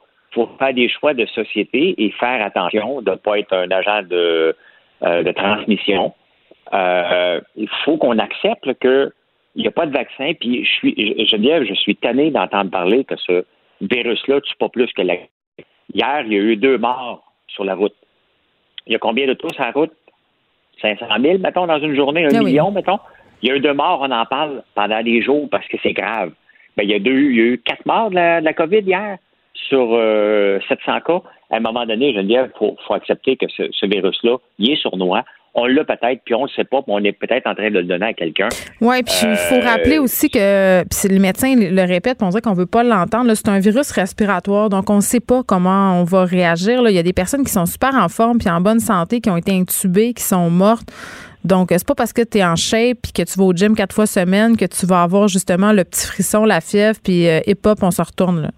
[0.57, 4.55] faire des choix de société et faire attention de ne pas être un agent de,
[5.03, 6.13] euh, transmission.
[6.73, 9.11] il faut qu'on accepte qu'il
[9.55, 10.31] n'y a pas de vaccin.
[10.39, 13.45] Puis je suis, Geneviève, je suis tanné d'entendre parler que ce
[13.81, 15.15] virus-là tue pas plus que la.
[15.93, 17.95] Hier, il y a eu deux morts sur la route.
[18.87, 19.91] Il y a combien de tours sur la route?
[20.81, 22.99] 500 000, mettons, dans une journée, un ah million, mettons.
[23.41, 25.93] Il y a eu deux morts, on en parle pendant des jours parce que c'est
[25.93, 26.31] grave.
[26.77, 29.17] Ben, il, y a deux, il y a eu quatre morts de la, COVID hier
[29.53, 31.21] sur 700 euh, cas.
[31.51, 35.23] À un moment donné, Geneviève, il faut, faut accepter que ce, virus-là, il est sournois.
[35.55, 37.75] On l'a peut-être, puis on ne sait pas, puis on est peut-être en train de
[37.79, 38.49] le donner à quelqu'un.
[38.81, 42.29] Oui, puis il faut Euh, rappeler aussi que, puis les médecins le répètent, puis on
[42.29, 45.99] dirait qu'on veut pas l'entendre, c'est un virus respiratoire, donc on ne sait pas comment
[45.99, 46.81] on va réagir.
[46.81, 46.89] Là.
[46.91, 49.29] Il y a des personnes qui sont super en forme, puis en bonne santé, qui
[49.29, 50.89] ont été intubées, qui sont mortes.
[51.45, 53.73] Donc, c'est pas parce que tu es en shape puis que tu vas au gym
[53.73, 57.39] quatre fois semaine que tu vas avoir justement le petit frisson, la fièvre, puis euh,
[57.47, 58.41] hip hop, on se retourne.
[58.41, 58.49] Là.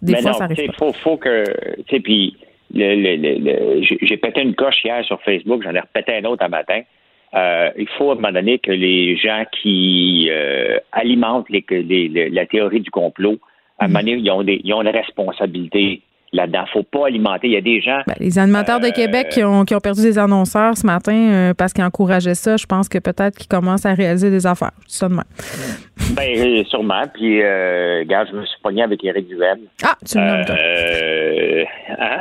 [0.00, 0.72] Des Mais fois, non, ça arrive pas.
[0.78, 1.44] faut, faut que,
[1.86, 2.34] tu sais, puis
[2.74, 6.14] le, le, le- le- j'ai j'ai pété une coche hier sur Facebook, j'en ai repété
[6.16, 6.82] un autre un matin.
[7.34, 12.08] Euh, il faut à un moment donné que les gens qui euh, alimentent les, les-
[12.08, 13.38] le- la théorie du complot,
[13.78, 16.00] à un moment donné, ils ont, des, ils ont une responsabilité
[16.32, 16.64] là-dedans.
[16.72, 17.46] faut pas alimenter.
[17.48, 18.00] Il y a des gens.
[18.06, 21.12] Ben, les animateurs de Euh, Québec qui ont, qui ont perdu des annonceurs ce matin
[21.14, 24.72] euh, parce qu'ils encourageaient ça, je pense que peut-être qu'ils commencent à réaliser des affaires.
[25.02, 25.22] Même.
[26.16, 27.02] Ben, euh, sûrement.
[27.12, 29.58] Puis, euh, regarde, je me suis pogné avec Éric Duhem.
[29.84, 30.56] Ah, tu le nommes, toi.
[30.58, 31.64] Euh,
[31.98, 32.20] hein?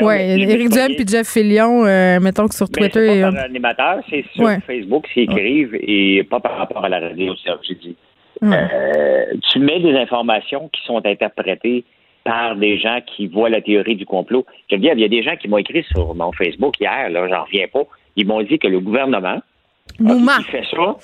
[0.00, 3.08] Oui, mais me Éric Duhem puis Jeff Fillion, euh, mettons que sur Mais Twitter.
[3.08, 4.58] c'est et, pas euh, par l'animateur, c'est sur Ouais.
[4.66, 7.32] Facebook s'ils écrivent et pas par rapport à la radio,
[7.66, 7.96] j'ai dit.
[8.42, 8.56] Ouais.
[8.56, 11.84] Euh, tu mets des informations qui sont interprétées
[12.24, 14.46] par des gens qui voient la théorie du complot.
[14.70, 17.10] Je veux dire, il y a des gens qui m'ont écrit sur mon Facebook hier,
[17.10, 17.82] là, j'en reviens pas.
[18.16, 19.40] Ils m'ont dit que le gouvernement
[19.98, 20.96] nous fait ça.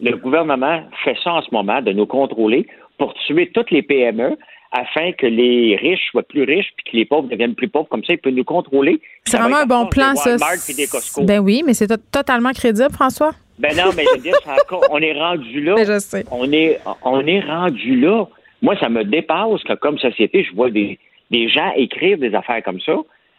[0.00, 2.66] Le gouvernement fait ça en ce moment de nous contrôler
[2.98, 4.36] pour tuer toutes les PME
[4.72, 7.88] afin que les riches soient plus riches puis que les pauvres deviennent plus pauvres.
[7.88, 9.00] Comme ça, il peut nous contrôler.
[9.24, 10.36] C'est vraiment un bon plan, des ça.
[11.24, 13.32] Ben oui, mais c'est to- totalement crédible, François.
[13.58, 14.36] Ben non, mais je veux dire,
[14.90, 15.74] on est rendu là.
[15.76, 16.24] Mais je sais.
[16.30, 18.26] On est, on est rendu là.
[18.62, 20.98] Moi, ça me dépasse que comme société, je vois des,
[21.30, 22.92] des gens écrire des affaires comme ça.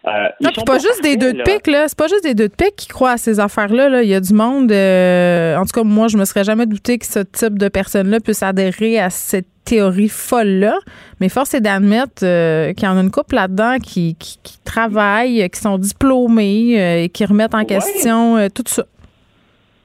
[0.07, 0.09] Euh,
[0.41, 1.87] Non, puis pas juste des deux de pique, là.
[1.87, 3.87] C'est pas juste des deux de pique qui croient à ces affaires-là.
[3.87, 4.01] là.
[4.01, 4.71] Il y a du monde.
[4.71, 8.19] euh, en tout cas, moi, je me serais jamais douté que ce type de personnes-là
[8.19, 10.73] puisse adhérer à cette théorie folle-là.
[11.19, 14.57] Mais force est d'admettre euh, qu'il y en a une couple là-dedans qui, qui, qui
[14.65, 17.65] travaillent, qui sont diplômés euh, et qui remettent en Ouais.
[17.67, 18.85] question tout ça.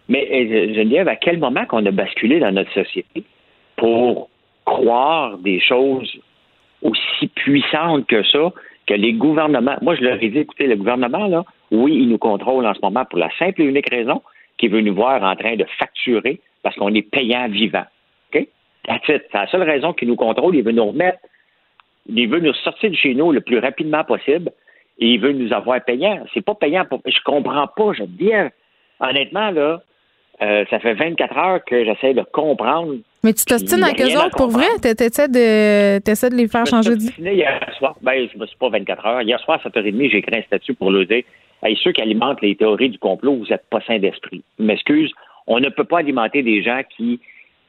[0.08, 0.24] Mais
[0.74, 3.22] Geneviève, à quel moment qu'on a basculé dans notre société
[3.76, 4.30] pour
[4.66, 6.12] croire des choses
[6.82, 8.52] aussi puissantes que ça,
[8.86, 12.18] que les gouvernements, moi je leur ai dit, écoutez, le gouvernement, là, oui, il nous
[12.18, 14.22] contrôle en ce moment pour la simple et unique raison
[14.58, 17.84] qu'il veut nous voir en train de facturer parce qu'on est payant vivant.
[18.32, 18.46] OK?
[19.06, 20.54] C'est la seule raison qu'il nous contrôle.
[20.54, 21.18] Il veut nous remettre,
[22.08, 24.50] il veut nous sortir de chez nous le plus rapidement possible
[24.98, 26.24] et il veut nous avoir payant.
[26.32, 27.00] C'est pas payant pour.
[27.04, 28.32] Je comprends pas, je dis,
[29.00, 29.82] honnêtement, là,
[30.42, 32.94] euh, ça fait 24 heures que j'essaie de comprendre.
[33.24, 34.66] Mais tu t'ostines avec eux autres pour vrai?
[34.80, 37.34] T'essaies de, t'essaies de les faire Je changer d'idée?
[37.34, 37.96] hier soir.
[38.02, 39.22] Ben, je me suis pas 24 heures.
[39.22, 41.22] Hier soir, à 7h30, j'ai écrit un statut pour leur dire
[41.62, 44.42] hey, ceux qui alimentent les théories du complot, vous n'êtes pas sains d'esprit.
[44.58, 45.12] M'excuse,
[45.46, 47.20] on ne peut pas alimenter des gens qui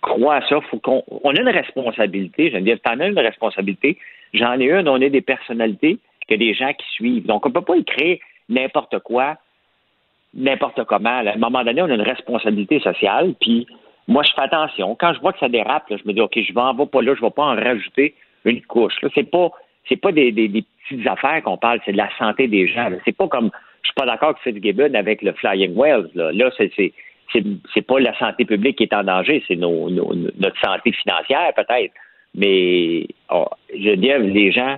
[0.01, 0.59] croient à ça.
[0.69, 2.49] Faut qu'on on a une responsabilité.
[2.51, 3.97] Je veux dire, t'en as une responsabilité.
[4.33, 5.99] J'en ai une, on est des personnalités
[6.29, 7.25] que des gens qui suivent.
[7.25, 8.17] Donc, on ne peut pas écrire
[8.49, 9.37] n'importe quoi,
[10.37, 11.09] n'importe comment.
[11.09, 13.67] À un moment donné, on a une responsabilité sociale, puis
[14.07, 14.95] moi, je fais attention.
[14.95, 17.01] Quand je vois que ça dérape, je me dis, OK, je vais en vais pas
[17.01, 18.13] là, je vais pas en rajouter
[18.45, 18.93] une couche.
[19.01, 19.49] Là, c'est pas,
[19.89, 22.89] c'est pas des, des- petites affaires qu'on parle, c'est de la santé des gens.
[23.03, 23.51] C'est pas comme,
[23.81, 26.09] je suis pas d'accord avec Fitzgibbon avec le Flying Wells.
[26.15, 26.71] Là, là c'est,
[27.33, 31.93] c'est, pas la santé publique qui est en danger, c'est nos, notre santé financière peut-être.
[32.35, 34.77] Mais oh, je dire, les gens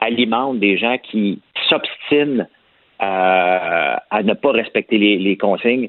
[0.00, 2.46] alimentent des gens qui s'obstinent
[3.04, 5.88] euh, à ne pas respecter les, les consignes,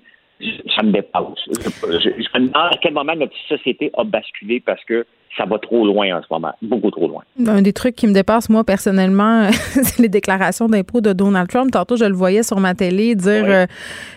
[0.75, 1.23] ça me dépasse.
[1.47, 1.53] Je,
[1.99, 5.05] je- je me demande à quel moment notre société a basculé parce que
[5.37, 7.23] ça va trop loin en ce moment, beaucoup trop loin.
[7.45, 11.71] Un des trucs qui me dépasse, moi, personnellement, c'est les déclarations d'impôts de Donald Trump.
[11.71, 13.51] Tantôt, je le voyais sur ma télé dire Oui.
[13.53, 13.65] euh,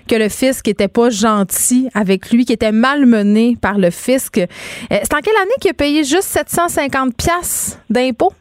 [0.09, 4.39] que le fisc était pas gentil avec lui, qu'il était malmené par le fisc.
[4.39, 4.47] Euh,
[4.91, 8.33] c'est en quelle année qu'il a payé juste 750 pièces d'impôts?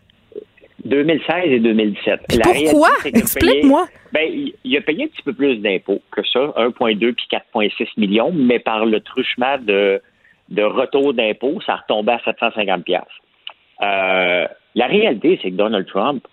[0.87, 2.21] 2016 et 2017.
[2.29, 2.89] Puis La pourquoi?
[3.05, 3.87] Explique-moi.
[4.13, 4.27] Ben,
[4.63, 8.59] il, a payé un petit peu plus d'impôts que ça, 1,2 puis 4,6 millions, mais
[8.59, 10.01] par le truchement de,
[10.49, 13.01] de retour d'impôts, ça retombait à 750 pièces.
[13.81, 16.25] Euh, la réalité, c'est que Donald Trump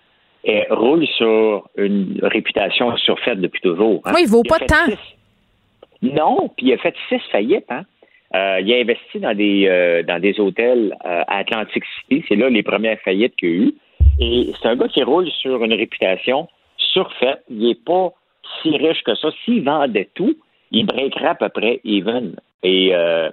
[0.71, 4.03] roule sur une réputation surfaite depuis toujours.
[4.05, 4.13] hein.
[4.15, 4.87] Oui, il vaut pas tant.
[4.87, 5.17] six-
[6.03, 7.65] Non, puis il a fait six faillites.
[7.71, 7.85] Hein.
[8.35, 12.25] Euh, il a investi dans des euh, dans des hôtels euh, à Atlantic City.
[12.29, 13.75] C'est là les premières faillites qu'il y a eu.
[14.21, 17.43] Et c'est un gars qui roule sur une réputation surfaite.
[17.49, 18.13] Il n'est pas
[18.63, 19.29] si riche que ça.
[19.45, 20.37] S'il vendait tout,
[20.71, 22.37] il breakerait à peu près even.
[22.63, 23.31] Et euh,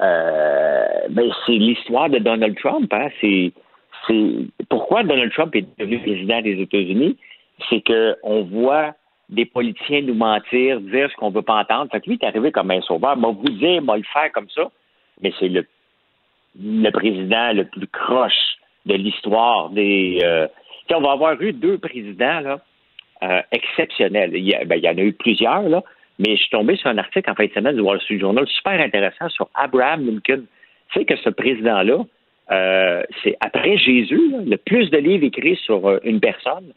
[0.00, 2.92] euh, ben, c'est l'histoire de Donald Trump.
[2.92, 3.08] Hein.
[3.20, 3.52] C'est,
[4.68, 7.16] pourquoi Donald Trump est devenu président des États-Unis?
[7.68, 8.94] C'est que on voit
[9.28, 11.90] des politiciens nous mentir, dire ce qu'on veut pas entendre.
[11.90, 13.16] Fait que lui, il est arrivé comme un sauveur.
[13.16, 14.70] M'a vous dire, m'a le faire comme ça.
[15.20, 15.64] Mais c'est le,
[16.60, 20.20] le président le plus croche de l'histoire des.
[20.22, 20.46] Euh,
[20.94, 24.32] on va avoir eu deux présidents là, exceptionnels.
[24.34, 25.62] Il y, ben, il y en a eu plusieurs,
[26.18, 28.46] mais je suis tombé sur un article en fin de semaine du Wall Street Journal
[28.46, 30.44] super intéressant sur Abraham Lincoln.
[30.92, 32.04] Tu sais que ce président-là,
[32.50, 36.72] euh, c'est après Jésus, le plus de livres écrits sur euh, une personne,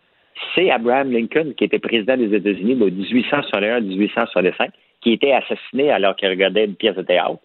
[0.53, 4.69] c'est Abraham Lincoln, qui était président des États-Unis de 1861-1865,
[5.02, 7.40] qui était assassiné alors qu'il regardait une pièce de théâtre.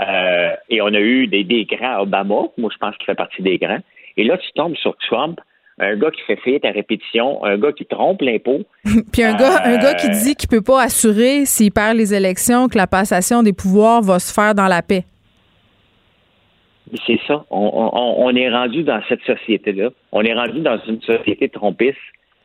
[0.00, 3.42] Euh, et on a eu des, des grands Obama, moi je pense qu'il fait partie
[3.42, 3.80] des grands.
[4.16, 5.40] Et là, tu tombes sur Trump,
[5.78, 8.60] un gars qui fait faillite à répétition, un gars qui trompe l'impôt.
[9.12, 12.68] Puis un gars, un gars qui dit qu'il peut pas assurer s'il perd les élections
[12.68, 15.04] que la passation des pouvoirs va se faire dans la paix.
[17.06, 17.44] C'est ça.
[17.50, 19.90] On, est rendu dans cette société-là.
[20.12, 21.96] On est rendu dans une société trompiste.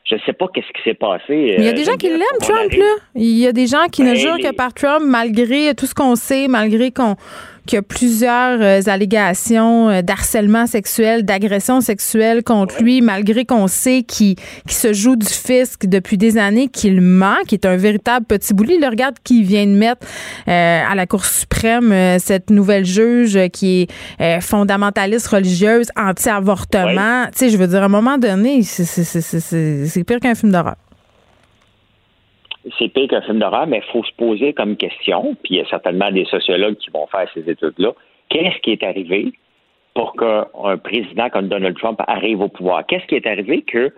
[0.06, 1.56] Je ne sais pas qu'est-ce qui s'est passé.
[1.60, 2.96] il y a des euh, gens qui l'aiment, Trump, là.
[3.14, 5.94] Il y a des gens qui ne ben, jurent que par Trump, malgré tout ce
[5.94, 7.16] qu'on sait, malgré qu'on
[7.70, 13.68] qu'il y a plusieurs euh, allégations euh, d'harcèlement sexuel, d'agression sexuelle contre lui, malgré qu'on
[13.68, 14.38] sait qu'il
[14.68, 18.80] se joue du fisc depuis des années, qu'il ment, qu'il est un véritable petit bouli.
[18.80, 20.08] Le regarde qui vient de mettre
[20.48, 23.88] euh, à la Cour suprême cette nouvelle juge qui
[24.20, 27.26] est fondamentaliste religieuse, anti-avortement.
[27.28, 30.76] Tu sais, je veux dire, à un moment donné, c'est pire qu'un film d'horreur
[32.78, 35.62] c'est pire qu'un film d'horreur, mais il faut se poser comme question, puis il y
[35.62, 37.94] a certainement des sociologues qui vont faire ces études-là.
[38.30, 39.34] Qu'est-ce qui est arrivé
[39.94, 42.86] pour qu'un président comme Donald Trump arrive au pouvoir?
[42.86, 43.92] Qu'est-ce qui est arrivé que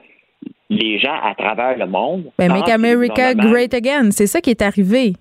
[0.72, 2.32] les gens à travers le monde.
[2.40, 5.14] Ben, make America great again, c'est ça qui est arrivé.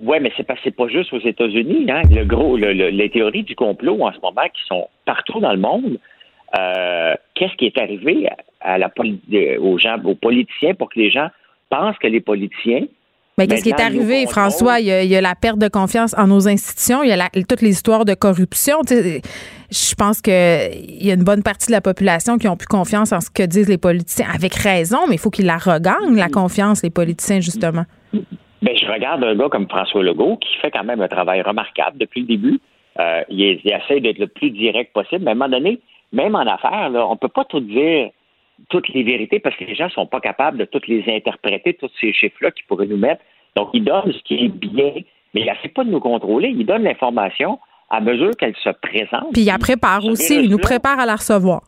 [0.00, 1.86] Oui, mais c'est pas, pas juste aux États-Unis.
[1.90, 2.02] Hein.
[2.10, 5.98] Le gros, les théories du complot en ce moment qui sont partout dans le monde.
[6.58, 8.28] Euh, qu'est-ce qui est arrivé
[8.60, 8.90] à la,
[9.60, 11.28] aux gens, aux politiciens pour que les gens
[11.70, 12.86] pense que les politiciens
[13.38, 14.80] mais qu'est-ce qui est arrivé, François?
[14.80, 18.04] Il y, a, la perte de confiance en nos institutions, il y a toute l'histoire
[18.04, 18.78] de corruption.
[18.88, 23.12] je pense qu'il y a une bonne partie de la population qui ont plus confiance
[23.12, 26.28] en ce que disent les politiciens, avec raison, mais il faut qu'ils la regagnent, la
[26.28, 27.84] confiance, les politiciens, justement.
[28.12, 31.96] Ben, je regarde un gars comme François Legault qui fait quand même un travail remarquable
[31.98, 32.60] depuis le début.
[32.98, 35.78] Euh, il, essaie d'être le plus direct possible, mais à un moment donné,
[36.12, 38.10] même en affaires, on ne peut pas tout dire
[38.68, 41.74] toutes les vérités parce que les gens ne sont pas capables de toutes les interpréter,
[41.74, 43.22] tous ces chiffres-là qu'ils pourraient nous mettre.
[43.56, 44.92] Donc, ils donnent ce qui est bien,
[45.34, 46.48] mais il n'essaie pas de nous contrôler.
[46.48, 47.58] Ils donnent l'information
[47.90, 49.32] à mesure qu'elle se présente.
[49.32, 51.62] Puis il prépare aussi, il nous prépare à la recevoir.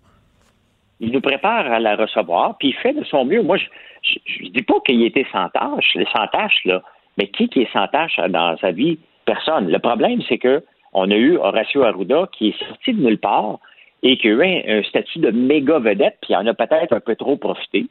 [1.00, 3.42] Il nous prépare à la recevoir, puis il fait de son mieux.
[3.42, 6.82] Moi, je ne dis pas qu'il était sans tâche, sans tâche, là,
[7.16, 8.98] mais qui, qui est sans tâche dans sa vie?
[9.24, 9.70] Personne.
[9.70, 10.62] Le problème, c'est que
[10.92, 13.58] on a eu Horacio Arruda qui est sorti de nulle part,
[14.02, 17.00] et qui a eu un, statut de méga vedette, puis il en a peut-être un
[17.00, 17.86] peu trop profité.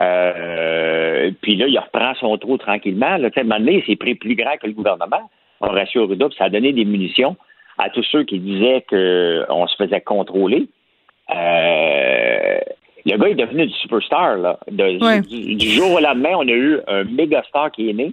[0.00, 3.16] Euh, puis là, il reprend son trou tranquillement.
[3.16, 5.30] Là, à un moment donné, il s'est pris plus grand que le gouvernement.
[5.60, 7.36] Horacio puis ça a donné des munitions
[7.78, 10.68] à tous ceux qui disaient qu'on se faisait contrôler.
[11.30, 12.58] Euh,
[13.06, 14.36] le gars est devenu du superstar.
[14.36, 14.58] Là.
[14.70, 18.12] du, jour au lendemain, on a eu un méga star qui est né.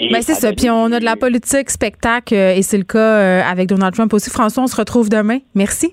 [0.00, 0.52] Ben c'est ça.
[0.52, 4.12] Puis on a de la politique, spectacle, euh, et c'est le cas avec Donald Trump
[4.12, 4.30] aussi.
[4.30, 5.38] François, on se retrouve demain.
[5.54, 5.92] Merci.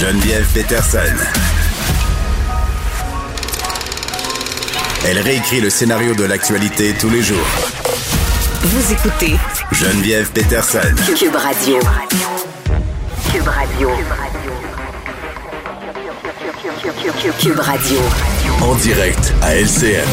[0.00, 0.98] Geneviève Peterson.
[5.04, 7.44] Elle réécrit le scénario de l'actualité tous les jours.
[8.62, 9.34] Vous écoutez
[9.72, 10.78] Geneviève Peterson.
[11.18, 11.80] Cube Radio.
[13.32, 13.90] Cube Radio.
[17.40, 17.98] Cube Radio.
[18.62, 20.06] En direct à LCN.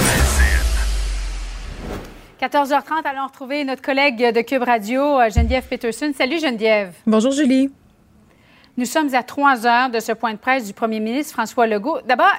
[2.41, 6.11] 14h30, allons retrouver notre collègue de Cube Radio, Geneviève Peterson.
[6.17, 6.91] Salut Geneviève.
[7.05, 7.69] Bonjour Julie.
[8.77, 11.99] Nous sommes à trois heures de ce point de presse du premier ministre François Legault.
[12.05, 12.33] D'abord,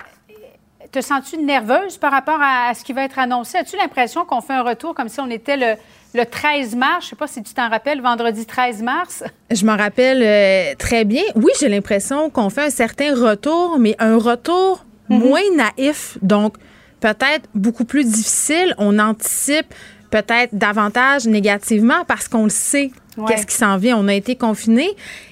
[0.92, 3.56] te sens-tu nerveuse par rapport à, ce qui va être annoncé?
[3.56, 6.96] As-tu l'impression qu'on fait un retour comme si on était le, 13 mars?
[7.00, 9.24] Je ne sais pas si tu t'en rappelles, vendredi 13 mars.
[9.50, 11.22] Je m'en rappelle euh, très bien.
[11.36, 15.18] Oui, j'ai l'impression qu'on fait un certain retour, mais un retour mhm.
[15.18, 16.18] moins naïf.
[16.20, 16.56] Donc,
[17.00, 18.74] peut-être beaucoup plus difficile.
[18.76, 19.72] On anticipe
[20.10, 22.90] peut-être davantage négativement parce qu'on le sait
[23.26, 23.96] Qu'est-ce qui s'en vient?
[23.96, 24.90] On a été confinés.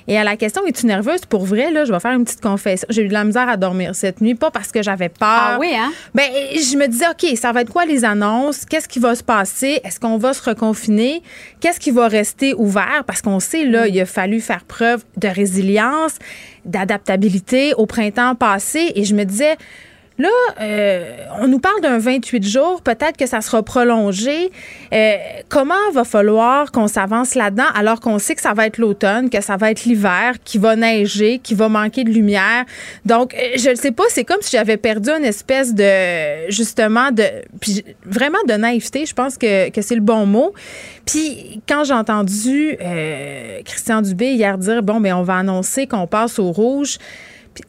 [0.09, 1.24] Et à la question, es-tu nerveuse?
[1.26, 2.86] Pour vrai, là, je vais faire une petite confession.
[2.90, 5.28] J'ai eu de la misère à dormir cette nuit, pas parce que j'avais peur.
[5.28, 5.92] Ah oui, hein?
[6.14, 8.64] Ben, je me disais, OK, ça va être quoi les annonces?
[8.64, 9.80] Qu'est-ce qui va se passer?
[9.84, 11.22] Est-ce qu'on va se reconfiner?
[11.60, 13.05] Qu'est-ce qui va rester ouvert?
[13.06, 16.14] Parce qu'on sait, là, il a fallu faire preuve de résilience,
[16.64, 18.92] d'adaptabilité au printemps passé.
[18.94, 19.56] Et je me disais,
[20.16, 20.28] Là,
[20.61, 24.53] euh, on nous parle d'un 28 jours, peut-être que ça sera prolongé.
[24.93, 25.16] Euh,
[25.49, 29.41] comment va falloir qu'on s'avance là-dedans alors qu'on sait que ça va être l'automne, que
[29.41, 32.65] ça va être l'hiver, qu'il va neiger, qu'il va manquer de lumière?
[33.05, 37.11] Donc, euh, je ne sais pas, c'est comme si j'avais perdu une espèce de, justement,
[37.11, 37.24] de,
[37.61, 40.55] puis vraiment de naïveté, je pense que, c'est le bon mot.
[41.05, 42.78] Puis quand j'ai entendu
[43.65, 46.99] Christian Dubé hier dire, bon, mais ben, on va annoncer qu'on passe au rouge,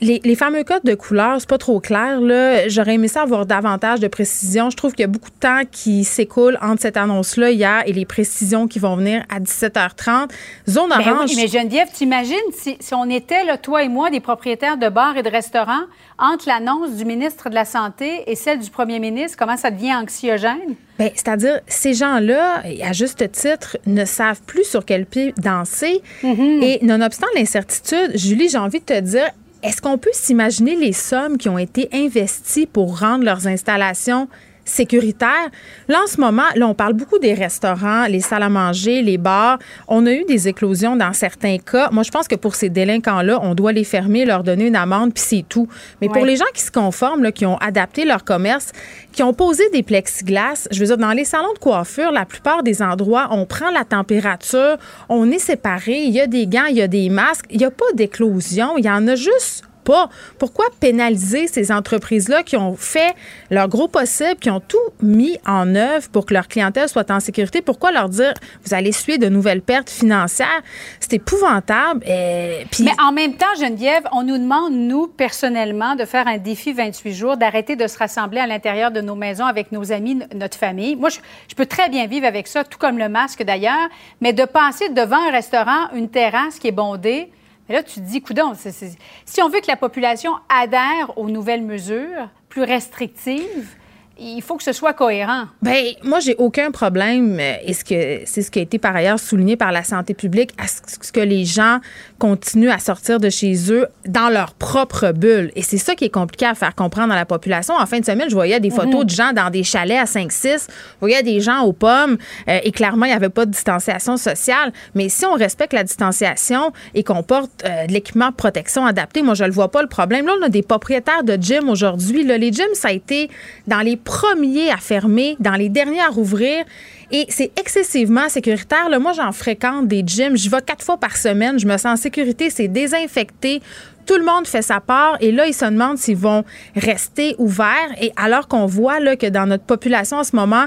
[0.02, 2.20] les, fameux codes de couleur, c'est pas trop clair.
[2.22, 2.68] Là.
[2.68, 4.70] J'aurais aimé ça avoir davantage de précision.
[4.70, 7.94] Je trouve qu'il y a beaucoup de temps qui s'écoule entre cette annonce-là hier et
[7.94, 10.30] les précisions qui vont venir à 17h30.
[10.70, 11.30] Zone ben orange.
[11.30, 14.90] oui, mais Geneviève, t'imagines si, si on était, là, toi et moi, des propriétaires de
[14.90, 15.86] bars et de restaurants,
[16.18, 19.96] entre l'annonce du ministre de la Santé et celle du premier ministre, comment ça devient
[19.96, 20.76] anxiogène?
[20.98, 26.02] Bien, c'est-à-dire, ces gens-là, à juste titre, ne savent plus sur quel pied danser.
[26.24, 26.64] Mm-hmm.
[26.64, 29.30] Et nonobstant l'incertitude, Julie, j'ai envie de te dire,
[29.66, 34.28] est-ce qu'on peut s'imaginer les sommes qui ont été investies pour rendre leurs installations
[34.66, 35.50] sécuritaire.
[35.88, 39.18] Là, en ce moment, là, on parle beaucoup des restaurants, les salles à manger, les
[39.18, 39.60] bars.
[39.88, 41.90] On a eu des éclosions dans certains cas.
[41.92, 45.14] Moi, je pense que pour ces délinquants-là, on doit les fermer, leur donner une amende,
[45.14, 45.68] puis c'est tout.
[46.02, 48.72] Mais pour les gens qui se conforment, là, qui ont adapté leur commerce,
[49.12, 52.64] qui ont posé des plexiglas, je veux dire, dans les salons de coiffure, la plupart
[52.64, 54.78] des endroits, on prend la température,
[55.10, 57.66] on est séparés, il y a des gants, il y a des masques, il n'y
[57.66, 63.16] a pas d'éclosion, il y en a juste Pourquoi pénaliser ces entreprises-là qui ont fait
[63.50, 67.20] leur gros possible, qui ont tout mis en œuvre pour que leur clientèle soit en
[67.20, 67.62] sécurité?
[67.62, 68.34] Pourquoi leur dire,
[68.64, 70.62] vous allez suivre de nouvelles pertes financières?
[71.00, 72.04] C'est épouvantable.
[72.06, 77.14] Mais en même temps, Geneviève, on nous demande, nous, personnellement, de faire un défi 28
[77.14, 80.96] jours, d'arrêter de se rassembler à l'intérieur de nos maisons avec nos amis, notre famille.
[80.96, 83.90] Moi, je peux très bien vivre avec ça, tout comme le masque d'ailleurs,
[84.22, 87.30] mais de passer devant un restaurant, une terrasse qui est bondée,
[87.68, 91.64] mais là, tu te dis, coudon, si on veut que la population adhère aux nouvelles
[91.64, 93.76] mesures plus restrictives,
[94.18, 95.46] il faut que ce soit cohérent.
[95.62, 97.84] Ben moi j'ai aucun problème euh, et ce
[98.26, 101.20] c'est ce qui a été par ailleurs souligné par la santé publique à ce que
[101.20, 101.80] les gens
[102.20, 106.10] continuent à sortir de chez eux dans leur propre bulle et c'est ça qui est
[106.10, 107.74] compliqué à faire comprendre à la population.
[107.76, 108.76] En fin de semaine, je voyais des mhm.
[108.76, 112.18] photos de gens dans des chalets à 5 6, je voyais des gens aux pommes
[112.48, 115.84] euh, et clairement il n'y avait pas de distanciation sociale, mais si on respecte la
[115.84, 119.82] distanciation et qu'on porte euh, de l'équipement de protection adapté, moi je le vois pas
[119.82, 120.26] le problème.
[120.26, 123.30] Là, on a des propriétaires de gym aujourd'hui, les gyms ça a été
[123.68, 126.66] dans les premiers à fermer, dans les derniers à rouvrir.
[127.12, 128.90] Et c'est excessivement sécuritaire.
[128.90, 130.38] Là, moi, j'en fréquente des gyms.
[130.38, 131.60] Je vais quatre fois par semaine.
[131.60, 132.50] Je me sens en sécurité.
[132.50, 133.62] C'est désinfecté.
[134.06, 136.44] Tout le monde fait sa part et là, ils se demandent s'ils vont
[136.76, 137.96] rester ouverts.
[138.00, 140.66] Et alors qu'on voit là, que dans notre population en ce moment,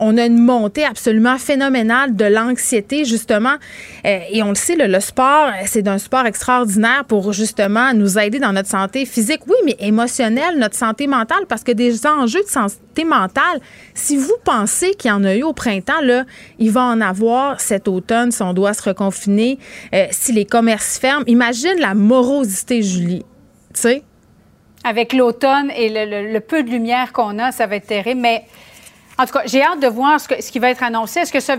[0.00, 3.54] on a une montée absolument phénoménale de l'anxiété, justement.
[4.06, 8.38] Euh, et on le sait, le, sport, c'est d'un sport extraordinaire pour justement nous aider
[8.38, 12.48] dans notre santé physique, oui, mais émotionnelle, notre santé mentale, parce que des enjeux de
[12.48, 13.60] santé mentale,
[13.94, 16.00] si vous pensez qu'il y en a eu au printemps,
[16.58, 19.58] il va en avoir cet automne si on doit se reconfiner,
[19.94, 21.24] euh, si les commerces ferment.
[21.26, 23.24] Imagine la morosité, Julie.
[23.74, 24.02] Tu sais?
[24.82, 28.22] Avec l'automne et le, le, peu de lumière qu'on a, ça va être terrible.
[28.22, 28.44] Mais
[29.20, 31.20] en tout cas, j'ai hâte de voir ce, qui va être annoncé.
[31.20, 31.56] Est-ce que ça,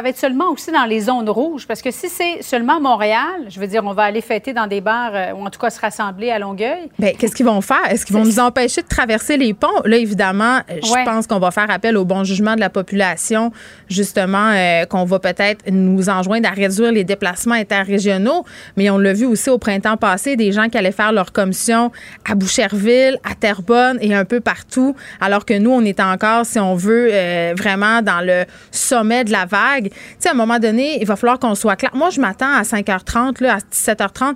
[0.00, 1.66] va être seulement aussi dans les zones rouges?
[1.66, 4.80] Parce que si c'est seulement Montréal, je veux dire, on va aller fêter dans des
[4.80, 6.88] bars euh, ou en tout cas se rassembler à Longueuil.
[7.00, 7.84] Bien, qu'est-ce qu'ils vont faire?
[7.90, 9.66] Est-ce qu'ils vont nous empêcher de traverser les ponts?
[9.84, 13.50] Là, évidemment, je pense qu'on va faire appel au bon jugement de la population,
[13.88, 18.44] justement, euh, qu'on va peut-être nous enjoindre à réduire les déplacements interrégionaux.
[18.76, 21.90] Mais on l'a vu aussi au printemps passé, des gens qui allaient faire leur commission
[22.24, 26.60] à Boucherville, à Terrebonne et un peu partout, alors que nous, on est encore, si
[26.60, 29.90] on veut, euh, vraiment dans le sommet de la vague.
[29.90, 31.90] Tu sais, à un moment donné, il va falloir qu'on soit clair.
[31.94, 34.34] Moi, je m'attends à 5h30, là, à 17h30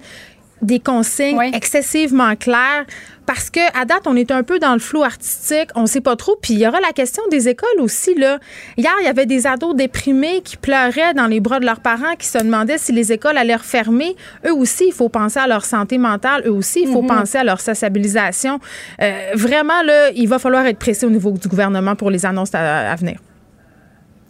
[0.64, 2.84] des consignes excessivement claires
[3.26, 6.16] parce que à date on est un peu dans le flou artistique, on sait pas
[6.16, 8.38] trop puis il y aura la question des écoles aussi là.
[8.76, 12.16] Hier, il y avait des ados déprimés qui pleuraient dans les bras de leurs parents
[12.18, 14.14] qui se demandaient si les écoles allaient refermer.
[14.46, 17.08] Eux aussi, il faut penser à leur santé mentale, eux aussi, il faut mhm.
[17.08, 18.58] penser à leur sociabilisation.
[19.00, 22.54] Euh, vraiment là, il va falloir être pressé au niveau du gouvernement pour les annonces
[22.54, 23.18] à venir.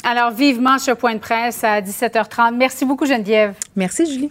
[0.05, 2.55] Alors, vivement ce point de presse à 17h30.
[2.57, 3.55] Merci beaucoup, Geneviève.
[3.75, 4.31] Merci, Julie.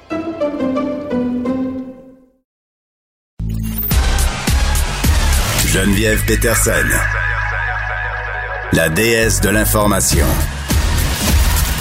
[5.73, 6.85] Geneviève Peterson,
[8.73, 10.25] la déesse de l'information.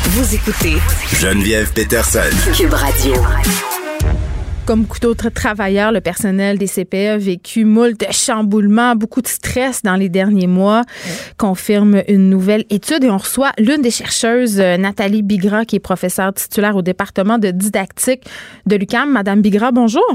[0.05, 0.77] Vous écoutez
[1.13, 2.21] Geneviève Peterson.
[2.57, 3.15] Cube Radio.
[4.65, 9.83] Comme beaucoup d'autres travailleurs, le personnel des CPE a vécu moult chamboulements, beaucoup de stress
[9.83, 10.83] dans les derniers mois,
[11.37, 13.03] confirme une nouvelle étude.
[13.03, 17.39] Et on reçoit l'une des chercheuses, euh, Nathalie Bigra, qui est professeure titulaire au département
[17.39, 18.25] de didactique
[18.67, 19.11] de l'UCAM.
[19.11, 20.07] Madame Bigra, bonjour.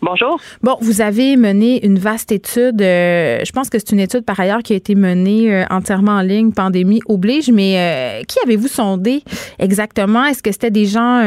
[0.00, 0.38] Bonjour.
[0.62, 2.80] Bon, vous avez mené une vaste étude.
[2.80, 6.12] euh, je pense que c'est une étude par ailleurs qui a été menée euh, entièrement
[6.12, 7.50] en ligne, pandémie oblige.
[7.50, 9.22] Mais euh, qui avez-vous sondé
[9.58, 10.24] exactement?
[10.24, 11.20] Est-ce que c'était des gens,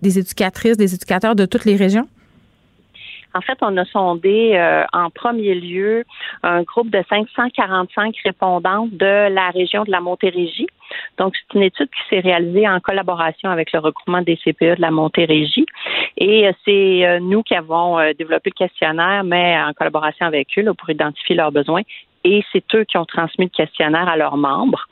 [0.00, 2.08] des éducatrices, des éducateurs de toutes les régions?
[3.34, 6.04] En fait, on a sondé euh, en premier lieu
[6.42, 10.66] un groupe de 545 répondantes de la région de la Montérégie.
[11.18, 14.80] Donc, c'est une étude qui s'est réalisée en collaboration avec le regroupement des CPE de
[14.80, 15.66] la Montérégie.
[16.16, 20.48] Et euh, c'est euh, nous qui avons euh, développé le questionnaire, mais en collaboration avec
[20.58, 21.82] eux là, pour identifier leurs besoins.
[22.24, 24.86] Et c'est eux qui ont transmis le questionnaire à leurs membres.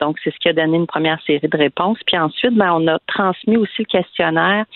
[0.00, 1.98] Donc, c'est ce qui a donné une première série de réponses.
[2.06, 4.66] Puis ensuite, ben, on a transmis aussi le questionnaire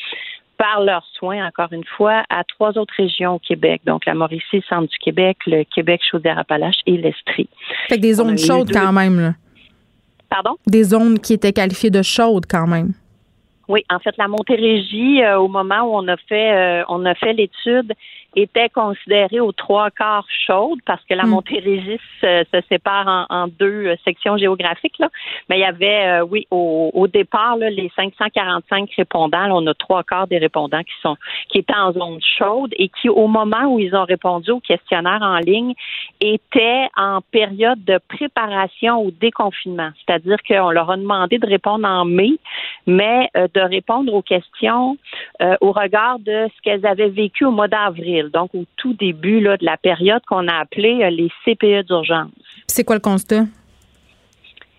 [0.56, 3.80] par leurs soins, encore une fois, à trois autres régions au Québec.
[3.86, 7.48] Donc, la Mauricie, le centre du Québec, le Québec, Chaudière-Appalaches et l'Estrie.
[7.88, 9.20] Fait que des zones chaudes deux- quand même.
[9.20, 9.32] Là.
[10.30, 10.56] Pardon?
[10.66, 12.92] Des zones qui étaient qualifiées de chaudes quand même.
[13.68, 17.14] Oui, en fait, la Montérégie, euh, au moment où on a fait euh, on a
[17.14, 17.92] fait l'étude,
[18.36, 21.30] était considérée aux trois quarts chaude parce que la Mm.
[21.30, 24.98] Montérégie se, se sépare en, en deux euh, sections géographiques.
[24.98, 25.08] Là.
[25.48, 29.66] Mais il y avait, euh, oui, au, au départ, là, les 545 répondants, là, on
[29.66, 31.16] a trois quarts des répondants qui sont
[31.48, 35.20] qui étaient en zone chaude et qui, au moment où ils ont répondu au questionnaire
[35.22, 35.74] en ligne,
[36.20, 39.90] étaient en période de préparation au déconfinement.
[40.04, 42.32] C'est-à-dire qu'on leur a demandé de répondre en mai,
[42.86, 44.96] mais euh, de répondre aux questions
[45.40, 49.40] euh, au regard de ce qu'elles avaient vécu au mois d'avril, donc au tout début
[49.40, 52.30] là, de la période qu'on a appelée euh, les CPE d'urgence.
[52.66, 53.44] C'est quoi le constat?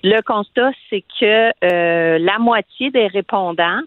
[0.03, 3.81] Le constat, c'est que euh, la moitié des répondants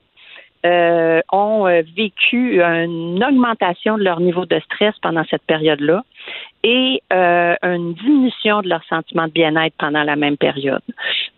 [0.65, 1.65] euh, ont
[1.97, 6.05] vécu une augmentation de leur niveau de stress pendant cette période-là
[6.63, 10.83] et euh, une diminution de leur sentiment de bien-être pendant la même période.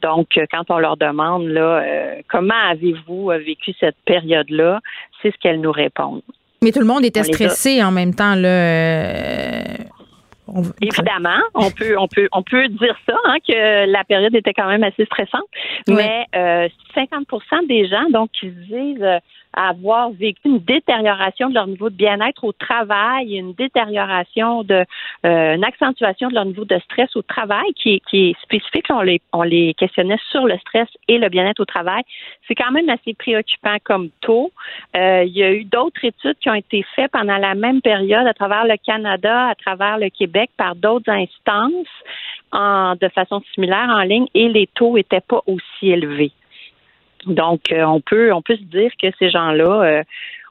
[0.02, 4.80] Donc, quand on leur demande là, euh, comment avez-vous vécu cette période-là,
[5.22, 6.22] c'est ce qu'elles nous répondent.
[6.64, 8.34] Mais tout le monde était stressé en même temps.
[8.34, 9.52] Là.
[10.48, 14.52] On- Évidemment, on peut, on peut, on peut dire ça, hein, que la période était
[14.52, 15.44] quand même assez stressante.
[15.88, 19.18] Mais euh, 50% des gens, donc, qui se disent euh,
[19.56, 24.84] avoir vécu une détérioration de leur niveau de bien-être au travail, une détérioration de,
[25.24, 28.86] euh, une accentuation de leur niveau de stress au travail qui est, qui est spécifique.
[28.90, 32.02] On les, on les questionnait sur le stress et le bien-être au travail.
[32.48, 34.50] C'est quand même assez préoccupant comme taux.
[34.96, 38.26] Euh, il y a eu d'autres études qui ont été faites pendant la même période
[38.26, 41.86] à travers le Canada, à travers le Québec, par d'autres instances
[43.00, 46.32] de façon similaire en ligne et les taux n'étaient pas aussi élevés.
[47.26, 50.02] Donc, euh, on peut on peut se dire que ces gens-là euh,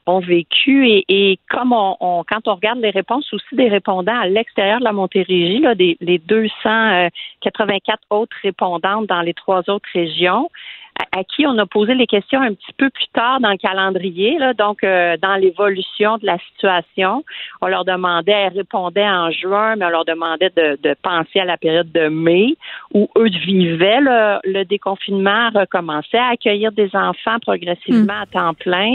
[0.06, 4.80] ont vécu et, comme on, quand on regarde les réponses aussi des répondants à l'extérieur
[4.80, 10.50] de la Montérégie, là, des, les 284 autres répondantes dans les trois autres régions,
[10.98, 13.56] à, à qui on a posé les questions un petit peu plus tard dans le
[13.56, 17.24] calendrier, là, donc euh, dans l'évolution de la situation.
[17.60, 21.44] On leur demandait, elles répondaient en juin, mais on leur demandait de, de penser à
[21.44, 22.56] la période de mai
[22.92, 28.94] où eux vivaient le, le déconfinement, recommençaient à accueillir des enfants progressivement à temps plein.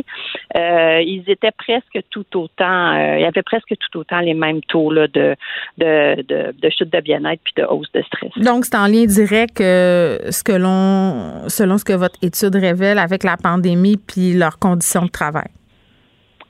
[0.55, 4.61] Euh, ils étaient presque tout autant, euh, il y avait presque tout autant les mêmes
[4.61, 5.35] taux là, de,
[5.77, 8.31] de, de, de chute de bien-être puis de hausse de stress.
[8.37, 12.99] Donc, c'est en lien direct euh, ce que l'on, selon ce que votre étude révèle
[12.99, 15.49] avec la pandémie puis leurs conditions de travail?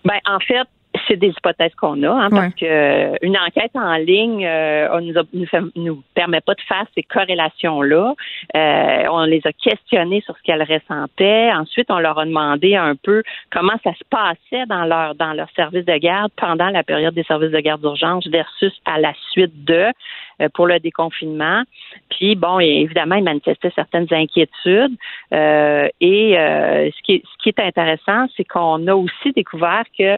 [0.03, 0.67] Ben, en fait,
[1.09, 2.51] c'est des hypothèses qu'on a, hein, parce Ouais.
[2.59, 6.53] que euh, une enquête en ligne, euh, on nous, a- nous, fait- nous permet pas
[6.53, 8.13] de faire ces corrélations-là.
[8.55, 11.51] Euh, on les a questionnés sur ce qu'elles ressentaient.
[11.53, 15.49] Ensuite, on leur a demandé un peu comment ça se passait dans leur dans leur
[15.55, 19.65] service de garde pendant la période des services de garde d'urgence versus à la suite
[19.65, 19.87] de
[20.41, 21.63] euh, pour le déconfinement.
[22.09, 24.95] Puis bon, évidemment, ils manifestaient certaines inquiétudes.
[25.33, 29.83] Euh, et euh, ce qui est, ce qui est intéressant, c'est qu'on a aussi découvert
[29.97, 30.17] que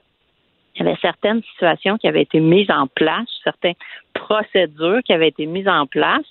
[0.76, 3.76] il y avait certaines situations qui avaient été mises en place, certaines
[4.14, 6.26] procédures qui avaient été mises en place,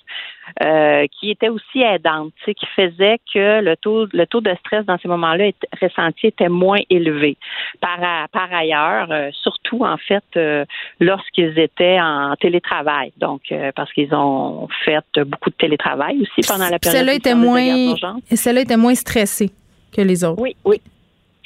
[0.62, 4.99] euh, qui étaient aussi aidantes, qui faisaient que le taux, le taux de stress dans
[4.99, 5.51] ces moments-là
[5.81, 7.37] ressenti était moins élevé.
[7.81, 7.99] Par,
[8.33, 10.65] par ailleurs, euh, surtout en fait euh,
[10.99, 13.43] lorsqu'ils étaient en télétravail, donc
[13.75, 16.99] parce qu'ils ont fait beaucoup de télétravail aussi pendant la période.
[16.99, 17.95] Celle-là était moins,
[18.31, 19.51] celle-là était moins stressée
[19.95, 20.41] que les autres.
[20.41, 20.81] Oui, oui,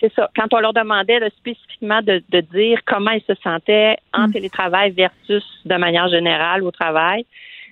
[0.05, 0.31] c'est ça.
[0.37, 2.23] Quand on leur demandait spécifiquement de,
[2.53, 4.33] dire comment ils se sentaient en mm.
[4.33, 7.25] télétravail versus de manière générale au travail,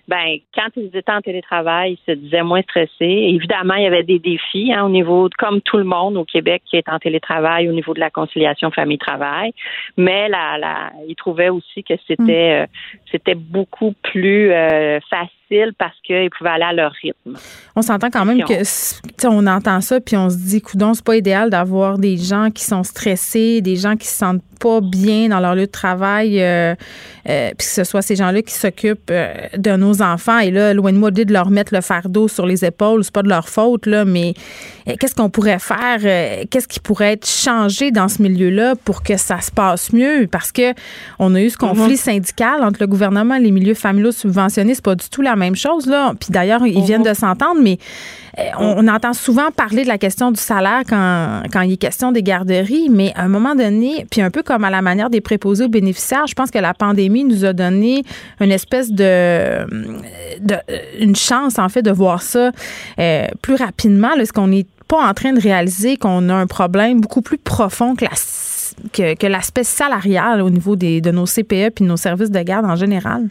[0.08, 2.90] ben quand ils étaient en télétravail, ils se disaient moins stressés.
[3.00, 6.62] Évidemment, il y avait des défis hein, au niveau, comme tout le monde au Québec
[6.68, 9.52] qui est en télétravail, au niveau de la conciliation famille-travail.
[9.96, 12.66] Mais la, la, ils trouvaient aussi que c'était euh,
[13.10, 15.41] c'était beaucoup plus euh, facile
[15.78, 17.36] parce qu'ils pouvaient aller à leur rythme.
[17.76, 21.16] On s'entend quand même que, on entend ça, puis on se dit, coudon, c'est pas
[21.16, 25.40] idéal d'avoir des gens qui sont stressés, des gens qui se sentent pas bien dans
[25.40, 26.74] leur lieu de travail, euh,
[27.28, 30.38] euh, puis que ce soit ces gens-là qui s'occupent euh, de nos enfants.
[30.38, 33.24] Et là, loin de moi de leur mettre le fardeau sur les épaules, c'est pas
[33.24, 34.34] de leur faute, là, mais
[34.86, 35.98] qu'est-ce qu'on pourrait faire?
[36.50, 40.28] qu'est-ce qui pourrait être changé dans ce milieu-là pour que ça se passe mieux?
[40.30, 40.74] Parce que
[41.18, 41.96] on a eu ce conflit mm-hmm.
[41.96, 44.74] syndical entre le gouvernement et les milieux familiaux subventionnés.
[44.74, 46.12] C'est pas du tout la même chose, là.
[46.18, 47.78] Puis d'ailleurs, ils viennent de s'entendre, mais
[48.38, 52.12] euh, on, entend souvent parler de la question du salaire quand, quand il est question
[52.12, 55.20] des garderies, mais à un moment donné, puis un peu comme à la manière des
[55.20, 58.04] préposés aux bénéficiaires, je pense que la pandémie nous a donné
[58.40, 59.66] une espèce de,
[60.40, 60.56] de
[60.98, 62.52] une chance, en fait, de voir ça
[62.98, 64.12] euh, plus rapidement.
[64.14, 67.94] Est-ce qu'on n'est pas en train de réaliser qu'on a un problème beaucoup plus profond
[67.94, 68.12] que la
[68.92, 72.64] que, l'aspect salarial au niveau des, de nos CPE et de nos services de garde
[72.64, 73.28] en général?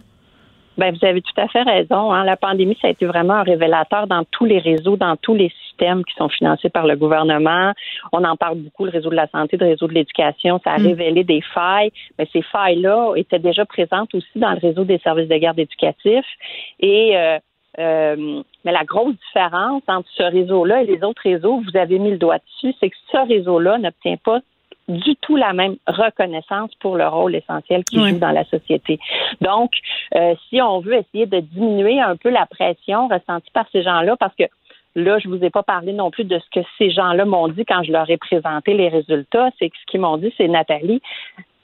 [0.82, 2.12] Ben, vous avez tout à fait raison.
[2.12, 2.24] Hein.
[2.24, 5.52] La pandémie, ça a été vraiment un révélateur dans tous les réseaux, dans tous les
[5.68, 7.74] systèmes qui sont financés par le gouvernement.
[8.12, 10.60] On en parle beaucoup, le réseau de la santé, le réseau de l'éducation.
[10.64, 10.88] Ça a mm.
[10.88, 15.30] révélé des failles, mais ces failles-là étaient déjà présentes aussi dans le réseau des services
[15.30, 16.26] de garde éducatifs.
[16.80, 17.38] Et euh,
[17.78, 22.10] euh, mais la grosse différence entre ce réseau-là et les autres réseaux, vous avez mis
[22.10, 24.40] le doigt dessus, c'est que ce réseau-là n'obtient pas
[24.98, 29.00] du tout la même reconnaissance pour le rôle essentiel qu'il joue dans la société.
[29.42, 29.72] Donc,
[30.16, 34.16] euh, si on veut essayer de diminuer un peu la pression ressentie par ces gens-là,
[34.18, 34.46] parce que
[34.94, 37.64] Là, je vous ai pas parlé non plus de ce que ces gens-là m'ont dit
[37.64, 39.50] quand je leur ai présenté les résultats.
[39.58, 41.02] C'est que ce qu'ils m'ont dit, c'est Nathalie,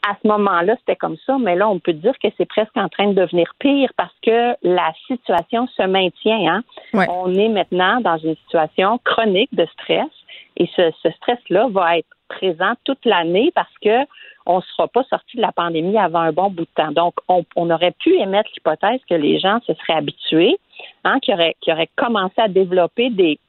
[0.08, 2.88] à ce moment-là, c'était comme ça, mais là, on peut dire que c'est presque en
[2.88, 6.48] train de devenir pire parce que la situation se maintient.
[6.48, 6.64] Hein?
[7.10, 10.08] On est maintenant dans une situation chronique de stress
[10.56, 14.06] et ce, ce stress-là va être présent toute l'année parce que
[14.48, 16.92] on ne sera pas sorti de la pandémie avant un bon bout de temps.
[16.92, 20.58] Donc, on, aurait pu émettre l'hypothèse que les gens se seraient habitués,
[21.04, 23.40] hein, qui auraient, commencé à développer des,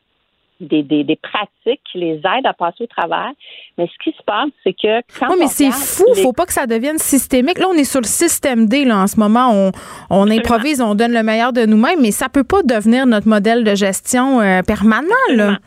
[0.59, 3.31] des, des, pratiques qui les aident à passer au travers.
[3.79, 6.47] Mais ce qui se passe, c'est que quand Oui, mais c'est fou, il faut pas
[6.47, 7.59] que ça devienne systémique.
[7.59, 9.71] Là, on est sur le système D là en ce moment, on,
[10.11, 13.63] on improvise, on donne le meilleur de nous-mêmes, mais ça peut pas devenir notre modèle
[13.63, 15.59] de gestion euh, permanent là.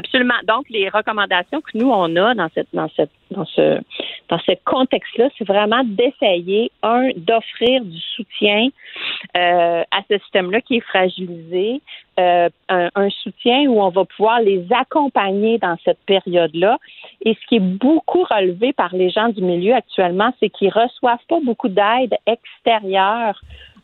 [0.00, 0.40] Absolument.
[0.48, 2.88] Donc, les recommandations que nous, on a dans, dans,
[3.30, 3.78] dans ce,
[4.30, 8.68] dans ce contexte-là, c'est vraiment d'essayer, un, d'offrir du soutien
[9.36, 11.82] euh, à ce système-là qui est fragilisé,
[12.18, 16.78] euh, un, soutien où on va pouvoir les accompagner dans cette période-là.
[17.26, 21.26] Et ce qui est beaucoup relevé par les gens du milieu actuellement, c'est qu'ils reçoivent
[21.28, 23.38] pas beaucoup d'aide extérieure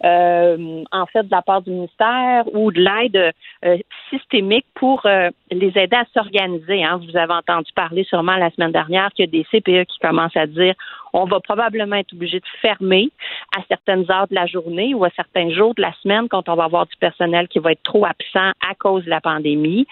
[0.04, 3.32] euh, en fait de la part du ministère ou de l'aide
[3.64, 3.78] euh,
[4.10, 6.84] systémique pour euh, les aider à s'organiser.
[6.84, 7.00] Hein.
[7.06, 10.36] Vous avez entendu parler sûrement la semaine dernière qu'il y a des CPE qui commencent
[10.36, 10.74] à dire
[11.12, 13.08] on va probablement être obligé de fermer
[13.56, 16.54] à certaines heures de la journée ou à certains jours de la semaine quand on
[16.54, 19.86] va avoir du personnel qui va être trop absent à cause de la pandémie.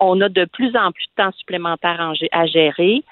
[0.00, 3.02] on a de plus en plus de temps supplémentaire à gérer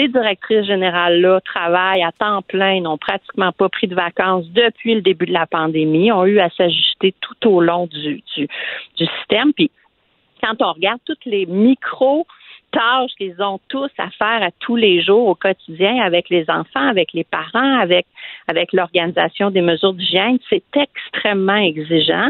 [0.00, 5.02] ces directrices générales-là travaillent à temps plein, n'ont pratiquement pas pris de vacances depuis le
[5.02, 8.48] début de la pandémie, ont eu à s'ajuster tout au long du, du,
[8.96, 9.52] du système.
[9.52, 9.70] Puis
[10.42, 12.26] quand on regarde toutes les micro
[12.72, 16.88] tâches qu'ils ont tous à faire à tous les jours au quotidien avec les enfants,
[16.88, 18.06] avec les parents, avec
[18.46, 22.28] avec l'organisation des mesures d'hygiène, c'est extrêmement exigeant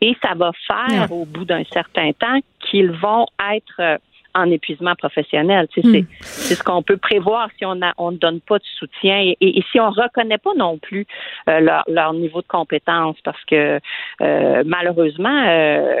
[0.00, 4.00] et ça va faire au bout d'un certain temps qu'ils vont être
[4.34, 5.68] en épuisement professionnel.
[5.76, 6.00] Hmm.
[6.20, 9.36] C'est ce qu'on peut prévoir si on, a, on ne donne pas de soutien et,
[9.40, 11.06] et, si on reconnaît pas non plus
[11.48, 13.80] euh, leur, leur, niveau de compétence parce que
[14.20, 15.96] euh, malheureusement euh,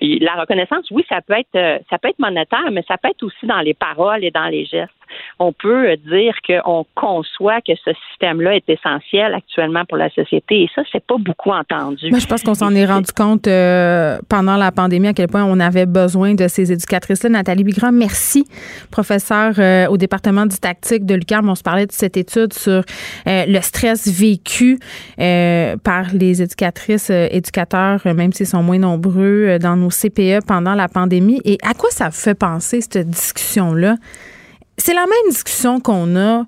[0.00, 3.46] la reconnaissance, oui, ça peut être ça peut être monétaire, mais ça peut être aussi
[3.46, 4.92] dans les paroles et dans les gestes
[5.38, 10.62] on peut dire qu'on conçoit que ce système-là est essentiel actuellement pour la société.
[10.62, 12.10] Et ça, c'est pas beaucoup entendu.
[12.12, 15.60] Je pense qu'on s'en est rendu compte euh, pendant la pandémie à quel point on
[15.60, 17.30] avait besoin de ces éducatrices-là.
[17.30, 18.44] Nathalie Pellegrin, merci,
[18.90, 21.48] professeur euh, au département du tactique de l'UQAM.
[21.48, 22.82] On se parlait de cette étude sur
[23.26, 24.78] euh, le stress vécu
[25.16, 31.40] par les éducatrices, éducateurs, même s'ils sont moins nombreux dans nos CPE pendant la pandémie.
[31.44, 33.96] Et à quoi ça fait penser, cette discussion-là?
[34.76, 36.44] C'est la même discussion qu'on a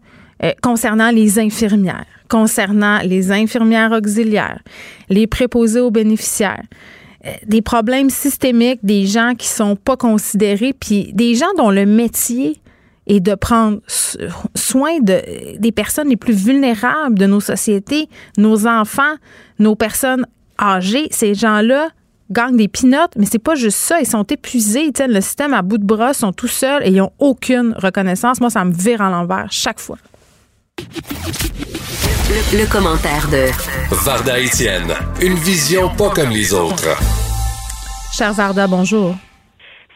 [0.62, 4.60] concernant les infirmières concernant les infirmières auxiliaires,
[5.08, 6.62] les préposés aux bénéficiaires,
[7.24, 11.86] euh, des problèmes systémiques, des gens qui sont pas considérés, puis des gens dont le
[11.86, 12.60] métier
[13.06, 13.78] est de prendre
[14.56, 19.14] soin de, des personnes les plus vulnérables de nos sociétés, nos enfants,
[19.60, 20.26] nos personnes
[20.60, 21.06] âgées.
[21.12, 21.90] Ces gens-là
[22.30, 24.00] gagnent des pinottes, mais c'est pas juste ça.
[24.00, 26.90] Ils sont épuisés, ils tiennent le système à bout de bras, sont tout seuls et
[26.90, 28.40] ils n'ont aucune reconnaissance.
[28.40, 29.96] Moi, ça me vire à l'envers chaque fois.
[32.52, 33.48] Le, commentaire de
[34.04, 34.92] Varda Etienne,
[35.22, 36.92] une vision pas comme les autres.
[38.12, 39.14] Cher Varda, bonjour.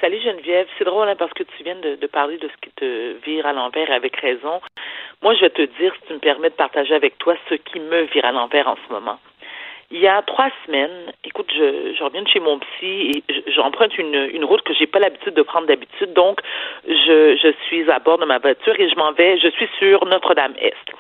[0.01, 3.23] Salut Geneviève, c'est drôle hein, parce que tu viens de, parler de ce qui te
[3.27, 4.61] vire à l'envers avec raison.
[5.23, 7.81] Moi, je vais te dire, si tu me permets de partager avec toi ce qui
[7.81, 9.19] me vire à l'envers en ce moment.
[9.93, 13.99] Il y a trois semaines, écoute, je, je reviens de chez mon psy et j'emprunte
[13.99, 16.13] une, une route que j'ai pas l'habitude de prendre d'habitude.
[16.13, 16.41] Donc,
[16.87, 20.07] je, je suis à bord de ma voiture et je m'en vais, je suis sur
[20.07, 20.93] Notre-Dame-Est.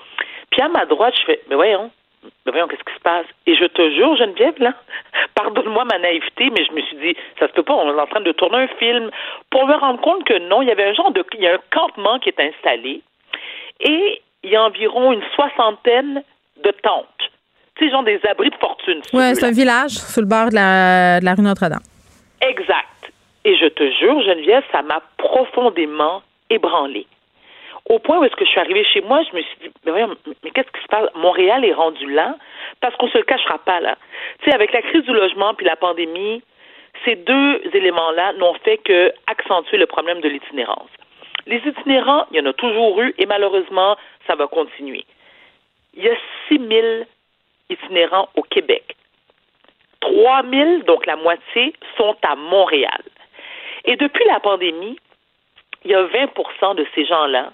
[0.51, 1.93] Puis à ma droite, je fais, mais voyons,
[2.45, 3.27] mais voyons, qu'est-ce qui se passe?
[3.47, 4.75] Et je te jure, Geneviève, là,
[5.37, 8.07] pardonne-moi ma naïveté, mais je me suis dit, ça se peut pas, on est en
[8.07, 9.11] train de tourner un film
[9.51, 11.55] pour me rendre compte que non, il y avait un genre de, il y a
[11.55, 13.03] un campement qui est installé
[13.81, 16.25] et il y a environ une soixantaine
[16.65, 17.31] de tentes.
[17.81, 19.01] Tu sais, genre des abris de fortune.
[19.15, 21.81] Oui, c'est un village sur le bord de la, de la rue Notre-Dame.
[22.43, 23.11] Exact.
[23.47, 27.07] Et je te jure, Geneviève, ça m'a profondément ébranlée.
[27.89, 29.93] Au point où est-ce que je suis arrivée chez moi, je me suis dit, mais
[30.45, 31.09] mais qu'est-ce qui se passe?
[31.15, 32.37] Montréal est rendu là
[32.83, 33.97] parce qu'on se le cachera pas, là.
[34.41, 36.43] Tu sais, avec la crise du logement puis la pandémie,
[37.07, 40.91] ces deux éléments-là n'ont fait que accentuer le problème de l'itinérance.
[41.47, 43.97] Les itinérants, il y en a toujours eu et malheureusement,
[44.27, 45.07] ça va continuer.
[45.95, 46.15] Il y a
[46.49, 47.05] 6 000
[47.71, 48.97] itinérants au Québec.
[50.01, 53.03] 3 000, donc la moitié, sont à Montréal.
[53.85, 54.99] Et depuis la pandémie,
[55.85, 57.53] il y a 20 de ces gens-là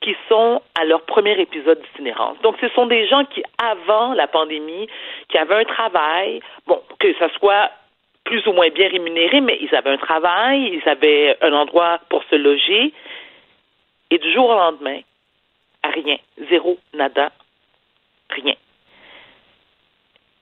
[0.00, 2.38] qui sont à leur premier épisode d'itinérance.
[2.42, 4.88] Donc, ce sont des gens qui, avant la pandémie,
[5.28, 7.70] qui avaient un travail, bon, que ce soit
[8.24, 12.22] plus ou moins bien rémunéré, mais ils avaient un travail, ils avaient un endroit pour
[12.24, 12.92] se loger,
[14.10, 15.00] et du jour au lendemain,
[15.84, 16.16] rien,
[16.50, 17.30] zéro, nada,
[18.30, 18.54] rien.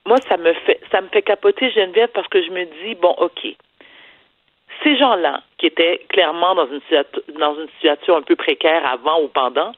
[0.07, 3.15] Moi, ça me fait, ça me fait capoter Geneviève parce que je me dis, bon,
[3.19, 3.47] ok,
[4.83, 6.81] ces gens-là, qui étaient clairement dans une,
[7.39, 9.73] dans une situation un peu précaire avant ou pendant,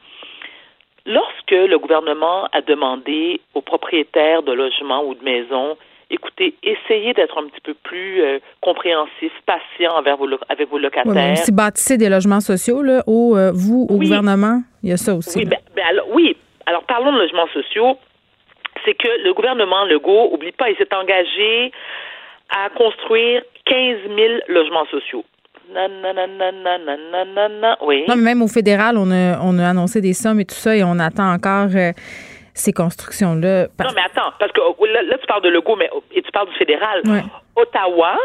[1.05, 5.77] lorsque le gouvernement a demandé aux propriétaires de logements ou de maisons,
[6.11, 11.13] écoutez, essayez d'être un petit peu plus euh, compréhensif, patient avec vos locataires.
[11.15, 14.97] Oui, si bâtissez des logements sociaux, là, au, euh, vous, au gouvernement, il y a
[14.97, 15.39] ça aussi.
[15.39, 16.37] Oui, ben, ben, alors, oui.
[16.67, 17.97] Alors, parlons de logements sociaux.
[18.87, 21.73] C'est que le gouvernement Legault, oublie pas, il s'est engagé
[22.49, 25.25] à construire 15 000 logements sociaux.
[27.83, 28.05] oui.
[28.09, 30.77] Non, mais même au fédéral, on a, on a annoncé des sommes et tout ça,
[30.77, 31.91] et on attend encore euh,
[32.55, 33.67] ces constructions-là.
[33.81, 36.49] Non, mais attends, parce que oh, là, tu parles de Legault, mais et tu parles
[36.49, 37.03] du fédéral.
[37.57, 38.17] Ottawa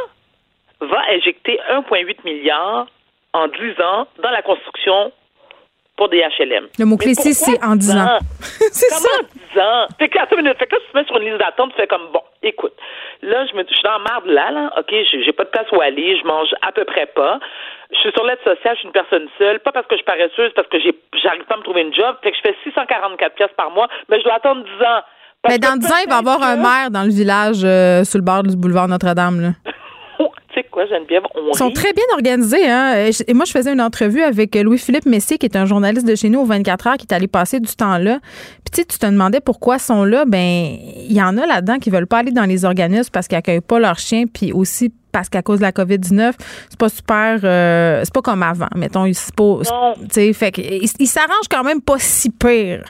[0.81, 2.85] va injecter 1,8 milliard
[3.33, 5.11] en 10 ans dans la construction
[6.02, 6.65] pour des HLM.
[6.80, 8.18] Le mot-clé ici, c'est en 10 ans.
[8.41, 9.07] c'est ça.
[9.19, 9.88] en 10 ans?
[9.99, 10.57] Fait que, attends une minute.
[10.57, 12.73] Fait que là, tu te mets sur une liste d'attente, tu fais comme, bon, écoute,
[13.22, 15.80] là, je, me, je suis dans marde là, là, OK, j'ai pas de place où
[15.80, 17.38] aller, je mange à peu près pas.
[17.94, 20.06] Je suis sur l'aide sociale, je suis une personne seule, pas parce que je suis
[20.06, 20.80] paresseuse, parce que
[21.22, 22.15] j'arrive pas à me trouver une job.
[22.23, 25.02] Fait que je fais 644 pièces par mois, mais je dois attendre 10 ans.
[25.49, 28.18] mais dans 10 ans, il va y avoir un maire dans le village euh, sur
[28.18, 29.70] le bord du boulevard Notre-Dame, là.
[30.72, 32.68] Tu sais quoi, Geneviève, on Ils sont très bien organisés.
[32.68, 33.10] Hein?
[33.27, 36.30] Et moi, je faisais une entrevue avec Louis-Philippe Messier, qui est un journaliste de chez
[36.30, 38.19] nous au 24 heures, qui est allé passer du temps là.
[38.64, 40.26] Puis tu sais, tu te demandais pourquoi ils sont là.
[40.26, 43.38] Ben, il y en a là-dedans qui veulent pas aller dans les organismes parce qu'ils
[43.38, 46.34] accueillent pas leurs chiens, puis aussi parce qu'à cause de la COVID-19,
[46.69, 48.69] c'est pas super, euh, c'est pas comme avant.
[48.76, 52.85] Mettons, ils fait ils s'arrangent quand même pas si pire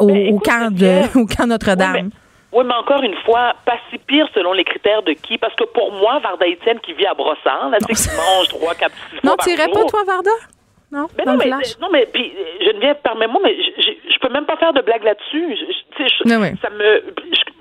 [0.00, 1.96] au, ben, camp de, au camp Notre-Dame.
[2.06, 2.10] Oui,
[2.52, 5.38] mais encore une fois, pas si pire selon les critères de qui?
[5.38, 8.48] Parce que pour moi, Varda Etienne qui vit à Brossard, là, tu sais, qui mange
[8.48, 10.30] trois, quatre, six Non, tu irais pas, toi, Varda?
[10.90, 11.50] Non, mais non, mais,
[11.80, 15.58] non, mais puis Geneviève, permets-moi, mais je, peux même pas faire de blague là-dessus.
[15.96, 17.04] Tu sais, ça me,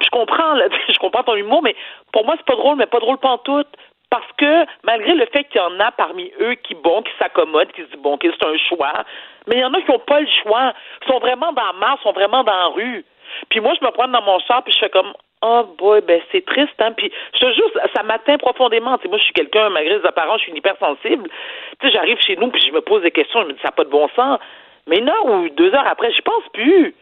[0.02, 1.76] je, comprends, là, je comprends ton humour, mais
[2.14, 3.68] pour moi, c'est pas drôle, mais pas drôle pantoute.
[4.10, 7.74] Parce que malgré le fait qu'il y en a parmi eux qui, bon, qui s'accommodent,
[7.74, 9.04] qui se disent, bon, c'est un choix,
[9.48, 10.74] mais il y en a qui n'ont pas le choix,
[11.08, 13.04] sont vraiment dans la masse, sont vraiment dans la rue.
[13.50, 16.22] Puis moi, je me prends dans mon char, puis je fais comme, oh boy, ben
[16.32, 16.92] c'est triste, hein.
[16.94, 18.98] Puis je te jure, ça, m'atteint profondément.
[19.08, 21.30] moi, je suis quelqu'un, malgré les apparences, je suis une hypersensible.
[21.80, 23.70] Tu sais, j'arrive chez nous, puis je me pose des questions, je me dis, ça
[23.70, 24.40] n'a pas de bon sens.
[24.88, 26.96] Mais une heure ou deux heures après, j'y pense plus.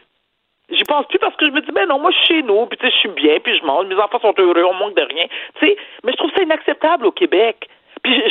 [0.68, 2.66] J'y pense plus parce que je me dis, ben non, moi, je suis chez nous,
[2.66, 4.96] puis tu sais, je suis bien, puis je mange, mes enfants sont heureux, on manque
[4.96, 5.26] de rien.
[5.60, 7.68] Tu sais, mais je trouve ça inacceptable au Québec.
[8.06, 8.22] Puis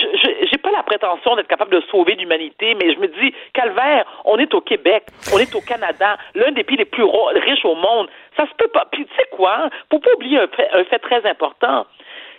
[0.50, 4.38] j'ai pas la prétention d'être capable de sauver l'humanité, mais je me dis, calvaire, on
[4.38, 5.04] est au Québec,
[5.34, 8.08] on est au Canada, l'un des pays les plus riches au monde.
[8.38, 8.86] Ça se peut pas.
[8.90, 9.70] Puis tu sais quoi?
[9.92, 11.86] Faut pas oublier un fait, un fait très important.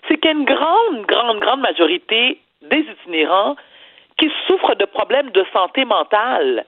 [0.09, 3.57] C'est qu'il y a une grande, grande, grande majorité des itinérants
[4.17, 6.65] qui souffrent de problèmes de santé mentale.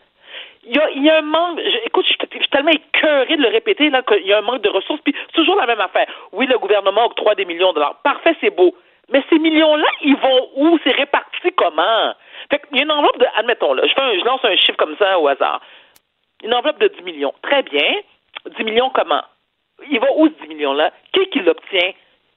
[0.65, 1.61] Il y, a, il y a un manque.
[1.87, 4.69] écoute, je, suis tellement écœuré de le répéter là qu'il y a un manque de
[4.69, 5.01] ressources.
[5.01, 6.07] Puis c'est toujours la même affaire.
[6.33, 7.95] Oui, le gouvernement octroie des millions de dollars.
[8.03, 8.75] Parfait, c'est beau.
[9.11, 10.79] Mais ces millions-là, ils vont où?
[10.85, 12.15] C'est réparti comment?
[12.51, 14.77] Fait qu'il y a une enveloppe de, admettons, là, je, fais je lance un chiffre
[14.77, 15.61] comme ça au hasard.
[16.43, 17.35] Une enveloppe de 10 millions.
[17.43, 18.01] Très bien.
[18.57, 19.23] 10 millions comment?
[19.91, 20.93] Il va où ce 10 millions-là?
[21.13, 21.93] Qui qui l'obtient?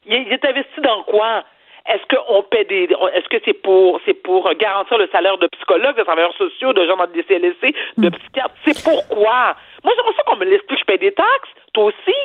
[0.06, 1.44] Il, est investi dans quoi?
[1.88, 2.84] Est-ce qu'on paie des.
[3.14, 6.86] Est-ce que c'est pour c'est pour garantir le salaire de psychologues, de travailleurs sociaux, de
[6.86, 8.12] gens dans des CLSC, de hmm.
[8.12, 8.56] psychiatres?
[8.66, 9.56] C'est pourquoi?
[9.84, 10.80] Moi, j'aimerais ça qu'on me l'explique.
[10.80, 11.50] Je paye des taxes.
[11.74, 12.16] Toi aussi?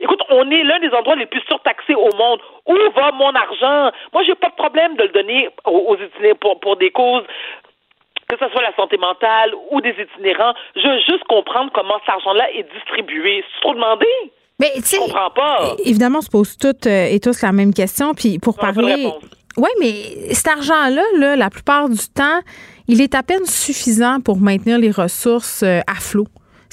[0.00, 2.40] Écoute, on est l'un des endroits les plus surtaxés au monde.
[2.66, 3.90] Où va mon argent?
[4.12, 7.24] Moi, j'ai pas de problème de le donner aux, itinérants pour, pour des causes
[8.28, 10.52] que ce soit la santé mentale ou des itinérants.
[10.76, 13.42] Je veux juste comprendre comment cet argent-là est distribué.
[13.42, 14.06] C'est trop demandé?
[14.60, 14.98] Mais tu sais,
[15.34, 15.76] pas.
[15.84, 18.12] Évidemment, on se pose toutes euh, et tous la même question.
[18.12, 19.08] Puis pour parler,
[19.56, 22.40] oui, mais cet argent-là, là, la plupart du temps,
[22.86, 26.26] il est à peine suffisant pour maintenir les ressources euh, à flot.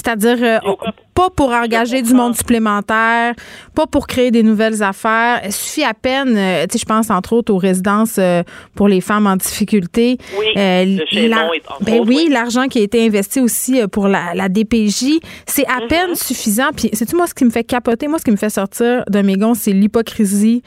[0.05, 0.73] C'est-à-dire euh,
[1.15, 3.33] pas pour engager du monde supplémentaire,
[3.73, 5.41] pas pour créer des nouvelles affaires.
[5.43, 8.43] Il suffit à peine, euh, tu sais, je pense entre autres aux résidences euh,
[8.75, 10.17] pour les femmes en difficulté.
[10.37, 15.87] Oui, ben oui, l'argent qui a été investi aussi pour la, DPJ, c'est à mm-hmm.
[15.87, 16.69] peine suffisant.
[16.75, 18.07] Puis, c'est-tu moi ce qui me fait capoter?
[18.07, 20.61] Moi, ce qui me fait sortir de mes gonds, c'est l'hypocrisie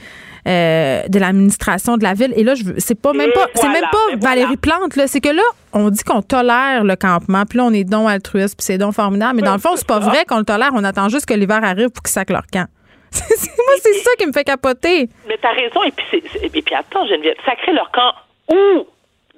[0.49, 2.33] euh, de l'administration de la ville.
[2.35, 5.07] Et là, je c'est pas même pas, c'est même pas Valérie Plante, là.
[5.07, 5.43] C'est que là,
[5.75, 8.93] on dit qu'on tolère le campement, puis là, on est don altruiste, puis c'est don
[8.93, 9.37] formidable.
[9.37, 10.71] Mais dans le fond, c'est pas vrai qu'on le tolère.
[10.75, 12.67] On attend juste que l'hiver arrive pour qu'ils sacent leur camp.
[13.13, 15.09] Moi, c'est ça qui me fait capoter.
[15.27, 15.83] Mais t'as raison.
[15.85, 18.13] Et puis, et puis attends, Geneviève, sacrer leur camp
[18.51, 18.87] où?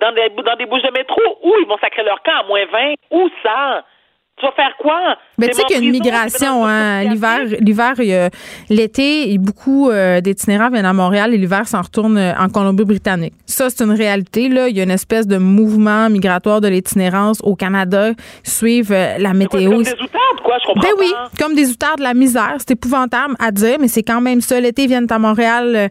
[0.01, 1.21] Dans des, dans des bouches de métro?
[1.43, 2.41] Où ils vont sacrer leur camp?
[2.41, 2.95] À moins 20?
[3.11, 3.85] Où ça?
[4.41, 5.17] Tu vas faire quoi?
[5.37, 7.05] Mais tu sais qu'il y a une migration, hein.
[7.05, 7.95] L'hiver, l'hiver,
[8.69, 13.35] l'été, beaucoup euh, d'itinérants viennent à Montréal et l'hiver s'en retournent euh, en Colombie-Britannique.
[13.47, 14.69] Ça, c'est une réalité, là.
[14.69, 18.13] Il y a une espèce de mouvement migratoire de l'itinérance au Canada.
[18.43, 19.71] suivent euh, la météo.
[19.71, 22.55] Comme des outardes, quoi, je comprends Ben oui, comme des outardes de la misère.
[22.59, 24.59] C'est épouvantable à dire, mais c'est quand même ça.
[24.59, 25.91] L'été, ils viennent à Montréal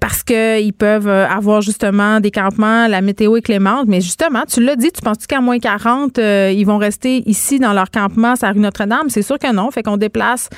[0.00, 3.86] parce qu'ils peuvent avoir justement des campements, la météo est clémente.
[3.86, 7.72] Mais justement, tu l'as dit, tu penses qu'à moins 40, ils vont rester ici dans
[7.72, 9.08] leur campement à rue Notre-Dame?
[9.08, 9.70] C'est sûr que non.
[9.70, 10.48] Fait qu'on déplace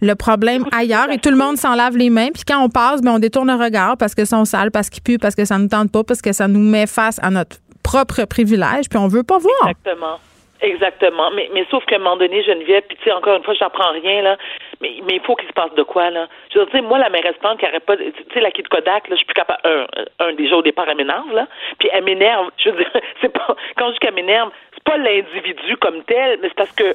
[0.00, 2.28] le problème ailleurs et tout le monde s'en lave les mains.
[2.32, 5.02] Puis quand on passe, ben on détourne le regard parce que sont sales, parce qu'ils
[5.02, 7.30] puent, parce que ça ne nous tente pas, parce que ça nous met face à
[7.30, 9.68] notre propre privilège, puis on veut pas voir.
[9.68, 10.18] Exactement.
[10.60, 11.30] Exactement.
[11.30, 13.92] Mais, mais sauf qu'à un moment donné, Geneviève, puis tu sais, encore une fois, j'apprends
[13.92, 14.36] rien, là.
[14.80, 16.26] Mais, mais il faut qu'il se passe de quoi, là?
[16.52, 19.08] Je veux dire, moi, la mairesse Plante qui arrête pas, tu sais, la de Kodak,
[19.08, 19.86] là, je suis plus capable, un,
[20.18, 21.46] un, déjà au départ, elle m'énerve, là.
[21.78, 22.50] Puis elle m'énerve.
[22.58, 22.90] Je veux dire,
[23.20, 26.72] c'est pas, quand je dis qu'elle m'énerve, c'est pas l'individu comme tel, mais c'est parce
[26.72, 26.94] que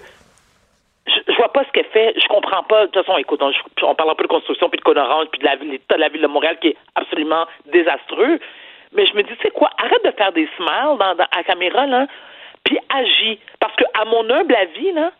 [1.07, 2.87] je, vois pas ce qu'elle fait, je comprends pas.
[2.87, 5.45] De toute façon, écoute, on, parle un peu de construction, puis de orange, puis de
[5.45, 8.39] la, l'état de la ville de Montréal qui est absolument désastreux.
[8.93, 11.37] Mais je me dis, tu sais quoi, arrête de faire des smiles dans, dans, à
[11.37, 12.07] la caméra, là,
[12.63, 13.39] puis agis.
[13.59, 15.11] Parce que, à mon humble avis, là,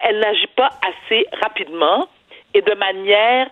[0.00, 2.08] elle n'agit pas assez rapidement
[2.54, 3.48] et de manière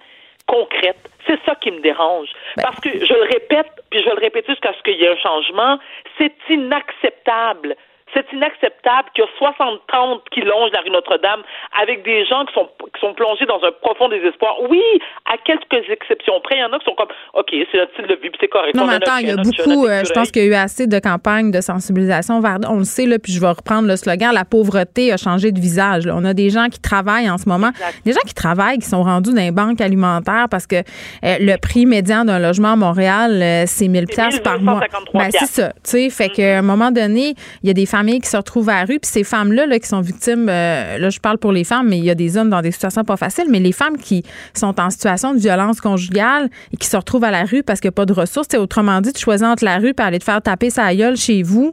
[0.47, 1.11] concrète.
[1.27, 2.29] C'est ça qui me dérange.
[2.57, 5.05] Ben Parce que, je le répète, puis je vais le répéter jusqu'à ce qu'il y
[5.05, 5.79] ait un changement,
[6.19, 7.77] c'est inacceptable
[8.15, 11.43] c'est inacceptable qu'il y a 60 tentes qui longent la rue Notre-Dame
[11.81, 14.57] avec des gens qui sont, qui sont plongés dans un profond désespoir.
[14.71, 14.83] Oui,
[15.27, 18.07] à quelques exceptions près, il y en a qui sont comme, OK, c'est notre style
[18.07, 18.75] de vie, c'est correct.
[18.75, 20.87] Non, mais attends, il y a beaucoup, euh, je pense qu'il y a eu assez
[20.87, 24.33] de campagnes de sensibilisation vers, on le sait, là, puis je vais reprendre le slogan,
[24.33, 26.05] la pauvreté a changé de visage.
[26.07, 27.71] On a des gens qui travaillent en ce moment,
[28.05, 31.57] des gens qui travaillent, qui sont rendus dans les banques alimentaires parce que euh, le
[31.57, 34.81] prix médian d'un logement à Montréal, euh, c'est 1000 pièces par mois.
[35.13, 38.21] Ben, c'est ça, tu sais, fait qu'à un moment donné, il y a des familles
[38.21, 39.01] qui se retrouvent à la rue.
[39.01, 41.99] Puis ces femmes-là là, qui sont victimes, euh, là, je parle pour les femmes, mais
[41.99, 44.23] il y a des hommes dans des situations pas faciles, mais les femmes qui
[44.55, 47.89] sont en situation de violence conjugale et qui se retrouvent à la rue parce qu'il
[47.89, 50.25] n'y a pas de ressources, autrement dit, tu choisis entre la rue et aller te
[50.25, 51.73] faire taper sa gueule chez vous.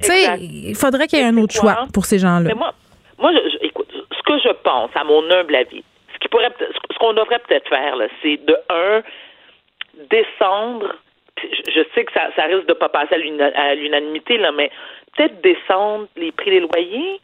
[0.00, 2.48] Tu sais, il faudrait qu'il y ait un autre choix pour ces gens-là.
[2.48, 2.74] Mais moi,
[3.18, 3.30] moi
[3.60, 5.84] écoute, ce que je pense, à mon humble avis,
[6.14, 9.02] ce qui pourrait, ce qu'on devrait peut-être faire, c'est de un,
[10.10, 10.94] descendre
[11.42, 14.70] je sais que ça, ça risque de pas passer à l'unanimité, là, mais
[15.16, 17.20] peut-être descendre les prix des loyers.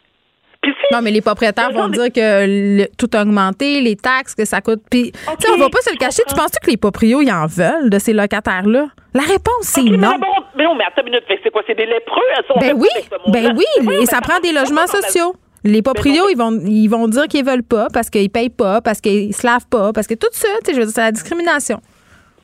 [0.92, 4.82] non, mais les propriétaires vont dire que tout a augmenté, les taxes, que ça coûte.
[4.90, 6.22] Puis, tu sais, on va pas se le cacher.
[6.28, 8.86] Tu penses que les proprios, ils en veulent de ces locataires-là?
[9.14, 10.18] La réponse, c'est non.
[10.56, 11.62] Mais non, mais attends une minute, c'est quoi?
[11.66, 12.22] C'est des lépreux?
[12.60, 12.88] Ben oui,
[13.28, 15.34] ben oui, et ça prend des logements sociaux.
[15.64, 19.00] Les proprios, ils vont, ils vont dire qu'ils veulent pas parce qu'ils payent pas, parce
[19.00, 21.12] qu'ils se lavent pas, parce que tout ça, tu sais, je veux dire, c'est la
[21.12, 21.80] discrimination.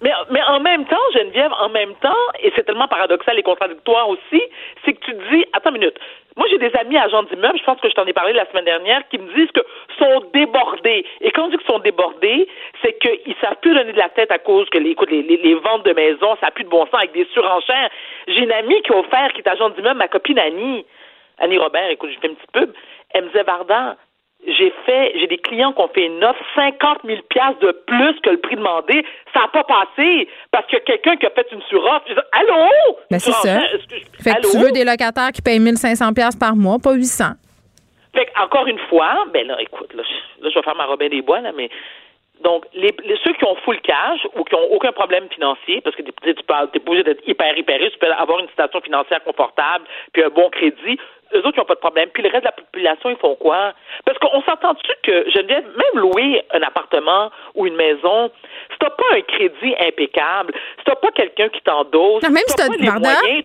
[0.05, 2.13] Mais, mais en même temps, Geneviève, en même temps,
[2.43, 4.43] et c'est tellement paradoxal et contradictoire aussi,
[4.85, 5.99] c'est que tu dis, attends une minute,
[6.37, 8.67] moi j'ai des amis agents d'immeubles, je pense que je t'en ai parlé la semaine
[8.67, 9.63] dernière, qui me disent que
[9.99, 11.07] sont débordés.
[11.23, 12.47] Et quand on dit qu'ils sont débordés,
[12.83, 15.55] c'est qu'ils savent plus donner de la tête à cause que les, écoute, les, les,
[15.55, 17.89] ventes de maisons, ça n'a plus de bon sens avec des surenchères.
[18.29, 20.85] J'ai une amie qui a offert, qui est agent d'immeuble, ma copine Annie,
[21.39, 22.75] Annie Robert, écoute, je fais une petite pub,
[23.15, 23.97] elle me disait, Varda,
[24.47, 27.19] j'ai fait, j'ai des clients qui ont fait une offre 50 000
[27.61, 29.05] de plus que le prix demandé.
[29.33, 32.05] Ça n'a pas passé parce a quelqu'un qui a fait une suroffre.
[32.09, 32.97] Je dis, allô?
[33.11, 33.61] Ben, c'est ça.
[34.23, 37.25] fait que tu veux des locataires qui payent 1500 par mois, pas 800.
[38.15, 40.03] Fait encore une fois, ben là, écoute, là,
[40.41, 41.69] je vais faire ma Robin des Bois, là, mais
[42.43, 42.95] donc, les,
[43.25, 46.35] ceux qui ont full cash ou qui ont aucun problème financier, parce que tu n'es
[46.47, 50.29] pas obligé d'être hyper, hyper riche, tu peux avoir une situation financière confortable, puis un
[50.29, 50.99] bon crédit,
[51.35, 52.09] eux autres, ils n'ont pas de problème.
[52.13, 53.75] Puis le reste de la population, ils font quoi?
[54.05, 58.31] Parce qu'on s'entend-tu que, je Geneviève, même louer un appartement ou une maison,
[58.71, 62.55] si t'as pas un crédit impeccable, si t'as pas quelqu'un qui t'endosse, non, même si
[62.55, 63.45] t'as des moyens...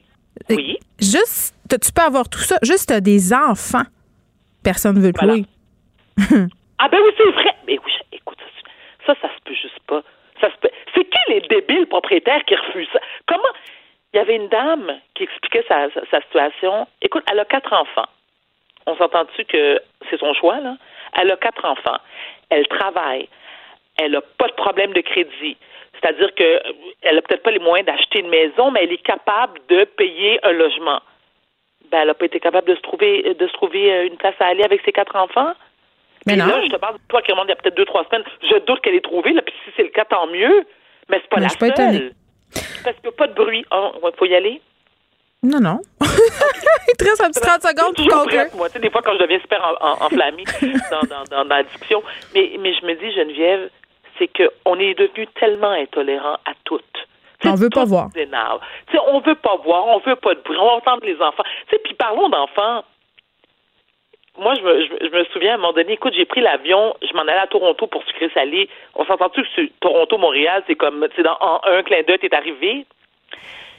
[0.50, 0.78] Oui.
[1.00, 3.84] Juste, tu peux avoir tout ça, juste des enfants.
[4.64, 5.46] Personne ne veut te louer.
[6.80, 7.56] ah ben oui, c'est vrai.
[7.68, 8.38] Mais oui, écoute,
[9.06, 10.02] ça, ça, se peut juste pas.
[10.40, 10.70] Ça se peut.
[10.96, 13.00] C'est qui les débiles propriétaires qui refusent ça?
[13.28, 13.50] Comment
[14.14, 16.88] il y avait une dame qui expliquait sa, sa, situation.
[17.02, 18.10] Écoute, elle a quatre enfants.
[18.86, 19.80] On s'entend-tu que
[20.10, 20.78] c'est son choix, là?
[21.14, 21.98] Elle a quatre enfants.
[22.50, 23.28] Elle travaille.
[23.98, 25.58] Elle n'a pas de problème de crédit.
[25.94, 29.84] C'est-à-dire qu'elle n'a peut-être pas les moyens d'acheter une maison, mais elle est capable de
[29.84, 31.02] payer un logement.
[31.92, 34.36] Ben, elle n'a pas été capable de se trouver de se trouver euh, une place
[34.40, 35.54] à aller avec ses quatre enfants.
[36.26, 36.46] Mais non.
[36.46, 38.24] là, je te parle de toi qui remonte il y a peut-être deux, trois semaines.
[38.44, 40.66] Je doute qu'elle ait trouvé, là, puis si c'est le cas, tant mieux.
[41.10, 42.14] Mais c'est pas la seule.
[42.84, 43.66] Parce qu'il n'y a pas de bruit.
[43.72, 44.62] Il oh, faut y aller?
[45.44, 45.80] Non, non.
[46.02, 48.46] Il te reste un petit 30 secondes pour conclure.
[48.56, 49.62] Moi, tu sais, des fois, quand je deviens super
[50.02, 50.44] enflammée
[50.92, 52.04] dans, dans, dans, la discussion.
[52.34, 53.70] Mais, mais je me dis, Geneviève,
[54.18, 56.84] c'est qu'on est devenu tellement intolérant à toutes.
[57.46, 58.10] on veut pas voir.
[58.16, 61.44] on veut pas voir, on veut pas de bruit, on va entendre les enfants.
[61.84, 62.84] Puis parlons d'enfants.
[64.40, 67.34] Moi, je me, souviens à un moment donné, écoute, j'ai pris l'avion, je m'en allais
[67.34, 68.70] à Toronto pour sucrer salé.
[68.96, 72.86] On s'entend-tu que Toronto-Montréal, c'est comme, c'est dans en un clin d'œil, t'es arrivé?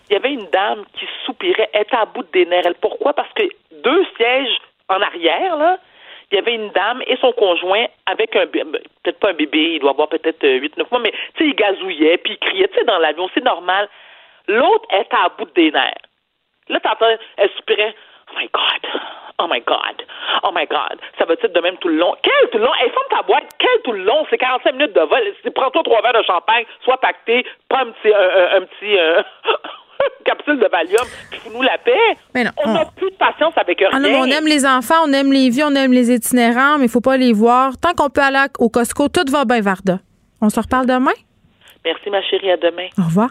[0.08, 2.74] Il y avait une dame qui soupirait, elle était à bout de nerfs.
[2.80, 3.14] Pourquoi?
[3.14, 3.44] Parce que
[3.82, 4.58] deux sièges
[4.88, 5.78] en arrière, là,
[6.30, 9.80] il y avait une dame et son conjoint avec un peut-être pas un bébé, il
[9.80, 12.78] doit avoir peut-être 8 9 mois mais tu sais il gazouillait puis il criait tu
[12.78, 13.88] sais dans l'avion, c'est normal.
[14.46, 15.94] L'autre était à bout de nerfs.
[16.68, 17.06] Là t'entends
[17.36, 17.94] elle soupirait
[18.36, 18.82] my god.
[19.39, 19.97] Oh my God.
[20.44, 21.01] Oh my God.
[21.19, 22.15] Ça va être de même tout le long?
[22.23, 22.74] Quel tout le long?
[22.81, 23.44] Hey, ferme ta boîte.
[23.59, 24.27] Quel tout le long?
[24.28, 25.20] C'est 45 minutes de vol.
[25.55, 29.23] Prends-toi trois verres de champagne, sois pacté, prends un petit, un, petit, euh,
[30.24, 32.16] capsule de Valium, puis fous-nous la paix.
[32.35, 33.89] Mais non, on n'a plus de patience avec rien.
[33.93, 36.90] Ah on aime les enfants, on aime les vies, on aime les itinérants, mais il
[36.90, 37.73] faut pas les voir.
[37.81, 39.98] Tant qu'on peut aller au Costco, tout va bien, Varda.
[40.43, 41.12] On se reparle demain?
[41.85, 42.51] Merci, ma chérie.
[42.51, 42.89] À demain.
[42.98, 43.31] Au revoir.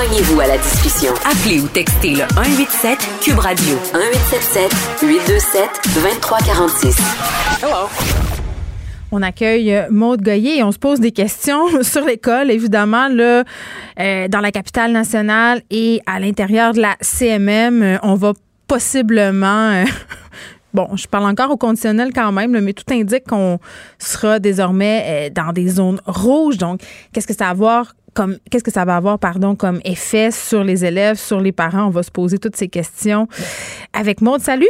[0.00, 1.12] Joignez-vous à la discussion.
[1.26, 4.72] Appelez ou textez le 187 Cube Radio 1877
[5.02, 6.96] 827 2346.
[7.62, 7.86] Hello.
[9.12, 13.44] On accueille euh, Maude Goyer et on se pose des questions sur l'école, évidemment, là,
[13.98, 17.82] euh, dans la capitale nationale et à l'intérieur de la CMM.
[17.82, 18.32] Euh, on va
[18.68, 19.84] possiblement
[20.72, 23.58] Bon, je parle encore au conditionnel quand même, mais tout indique qu'on
[23.98, 26.58] sera désormais dans des zones rouges.
[26.58, 26.80] Donc,
[27.12, 30.64] qu'est-ce que ça va avoir comme qu'est-ce que ça va avoir pardon comme effet sur
[30.64, 31.86] les élèves, sur les parents?
[31.86, 33.28] On va se poser toutes ces questions
[33.92, 34.40] avec Maude.
[34.40, 34.68] Salut.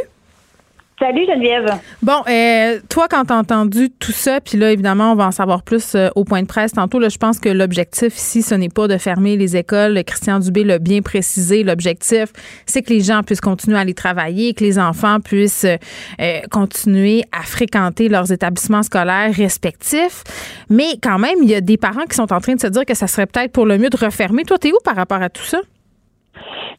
[1.01, 1.65] Salut Geneviève.
[2.03, 5.63] Bon, euh, toi, quand t'as entendu tout ça, puis là, évidemment, on va en savoir
[5.63, 7.01] plus euh, au point de presse tantôt.
[7.01, 10.03] Je pense que l'objectif ici, ce n'est pas de fermer les écoles.
[10.03, 11.63] Christian Dubé l'a bien précisé.
[11.63, 12.25] L'objectif,
[12.67, 17.23] c'est que les gens puissent continuer à aller travailler, que les enfants puissent euh, continuer
[17.31, 20.23] à fréquenter leurs établissements scolaires respectifs.
[20.69, 22.85] Mais quand même, il y a des parents qui sont en train de se dire
[22.85, 24.43] que ça serait peut-être pour le mieux de refermer.
[24.43, 25.61] Toi, t'es où par rapport à tout ça?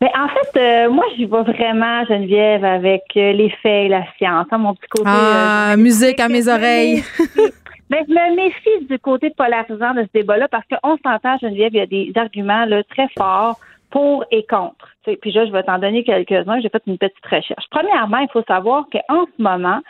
[0.00, 4.04] Mais en fait, euh, moi, j'y vais vraiment, Geneviève, avec euh, les faits et la
[4.16, 4.46] science.
[4.50, 5.08] Hein, mon petit côté.
[5.08, 7.02] Ah, musique à mes oreilles.
[7.90, 11.78] Mais je me méfie du côté polarisant de ce débat-là parce qu'on s'entend, Geneviève, il
[11.78, 13.58] y a des arguments là, très forts
[13.90, 14.88] pour et contre.
[15.04, 16.60] puis là, je vais t'en donner quelques-uns.
[16.60, 17.64] J'ai fait une petite recherche.
[17.70, 19.80] Premièrement, il faut savoir qu'en ce moment,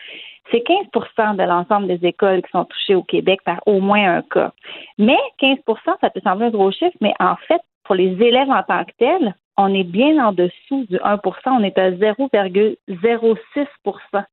[0.50, 4.22] c'est 15 de l'ensemble des écoles qui sont touchées au Québec par au moins un
[4.22, 4.52] cas.
[4.98, 5.58] Mais 15
[6.00, 8.92] ça peut sembler un gros chiffre, mais en fait, pour les élèves en tant que
[8.98, 14.24] tels, on est bien en dessous du 1% on est à 0,06%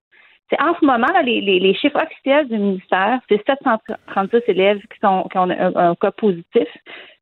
[0.50, 5.00] c'est en ce moment, là, les, les, chiffres officiels du ministère, c'est 736 élèves qui,
[5.00, 6.68] sont, qui ont un, cas positif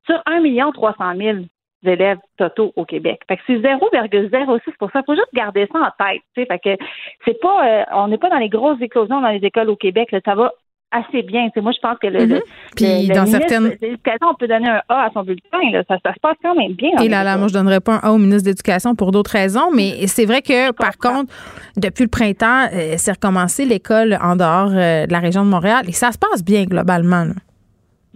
[0.05, 1.37] sur 1 300 000
[1.85, 3.21] élèves totaux au Québec.
[3.27, 6.21] Fait que c'est 0,06% Il faut juste garder ça en tête.
[6.35, 6.83] Fait que
[7.25, 10.11] c'est pas, euh, on n'est pas dans les grosses éclosions dans les écoles au Québec.
[10.11, 10.53] Là, ça va
[10.91, 11.49] assez bien.
[11.57, 12.41] moi, je pense que le, mm-hmm.
[12.75, 13.75] Puis dans certaines
[14.21, 15.57] on peut donner un A à son bulletin.
[15.87, 16.91] Ça, se passe quand même bien.
[17.01, 19.31] Et là, là, moi, je donnerais pas un A au ministre de l'Éducation pour d'autres
[19.31, 21.33] raisons, mais c'est vrai que, par contre,
[21.75, 25.85] depuis le printemps, euh, c'est recommencé l'école en dehors euh, de la région de Montréal
[25.87, 27.27] et ça se passe bien globalement.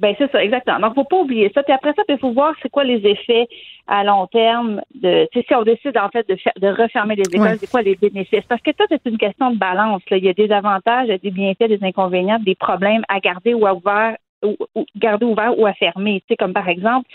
[0.01, 0.79] Ben c'est ça, exactement.
[0.79, 1.61] Donc, faut pas oublier ça.
[1.61, 3.47] Puis après ça, il faut voir c'est quoi les effets
[3.85, 7.69] à long terme de si on décide en fait de, de refermer les écoles, c'est
[7.69, 8.45] quoi les bénéfices?
[8.49, 10.01] Parce que ça, c'est une question de balance.
[10.09, 10.17] Là.
[10.17, 13.75] Il y a des avantages, des bienfaits, des inconvénients, des problèmes à garder ou à
[13.75, 14.57] ouvert ou,
[14.95, 16.21] garder ouvert ou à fermer.
[16.21, 17.07] Tu sais, comme par exemple,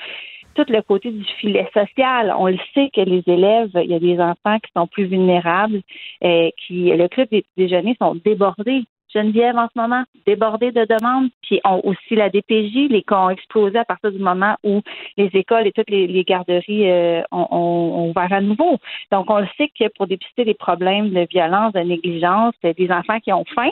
[0.54, 2.32] tout le côté du filet social.
[2.38, 5.82] On le sait que les élèves, il y a des enfants qui sont plus vulnérables,
[6.22, 8.84] euh, qui le club des déjeuners sont débordés.
[9.16, 13.30] Geneviève en ce moment, débordée de demandes, puis ont aussi la DPJ, les cas ont
[13.30, 14.82] explosé à partir du moment où
[15.16, 18.78] les écoles et toutes les, garderies euh, ont, ouvert à nouveau.
[19.12, 23.20] Donc, on le sait que pour dépister les problèmes de violence, de négligence, des enfants
[23.20, 23.70] qui ont faim,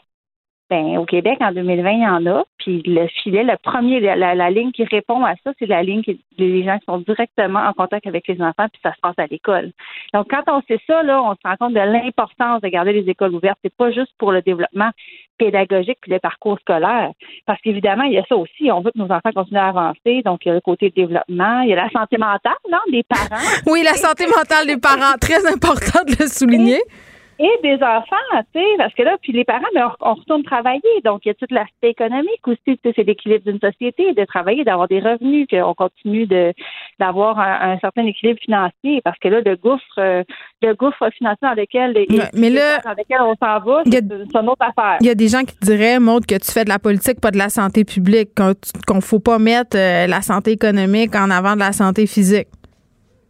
[0.71, 2.45] ben, au Québec, en 2020, il y en a.
[2.59, 6.19] Puis le filet, le premier, la, ligne qui répond à ça, c'est la ligne qui,
[6.39, 9.27] des gens qui sont directement en contact avec les enfants, puis ça se passe à
[9.27, 9.73] l'école.
[10.15, 13.11] Donc, quand on sait ça, là, on se rend compte de l'importance de garder les
[13.11, 13.59] écoles ouvertes.
[13.63, 14.91] C'est pas juste pour le développement
[15.37, 17.11] pédagogique puis le parcours scolaire.
[17.45, 18.71] Parce qu'évidemment, il y a ça aussi.
[18.73, 20.23] On veut que nos enfants continuent à avancer.
[20.25, 21.61] Donc, il y a le côté développement.
[21.61, 23.43] Il y a la santé mentale, non, des parents.
[23.67, 25.17] oui, la santé mentale des parents.
[25.21, 26.81] Très important de le souligner
[27.39, 30.83] et des enfants, tu sais, parce que là, puis les parents, ben, on, retourne travailler.
[31.05, 34.25] Donc, il y a tout l'aspect économique aussi, tu sais, c'est l'équilibre d'une société, de
[34.25, 36.53] travailler, d'avoir des revenus, qu'on continue de
[37.01, 40.23] d'avoir un, certain équilibre financier, parce que là, le gouffre, euh,
[40.63, 41.93] le gouffre financier dans lequel,
[42.35, 44.99] mais là, dans lequel on s'en va, c'est une autre affaire.
[45.01, 47.21] Il y a des gens qui te diraient, Maud, que tu fais de la politique,
[47.21, 51.31] pas de la santé publique, qu'on ne faut pas mettre euh, la santé économique en
[51.31, 52.49] avant de la santé physique.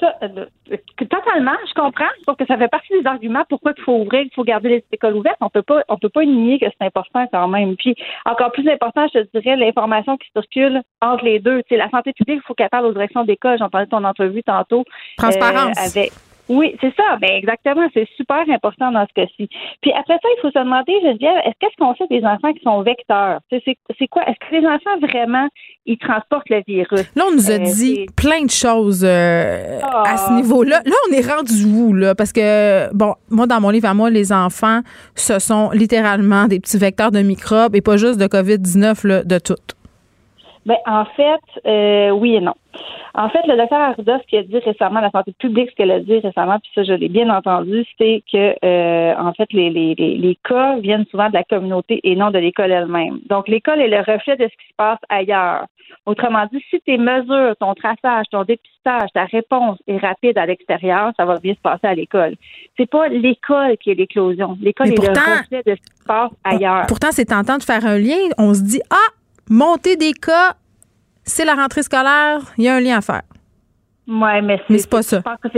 [0.02, 0.46] Euh,
[0.96, 2.10] totalement, je comprends.
[2.24, 4.84] Sauf que ça fait partie des arguments pourquoi il faut ouvrir, il faut garder les
[4.92, 5.36] écoles ouvertes.
[5.40, 7.76] On peut pas, on peut pas nier que c'est important quand même.
[7.76, 11.62] Puis encore plus important, je te dirais l'information qui circule entre les deux.
[11.68, 13.58] Tu la santé publique, il faut qu'elle parle aux directions d'école.
[13.58, 14.84] J'entendais ton entrevue tantôt.
[15.16, 15.76] Transparence.
[15.78, 16.12] Euh, avec,
[16.48, 17.16] oui, c'est ça.
[17.20, 17.86] Ben exactement.
[17.94, 19.48] C'est super important dans ce cas-ci.
[19.80, 22.62] Puis après ça, il faut se demander, Geneviève, est-ce qu'est-ce qu'on sait des enfants qui
[22.62, 23.40] sont vecteurs?
[23.50, 24.22] C'est quoi?
[24.28, 25.48] Est-ce que les enfants vraiment
[25.86, 27.04] ils transportent le virus?
[27.14, 30.34] Là, on nous a euh, dit plein de choses euh, à ce ah.
[30.34, 30.80] niveau-là.
[30.84, 32.14] Là, on est rendu où, là?
[32.14, 34.80] Parce que, bon, moi, dans mon livre à moi, les enfants,
[35.14, 39.54] ce sont littéralement des petits vecteurs de microbes et pas juste de COVID-19, de tout.
[40.66, 42.54] Ben, en fait, euh, oui et non.
[43.16, 45.92] En fait, le docteur Arruda, ce qu'il a dit récemment, la santé publique, ce qu'elle
[45.92, 49.70] a dit récemment, puis ça, je l'ai bien entendu, c'est que, euh, en fait, les,
[49.70, 53.20] les, les, cas viennent souvent de la communauté et non de l'école elle-même.
[53.26, 55.66] Donc, l'école est le reflet de ce qui se passe ailleurs.
[56.06, 61.12] Autrement dit, si tes mesures, ton traçage, ton dépistage, ta réponse est rapide à l'extérieur,
[61.16, 62.34] ça va bien se passer à l'école.
[62.76, 64.58] C'est pas l'école qui est l'éclosion.
[64.60, 66.86] L'école est le reflet de ce qui se passe ailleurs.
[66.88, 68.16] Pourtant, c'est tentant de faire un lien.
[68.38, 69.12] On se dit, ah,
[69.48, 70.54] monter des cas,
[71.24, 73.22] c'est la rentrée scolaire, il y a un lien à faire.
[74.06, 75.18] Oui, mais c'est pas ça.
[75.18, 75.48] Je pense que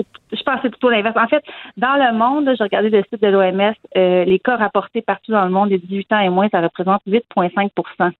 [0.63, 1.17] c'est, plutôt l'inverse.
[1.17, 1.43] En fait,
[1.77, 5.45] dans le monde, j'ai regardé le site de l'OMS, euh, les cas rapportés partout dans
[5.45, 8.13] le monde des 18 ans et moins, ça représente 8,5%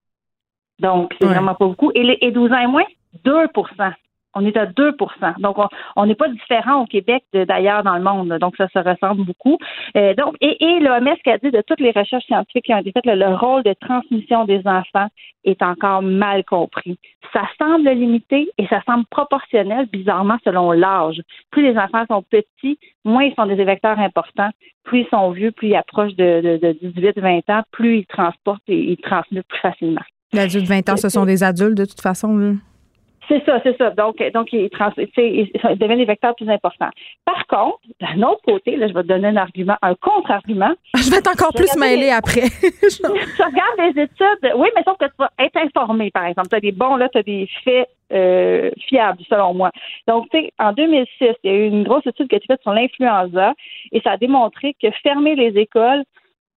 [0.79, 1.91] Donc, c'est vraiment pas beaucoup.
[1.95, 2.83] Et, les, et 12 ans et moins,
[3.23, 3.47] 2
[4.37, 4.95] on est à 2
[5.39, 5.57] Donc,
[5.95, 8.37] on n'est pas différent au Québec d'ailleurs dans le monde.
[8.39, 9.57] Donc, ça se ressemble beaucoup.
[9.95, 12.77] Euh, donc, et, et l'OMS qui a dit de toutes les recherches scientifiques qui ont
[12.77, 15.07] été faites, le, rôle de transmission des enfants
[15.43, 16.97] est encore mal compris.
[17.33, 21.21] Ça semble limité et ça semble proportionnel, bizarrement, selon l'âge.
[21.51, 24.49] Plus les enfants sont petits, moins ils sont des vecteurs importants.
[24.83, 28.77] Plus ils sont vieux, plus ils approchent de, de, 18-20 ans, plus ils transportent et
[28.77, 30.01] ils transmettent plus facilement.
[30.33, 32.37] L'adulte 20 ans, ce sont des adultes de toute façon.
[32.37, 32.51] Là.
[33.27, 33.89] C'est ça, c'est ça.
[33.91, 36.89] Donc, donc ils, trans, ils, deviennent des vecteurs plus importants.
[37.25, 40.73] Par contre, d'un autre côté, là, je vais te donner un argument, un contre-argument.
[40.95, 42.41] Je vais être encore plus mêlée après.
[42.61, 46.49] tu regardes les études, oui, mais sauf que tu vas être informé, par exemple.
[46.49, 49.71] Tu as des bons, là, tu as des faits euh, fiables, selon moi.
[50.07, 52.47] Donc, tu sais, en 2006, il y a eu une grosse étude qui a été
[52.47, 53.53] faite sur l'influenza
[53.91, 56.03] et ça a démontré que fermer les écoles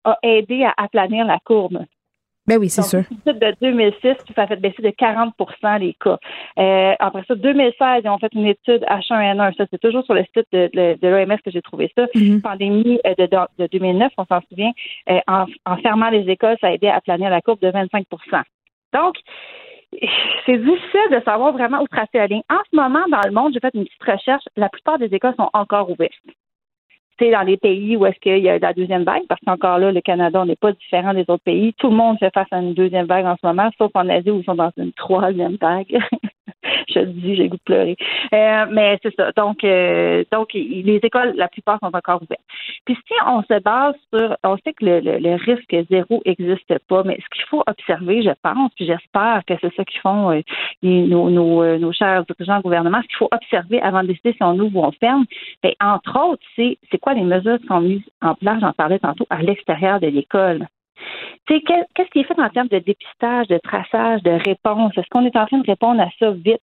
[0.05, 1.85] a aidé à aplanir la courbe.
[2.51, 3.05] Ben oui, c'est sûr.
[3.09, 6.19] Une étude de 2006 qui a fait baisser de 40% les cas.
[6.59, 9.57] Euh, après ça, 2016, ils ont fait une étude H1N1.
[9.57, 12.07] Ça, c'est toujours sur le site de, de, l'OMS que j'ai trouvé ça.
[12.07, 12.41] Mm-hmm.
[12.41, 14.73] Pandémie euh, de, de, 2009, on s'en souvient.
[15.11, 18.03] Euh, en, en, fermant les écoles, ça a aidé à planir la courbe de 25%
[18.95, 19.15] Donc,
[20.45, 22.43] c'est difficile de savoir vraiment où tracer la ligne.
[22.51, 24.43] En ce moment, dans le monde, j'ai fait une petite recherche.
[24.57, 26.15] La plupart des écoles sont encore ouvertes
[27.29, 30.01] dans les pays où est-ce qu'il y a la deuxième vague, parce qu'encore là, le
[30.01, 31.75] Canada, n'est pas différent des autres pays.
[31.75, 34.31] Tout le monde fait face à une deuxième vague en ce moment, sauf en Asie
[34.31, 35.99] où ils sont dans une troisième vague.
[36.93, 37.97] je le dis, j'ai goût de pleurer.
[38.35, 39.33] Euh, mais c'est ça.
[39.33, 42.41] Donc, euh, donc, les écoles, la plupart sont encore ouvertes.
[42.85, 47.19] Puis si on se base sur, on sait que le, risque zéro n'existe pas, mais
[47.23, 50.41] ce qu'il faut observer, je pense, puis j'espère que c'est ça qu'ils font euh,
[50.83, 54.59] nos, nos, nos, chers dirigeants gouvernement, ce qu'il faut observer avant de décider si on
[54.59, 55.25] ouvre ou on ferme,
[55.63, 58.99] bien, entre autres, c'est c'est quoi les mesures qui sont mises en place, j'en parlais
[58.99, 60.67] tantôt, à l'extérieur de l'école
[61.47, 64.93] qu'est-ce qui est fait en termes de dépistage, de traçage, de réponse?
[64.97, 66.61] Est-ce qu'on est en train de répondre à ça vite?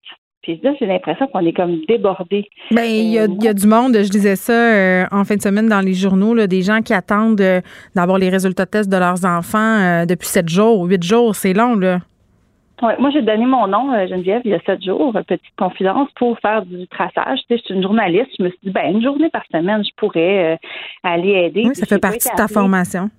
[0.45, 2.47] Puis là, j'ai l'impression qu'on est comme débordé.
[2.69, 5.41] Bien, il y, a, y a du monde, je disais ça euh, en fin de
[5.41, 7.61] semaine dans les journaux, là, des gens qui attendent euh,
[7.95, 11.53] d'avoir les résultats de test de leurs enfants euh, depuis sept jours, huit jours, c'est
[11.53, 11.97] long, là.
[12.83, 16.37] Oui, moi, j'ai donné mon nom, Geneviève, il y a sept jours, petite confidence, pour
[16.41, 17.39] faire du traçage.
[17.39, 18.29] Tu sais, je suis une journaliste.
[18.37, 20.59] Je me suis dit, ben, une journée par semaine, je pourrais
[21.01, 21.63] aller aider.
[21.65, 23.09] Oui, ça fait partie de ta formation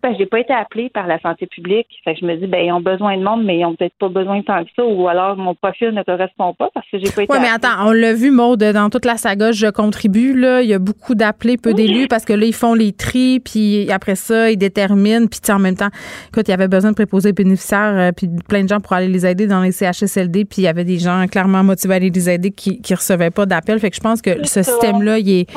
[0.00, 1.88] ben, j'ai pas été appelée par la santé publique.
[2.04, 3.96] Fait que je me dis, ben, ils ont besoin de monde, mais ils ont peut-être
[3.98, 6.98] pas besoin de tant que ça, ou alors mon profil ne correspond pas parce que
[6.98, 7.32] j'ai pas été.
[7.32, 10.62] Oui, mais attends, on l'a vu, Maude, dans toute la saga, je contribue, là.
[10.62, 13.90] Il y a beaucoup d'appelés, peu d'élus, parce que là, ils font les tris, puis
[13.90, 15.90] après ça, ils déterminent, puis en même temps,
[16.28, 19.08] écoute, il y avait besoin de préposer bénéficiaires, euh, puis plein de gens pour aller
[19.08, 22.10] les aider dans les CHSLD, puis il y avait des gens clairement motivés à aller
[22.10, 23.80] les aider qui, qui recevaient pas d'appel.
[23.80, 25.50] Fait que je pense que ce système-là, il est,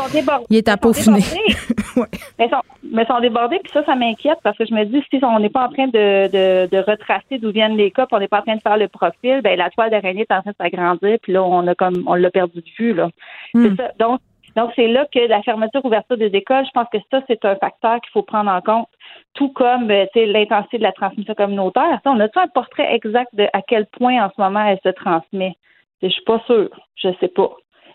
[0.50, 1.22] il est à peaufiner.
[1.96, 2.08] ouais.
[2.40, 2.62] mais, sont,
[2.92, 5.50] mais sont débordés, puis ça, ça m'inquiète parce que je me dis, si on n'est
[5.50, 8.40] pas en train de, de, de retracer d'où viennent les cas, puis on n'est pas
[8.40, 11.18] en train de faire le profil, ben la toile d'araignée est en train de s'agrandir,
[11.22, 12.94] puis là, on a comme on l'a perdu de vue.
[12.94, 13.10] Là.
[13.54, 13.70] Hmm.
[13.70, 13.92] C'est ça.
[14.00, 14.22] Donc,
[14.56, 17.56] donc, c'est là que la fermeture, ouverture des écoles, je pense que ça, c'est un
[17.56, 18.90] facteur qu'il faut prendre en compte,
[19.34, 22.00] tout comme euh, l'intensité de la transmission communautaire.
[22.06, 25.56] on a-tu un portrait exact de à quel point en ce moment elle se transmet?
[26.02, 26.70] Je suis pas sûre.
[26.96, 27.50] Je sais pas.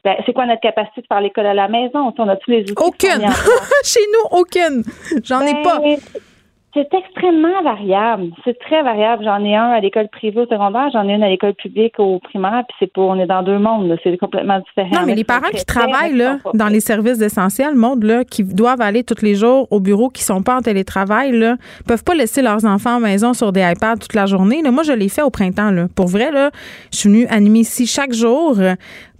[0.07, 2.15] Ben, c'est quoi notre capacité de faire l'école à la maison?
[2.16, 2.74] On a tous les outils.
[2.77, 3.27] Aucune.
[3.83, 4.85] Chez nous, aucune.
[5.24, 5.81] J'en ai ben, pas.
[6.77, 8.31] C'est extrêmement variable.
[8.45, 9.24] C'est très variable.
[9.24, 12.20] J'en ai un à l'école privée au secondaire, j'en ai une à l'école publique au
[12.20, 13.97] primaire, puis c'est pour on est dans deux mondes.
[14.05, 15.01] C'est complètement différent.
[15.01, 18.83] Non, mais les parents qui travaillent là, dans les services essentiels, monde là, qui doivent
[18.83, 21.57] aller tous les jours au bureau, qui sont pas en télétravail, là,
[21.89, 24.62] peuvent pas laisser leurs enfants à la maison sur des iPads toute la journée.
[24.62, 24.70] Là.
[24.70, 25.73] Moi, je l'ai fait au printemps.
[25.73, 25.87] Là.
[25.97, 26.51] Pour vrai, là,
[26.93, 28.61] je suis venue animer ici chaque jour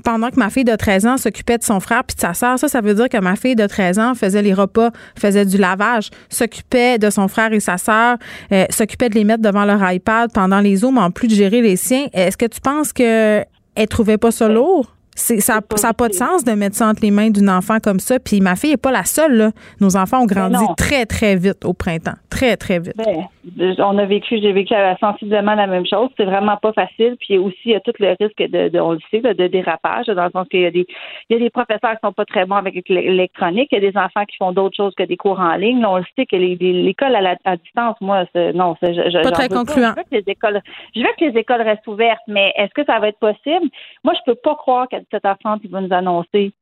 [0.06, 2.60] pendant que ma fille de 13 ans s'occupait de son frère puis de sa sœur.
[2.60, 5.58] Ça, ça veut dire que ma fille de 13 ans faisait les repas, faisait du
[5.58, 8.16] lavage, s'occupait de son frère et sa sœur,
[8.52, 11.60] euh, s'occupait de les mettre devant leur iPad pendant les Zooms, en plus de gérer
[11.60, 12.06] les siens.
[12.12, 13.46] Est-ce que tu penses qu'elle
[13.90, 14.95] trouvait pas ça lourd?
[15.16, 18.18] Ça n'a pas de sens de mettre ça entre les mains d'une enfant comme ça.
[18.18, 19.51] Puis ma fille n'est pas la seule.
[19.80, 22.16] Nos enfants ont grandi très, très vite au printemps.
[22.30, 22.97] Très, très vite.
[22.97, 26.10] Ben, on a vécu, j'ai vécu sensiblement la même chose.
[26.16, 27.16] C'est vraiment pas facile.
[27.20, 30.24] Puis aussi, il y a tout le risque de, on le sait, de dérapage, dans
[30.24, 30.86] le sens qu'il y a des,
[31.30, 33.68] il y a des professeurs qui sont pas très bons avec l'électronique.
[33.72, 35.84] Il y a des enfants qui font d'autres choses que des cours en ligne.
[35.86, 38.24] on le sait que l'école à, à distance, moi,
[38.55, 39.94] non, je, je, pas très concluant.
[39.97, 40.60] Je veux, que les écoles,
[40.94, 43.66] je veux que les écoles restent ouvertes, mais est-ce que ça va être possible?
[44.05, 46.52] Moi, je peux pas croire qu'à 17h30, ils vont nous annoncer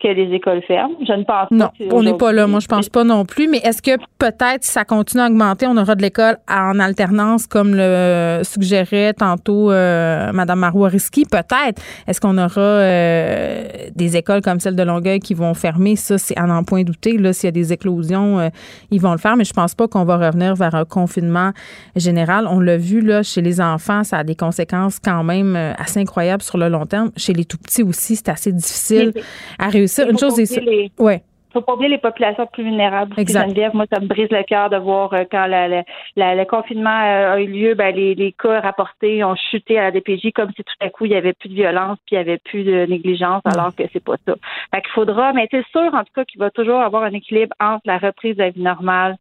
[0.00, 0.94] que les écoles ferment.
[1.06, 1.48] Je ne pense pas.
[1.50, 2.46] Non, on n'est pas là.
[2.46, 3.48] Moi, je pense pas non plus.
[3.48, 7.46] Mais est-ce que peut-être si ça continue à augmenter, on aura de l'école en alternance,
[7.46, 11.24] comme le suggérait tantôt euh, Mme Marois-Risky?
[11.24, 11.80] Peut-être.
[12.06, 13.64] Est-ce qu'on aura euh,
[13.94, 15.96] des écoles comme celle de Longueuil qui vont fermer?
[15.96, 17.16] Ça, c'est à n'en point douter.
[17.16, 18.48] Là, s'il y a des éclosions, euh,
[18.90, 19.36] ils vont le faire.
[19.36, 21.52] Mais je pense pas qu'on va revenir vers un confinement
[21.96, 22.46] général.
[22.48, 26.42] On l'a vu là chez les enfants, ça a des conséquences quand même assez incroyables
[26.42, 27.10] sur le long terme.
[27.16, 29.12] Chez les tout petits aussi, c'est assez difficile
[29.58, 31.22] à réussir une chose est Ouais
[31.54, 33.14] faut pas oublier les populations plus vulnérables.
[33.16, 37.40] Geneviève, moi, ça me brise le cœur de voir euh, quand le confinement euh, a
[37.40, 40.90] eu lieu, ben, les, cas rapportés ont chuté à la DPJ comme si tout à
[40.90, 43.74] coup il y avait plus de violence puis il y avait plus de négligence, alors
[43.74, 44.34] que c'est pas ça.
[44.74, 47.54] Fait qu'il faudra, mais c'est sûr en tout cas qu'il va toujours avoir un équilibre
[47.60, 49.16] entre la reprise de la vie normale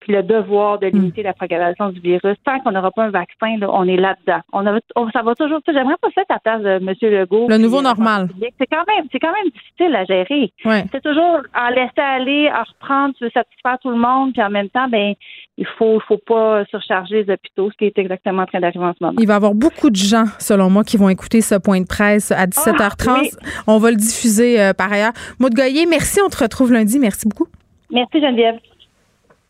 [0.00, 2.36] puis le devoir de limiter la propagation du virus.
[2.44, 4.40] Tant qu'on n'aura pas un vaccin, là, on est là-dedans.
[4.52, 5.60] On, a- on- ça va toujours.
[5.66, 6.94] J'aimerais pas faire à la place de M.
[7.20, 7.46] Legault.
[7.48, 8.28] Le nouveau euh, normal.
[8.58, 10.52] C'est quand même, c'est quand même difficile à gérer.
[10.64, 10.84] Ouais.
[10.92, 14.50] C'est toujours en laisser aller, en reprendre, tu veux satisfaire tout le monde, puis en
[14.50, 15.14] même temps, ben,
[15.56, 18.92] il faut, faut pas surcharger les hôpitaux, ce qui est exactement en train d'arriver en
[18.96, 19.16] ce moment.
[19.20, 21.86] Il va y avoir beaucoup de gens, selon moi, qui vont écouter ce point de
[21.86, 23.08] presse à 17h30.
[23.08, 23.30] Ah, oui.
[23.66, 25.12] On va le diffuser euh, par ailleurs.
[25.40, 26.20] Maud Goyer, merci.
[26.24, 26.98] On te retrouve lundi.
[27.00, 27.48] Merci beaucoup.
[27.90, 28.56] Merci Geneviève.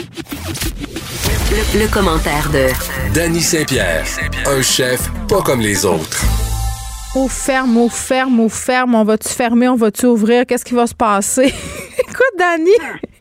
[0.01, 2.69] Le, le commentaire de
[3.15, 4.05] Danny Saint-Pierre,
[4.47, 6.23] un chef pas comme les autres.
[7.16, 8.95] Au ferme, au ferme, au ferme.
[8.95, 9.69] On va-tu fermer?
[9.69, 10.47] On va-tu ouvrir?
[10.47, 11.47] Qu'est-ce qui va se passer?
[11.99, 12.70] Écoute, Dani,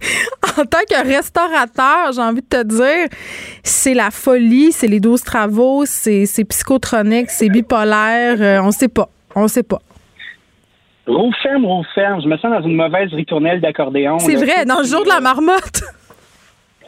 [0.60, 3.08] en tant que restaurateur, j'ai envie de te dire,
[3.64, 8.38] c'est la folie, c'est les 12 travaux, c'est psychotronique, c'est bipolaire.
[8.40, 9.10] euh, on sait pas.
[9.36, 9.80] On sait pas.
[11.08, 12.22] Roue ferme, roue ferme.
[12.22, 14.20] Je me sens dans une mauvaise ritournelle d'accordéon.
[14.20, 15.82] C'est vrai, dans le jour de la marmotte.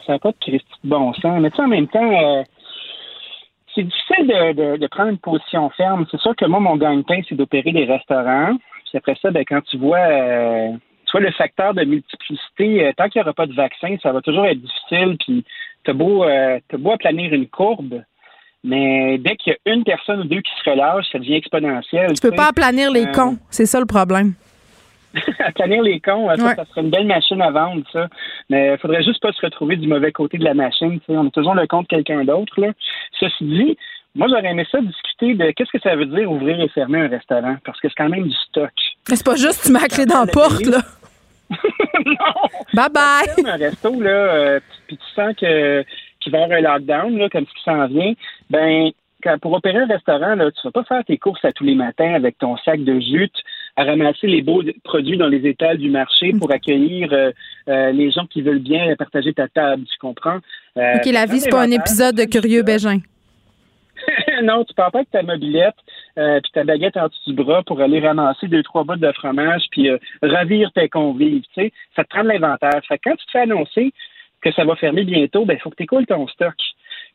[0.09, 1.39] Ça n'a pas de Christy de bon sens.
[1.39, 2.41] Mais tu sais, en même temps, euh,
[3.75, 6.07] c'est difficile de, de- de prendre une position ferme.
[6.09, 8.55] C'est sûr que moi, mon gagne-pain, c'est d'opérer des restaurants.
[8.89, 10.69] Puis après ça, ben, quand tu vois, euh,
[11.05, 14.11] tu vois le facteur de multiplicité, euh, tant qu'il n'y aura pas de vaccin, ça
[14.11, 15.15] va toujours être difficile.
[15.19, 15.45] Puis
[15.83, 18.01] t'as beau, euh, t'as beau aplanir une courbe,
[18.63, 22.13] mais dès qu'il y a une personne ou deux qui se relâchent, ça devient exponentiel.
[22.13, 23.37] Tu peux pas aplanir les cons.
[23.51, 24.33] C'est ça le problème.
[25.39, 26.55] aplanir les cons, ça, Ouais.
[26.55, 28.07] ça serait une belle machine à vendre, ça.
[28.49, 30.99] Mais il faudrait juste pas se retrouver du mauvais côté de la machine.
[31.07, 32.59] On est toujours le compte de quelqu'un d'autre.
[32.59, 32.69] là.
[33.19, 33.77] Ceci dit,
[34.15, 37.07] moi, j'aurais aimé ça discuter de qu'est-ce que ça veut dire ouvrir et fermer un
[37.07, 38.71] restaurant, parce que c'est quand même du stock.
[39.09, 40.79] Mais c'est pas juste tu mets la clé dans la porte, là.
[42.73, 43.27] Bye bye.
[43.35, 45.83] Ferme un resto, là, euh, puis tu sens que
[46.19, 48.13] qu'il va y avoir un lockdown, là, comme ce qui s'en vient,
[48.49, 48.91] ben
[49.23, 51.75] quand, pour opérer un restaurant, là, tu vas pas faire tes courses à tous les
[51.75, 53.35] matins avec ton sac de jute,
[53.79, 57.31] à ramasser les beaux produits dans les étals du marché pour accueillir euh,
[57.69, 60.39] euh, les gens qui veulent bien partager ta table, tu comprends?
[60.75, 62.99] Euh, OK, la vie, c'est pas un épisode de Curieux Bégin.
[64.43, 65.75] non, tu pars pas avec ta mobilette
[66.17, 69.11] euh, puis ta baguette en dessous du bras pour aller ramasser deux, trois bouts de
[69.13, 69.89] fromage puis
[70.21, 71.71] ravir tes convives, tu sais.
[71.95, 72.81] Ça te prend de l'inventaire.
[72.85, 73.93] Fait que quand tu te fais annoncer
[74.41, 76.55] que ça va fermer bientôt, ben, il faut que tu écoules ton stock.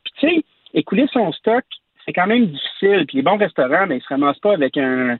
[0.03, 0.43] Puis, tu sais,
[0.73, 1.63] écouler son stock,
[2.05, 3.05] c'est quand même difficile.
[3.07, 5.17] Puis, les bons restaurants, ben, ils se ramassent pas avec un,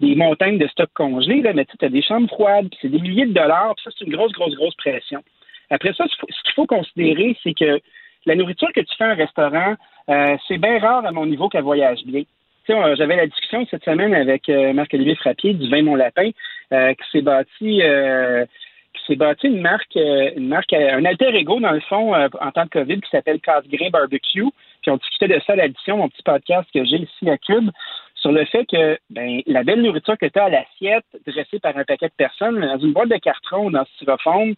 [0.00, 3.00] des montagnes de stock congelés, là, mais tu as des chambres froides, puis c'est des
[3.00, 5.22] milliers de dollars, puis ça, c'est une grosse, grosse, grosse pression.
[5.70, 7.80] Après ça, ce qu'il faut considérer, c'est que
[8.26, 9.74] la nourriture que tu fais à un restaurant,
[10.08, 12.22] euh, c'est bien rare à mon niveau qu'elle voyage bien.
[12.68, 16.30] J'avais la discussion cette semaine avec euh, Marc-Olivier Frappier du Vin Mon Lapin,
[16.72, 18.44] euh, qui s'est bâti euh,
[18.92, 22.50] qui s'est bâti une marque, euh, une marque, un alter ego dans le fond en
[22.50, 24.50] temps de COVID qui s'appelle Casse-Grain Barbecue.
[24.82, 27.70] Puis on discutait de ça à l'addition, mon petit podcast que j'ai ici à Cube,
[28.26, 31.76] sur le fait que ben, la belle nourriture que tu as à l'assiette, dressée par
[31.76, 34.54] un paquet de personnes, dans une boîte de carton ou dans ce styrofoam,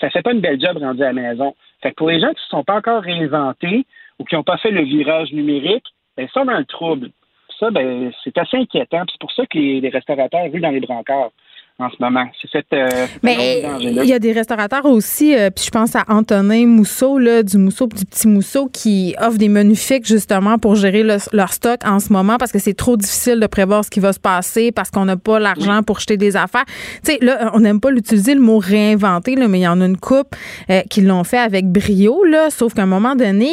[0.00, 1.54] ça fait pas une belle job rendue à la maison.
[1.82, 3.84] Fait que pour les gens qui ne sont pas encore réinventés
[4.18, 5.84] ou qui n'ont pas fait le virage numérique,
[6.16, 7.10] ben, ils sont dans le trouble.
[7.58, 9.04] Ça, ben, c'est assez inquiétant.
[9.10, 11.32] C'est pour ça que les, les restaurateurs ruent dans les brancards
[11.80, 12.24] en ce moment.
[12.40, 16.04] C'est cette, euh, Mais il y a des restaurateurs aussi, euh, puis je pense à
[16.08, 20.74] Antonin Mousseau, là, du Mousseau, du petit Mousseau, qui offre des menus fixes justement pour
[20.74, 23.90] gérer le- leur stock en ce moment parce que c'est trop difficile de prévoir ce
[23.90, 26.64] qui va se passer parce qu'on n'a pas l'argent pour jeter des affaires.
[27.04, 29.80] Tu sais, là, on n'aime pas l'utiliser le mot réinventer, là, mais il y en
[29.80, 30.34] a une coupe
[30.70, 33.50] euh, qui l'ont fait avec brio, là, sauf qu'à un moment donné,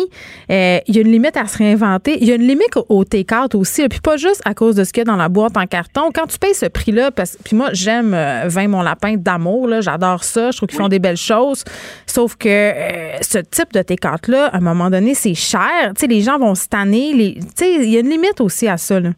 [0.50, 2.18] il y a une limite à se réinventer.
[2.22, 4.76] Il y a une limite au, au take-out aussi, là, puis pas juste à cause
[4.76, 6.10] de ce qu'il y a dans la boîte en carton.
[6.14, 8.14] Quand tu payes ce prix-là, parce puis moi, j'aime
[8.48, 11.64] Vin mon lapin d'amour, là, j'adore ça, je trouve qu'ils font des belles choses,
[12.06, 15.94] sauf que euh, ce type de take-out-là, à un moment donné, c'est cher.
[15.96, 17.14] Tu sais, les gens vont se tanner.
[17.14, 19.10] Les, tu sais, il y a une limite aussi à ça, là.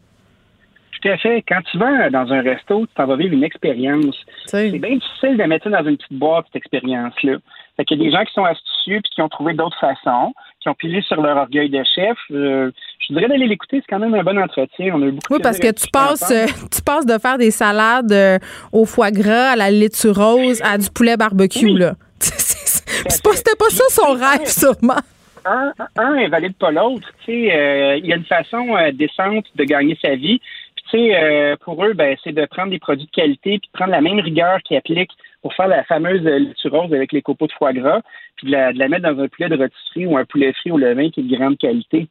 [1.01, 1.43] Tout à fait.
[1.47, 4.17] Quand tu vas dans un resto, tu t'en vas vivre une expérience.
[4.45, 7.37] C'est bien difficile de mettre ça dans une petite boîte, cette expérience-là.
[7.77, 10.33] Fait qu'il y a des gens qui sont astucieux puis qui ont trouvé d'autres façons,
[10.59, 12.17] qui ont pilé sur leur orgueil de chef.
[12.31, 12.71] Euh,
[13.09, 14.93] je dirais d'aller l'écouter, c'est quand même un bon entretien.
[14.93, 17.51] On a eu beaucoup Oui, parce que tu passes, euh, tu passes de faire des
[17.51, 18.37] salades euh,
[18.71, 21.93] au foie gras, à la laitue rose, à du poulet barbecue, là.
[23.23, 24.99] Pas, c'était pas ça son rêve, sûrement.
[25.45, 27.07] un, un invalide pas l'autre.
[27.29, 30.41] Euh, il y a une façon décente de gagner sa vie.
[30.75, 33.77] Puis tu sais, pour eux, ben, c'est de prendre des produits de qualité, puis de
[33.77, 37.47] prendre la même rigueur qu'ils appliquent pour faire la fameuse laitue rose avec les copeaux
[37.47, 38.01] de foie gras,
[38.35, 40.71] puis de la, de la mettre dans un poulet de rôtisserie ou un poulet frit
[40.71, 42.07] au levain qui est de grande qualité.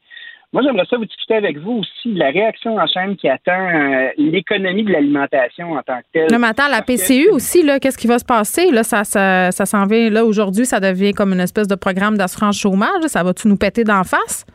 [0.55, 3.53] Moi, j'aimerais ça vous discuter avec vous aussi de la réaction en chaîne qui attend
[3.69, 6.29] euh, l'économie de l'alimentation en tant que telle.
[6.33, 8.70] Non, mais attends, la que- PCU aussi, là, qu'est-ce qui va se passer?
[8.70, 12.16] Là, ça, ça, ça s'en vient, là, aujourd'hui, ça devient comme une espèce de programme
[12.16, 13.03] d'assurance chômage.
[13.09, 14.47] Ça va-tu nous péter d'en face?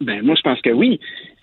[0.00, 0.98] Ben, moi, je pense que oui.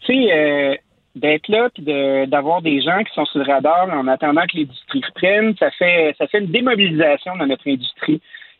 [0.05, 0.75] Tu sais, euh,
[1.15, 4.57] d'être là puis de- d'avoir des gens qui sont sur le radar en attendant que
[4.57, 8.19] l'industrie reprenne, ça fait ça fait une démobilisation dans notre industrie.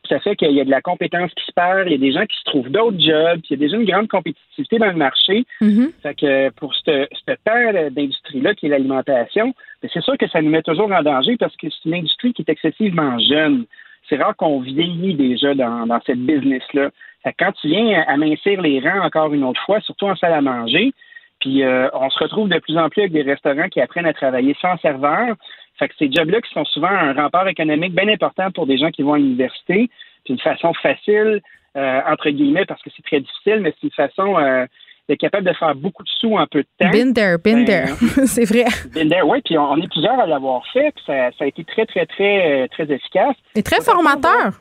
[0.10, 2.11] Ça fait qu'il y a de la compétence qui se perd, il y a des
[2.11, 4.88] gens qui se trouvent d'autres jobs, puis il y a déjà une grande compétitivité dans
[4.88, 5.45] le marché.
[5.61, 5.91] Mm-hmm.
[6.02, 10.41] Fait que pour cette, cette paire d'industrie-là qui est l'alimentation, ben, c'est sûr que ça
[10.41, 13.65] nous met toujours en danger parce que c'est une industrie qui est excessivement jeune.
[14.10, 16.90] C'est rare qu'on vieillit déjà dans, dans cette business-là.
[17.38, 20.94] Quand tu viens amincir les rangs encore une autre fois, surtout en salle à manger,
[21.40, 24.14] puis euh, on se retrouve de plus en plus avec des restaurants qui apprennent à
[24.14, 25.36] travailler sans serveur.
[25.80, 28.91] Fait que ces jobs-là qui sont souvent un rempart économique bien important pour des gens
[28.91, 29.89] qui vont à l'université.
[30.27, 31.41] C'est une façon facile,
[31.77, 34.65] euh, entre guillemets, parce que c'est très difficile, mais c'est une façon euh,
[35.07, 36.91] d'être capable de faire beaucoup de sous en peu de temps.
[36.91, 38.27] Been there, been Ben, there.
[38.27, 38.65] c'est vrai.
[38.93, 41.47] Been there, oui, puis on, on est plusieurs à l'avoir fait, puis ça, ça a
[41.47, 43.35] été très, très, très, euh, très efficace.
[43.56, 44.60] Et très formateur.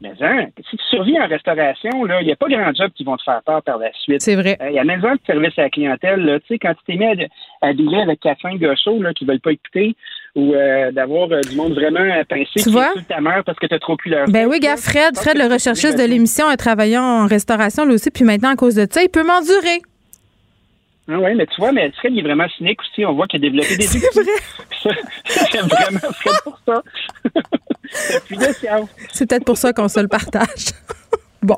[0.00, 3.04] Mais hein, si tu survis en restauration, là, il n'y a pas grand job qui
[3.04, 4.22] vont te faire peur par la suite.
[4.22, 4.56] C'est vrai.
[4.62, 6.20] Euh, Il y a même besoin de service à la clientèle.
[6.20, 6.40] Là.
[6.40, 9.24] Tu sais, quand tu t'es mis à, à dealer avec quatre gars chauds là, qui
[9.26, 9.94] veulent pas écouter
[10.36, 12.92] ou euh, d'avoir euh, du monde vraiment pincé Tu qui vois?
[13.08, 15.52] ta mère parce que tu as trop pu leur Ben oui, gars, Fred, Fred, le
[15.52, 19.02] recherchiste de l'émission, a travaillé en restauration lui aussi, puis maintenant, à cause de ça,
[19.02, 19.80] il peut m'endurer.
[21.12, 23.04] Ah oui, mais tu vois, mais Fred, il est vraiment cynique aussi.
[23.04, 24.96] On voit qu'il a développé des C'est vrai.
[25.52, 26.82] J'aime vraiment Fred pour ça.
[29.12, 30.70] C'est peut-être pour ça qu'on se le partage.
[31.42, 31.56] bon.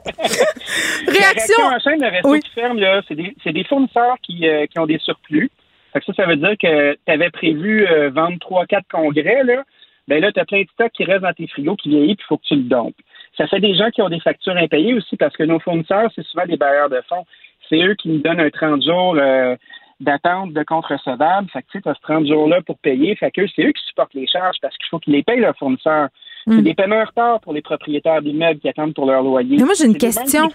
[1.07, 1.65] La Réaction.
[1.65, 2.41] en chaîne, le resto Oui.
[2.41, 5.51] qui ferme, là, c'est des, c'est des fournisseurs qui, euh, qui ont des surplus.
[5.93, 9.63] Fait que ça, ça veut dire que tu avais prévu euh, vendre 3-4 congrès, là.
[10.09, 12.25] Ben là, tu as plein de stocks qui restent dans tes frigos qui vieillissent, puis
[12.25, 12.97] il faut que tu le dompes.
[13.37, 16.25] Ça fait des gens qui ont des factures impayées aussi parce que nos fournisseurs, c'est
[16.27, 17.25] souvent des bailleurs de fonds.
[17.73, 19.57] C'est eux qui nous donnent un 30 jours euh,
[19.99, 21.49] d'attente de compte recevable.
[21.51, 23.17] Fait que tu sais, as ce 30 jours-là pour payer.
[23.17, 25.57] Fait que c'est eux qui supportent les charges parce qu'il faut qu'ils les payent leurs
[25.57, 26.09] fournisseurs.
[26.47, 26.57] Mm.
[26.57, 29.57] C'est des paiements en retard pour les propriétaires d'immeubles qui attendent pour leur loyer.
[29.59, 30.49] Mais moi, j'ai une question.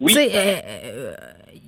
[0.00, 0.14] Oui.
[0.16, 1.12] Euh, euh,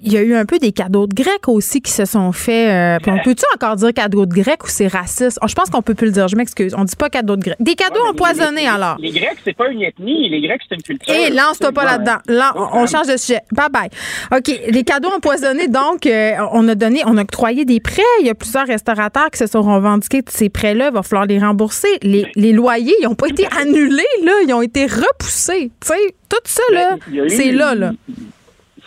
[0.02, 2.70] il y a eu un peu des cadeaux de Grecs aussi qui se sont faits.
[2.70, 5.38] euh, puis on peut-tu encore dire cadeaux de Grecs ou c'est raciste?
[5.42, 6.28] Oh, je pense qu'on peut plus le dire.
[6.28, 6.74] Je m'excuse.
[6.76, 7.56] On dit pas cadeaux de Grecs.
[7.58, 8.96] Des cadeaux empoisonnés, les, alors.
[9.00, 10.28] Les Grecs, c'est pas une ethnie.
[10.28, 11.12] Les Grecs, c'est une culture.
[11.12, 12.18] Et lance-toi pas là-dedans.
[12.28, 13.40] Là, on, on change de sujet.
[13.52, 13.88] Bye bye.
[14.36, 14.60] OK.
[14.68, 18.02] Les cadeaux empoisonnés, donc, euh, on a donné, on a octroyé des prêts.
[18.20, 20.88] Il y a plusieurs restaurateurs qui se sont revendiqués de ces prêts-là.
[20.88, 21.88] Il va falloir les rembourser.
[22.02, 24.32] Les, les loyers, ils n'ont pas été annulés, là.
[24.46, 25.70] Ils ont été repoussés.
[25.80, 27.92] Tu sais, tout ça, là, Ben, eu- c'est là, là.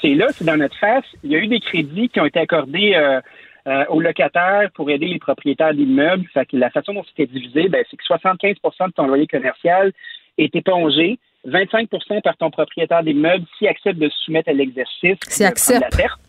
[0.02, 1.04] C'est là, c'est dans notre face.
[1.24, 3.20] Il y a eu des crédits qui ont été accordés euh,
[3.68, 6.26] euh, aux locataires pour aider les propriétaires d'immeubles.
[6.34, 9.92] Fait que la façon dont c'était divisé, ben, c'est que 75% de ton loyer commercial
[10.38, 15.18] est épongé, 25% par ton propriétaire d'immeuble s'il accepte de se soumettre à l'exercice.
[15.28, 15.82] S'il accepte.
[15.82, 16.20] La perte.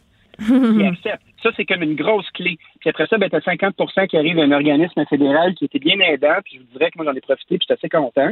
[1.43, 2.59] Ça, c'est comme une grosse clé.
[2.81, 5.99] Puis après ça, ben, tu as 50% qui arrive d'un organisme fédéral qui était bien
[6.01, 6.37] aidant.
[6.45, 8.31] Puis je vous dirais que moi, j'en ai profité, puis j'étais assez content.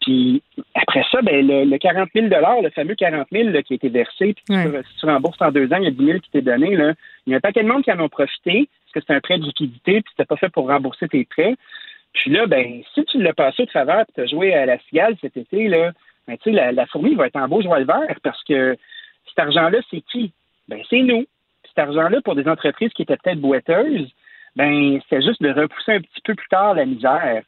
[0.00, 0.42] Puis
[0.74, 3.88] après ça, ben, le, le 40 000 le fameux 40 000 là, qui a été
[3.90, 4.82] versé, puis Ouais.
[4.90, 6.76] si tu rembourses en deux ans, il y a 10 000 qui t'est donné.
[6.76, 6.94] Là.
[7.26, 9.20] Il y a un paquet de monde qui en ont profité, parce que c'est un
[9.20, 11.54] prêt de liquidité, puis c'était pas fait pour rembourser tes prêts.
[12.14, 14.78] Puis là, ben, si tu l'as passé au travers, puis tu as joué à la
[14.88, 15.92] cigale cet été, là,
[16.26, 18.76] ben, tu sais, la, la fourmi va être en beau joie le vert, parce que
[19.28, 20.32] cet argent-là, c'est qui?
[20.70, 21.26] Ben, c'est nous.
[21.66, 24.08] Cet argent-là, pour des entreprises qui étaient peut-être boiteuses,
[24.56, 27.42] ben, c'était juste de repousser un petit peu plus tard la misère.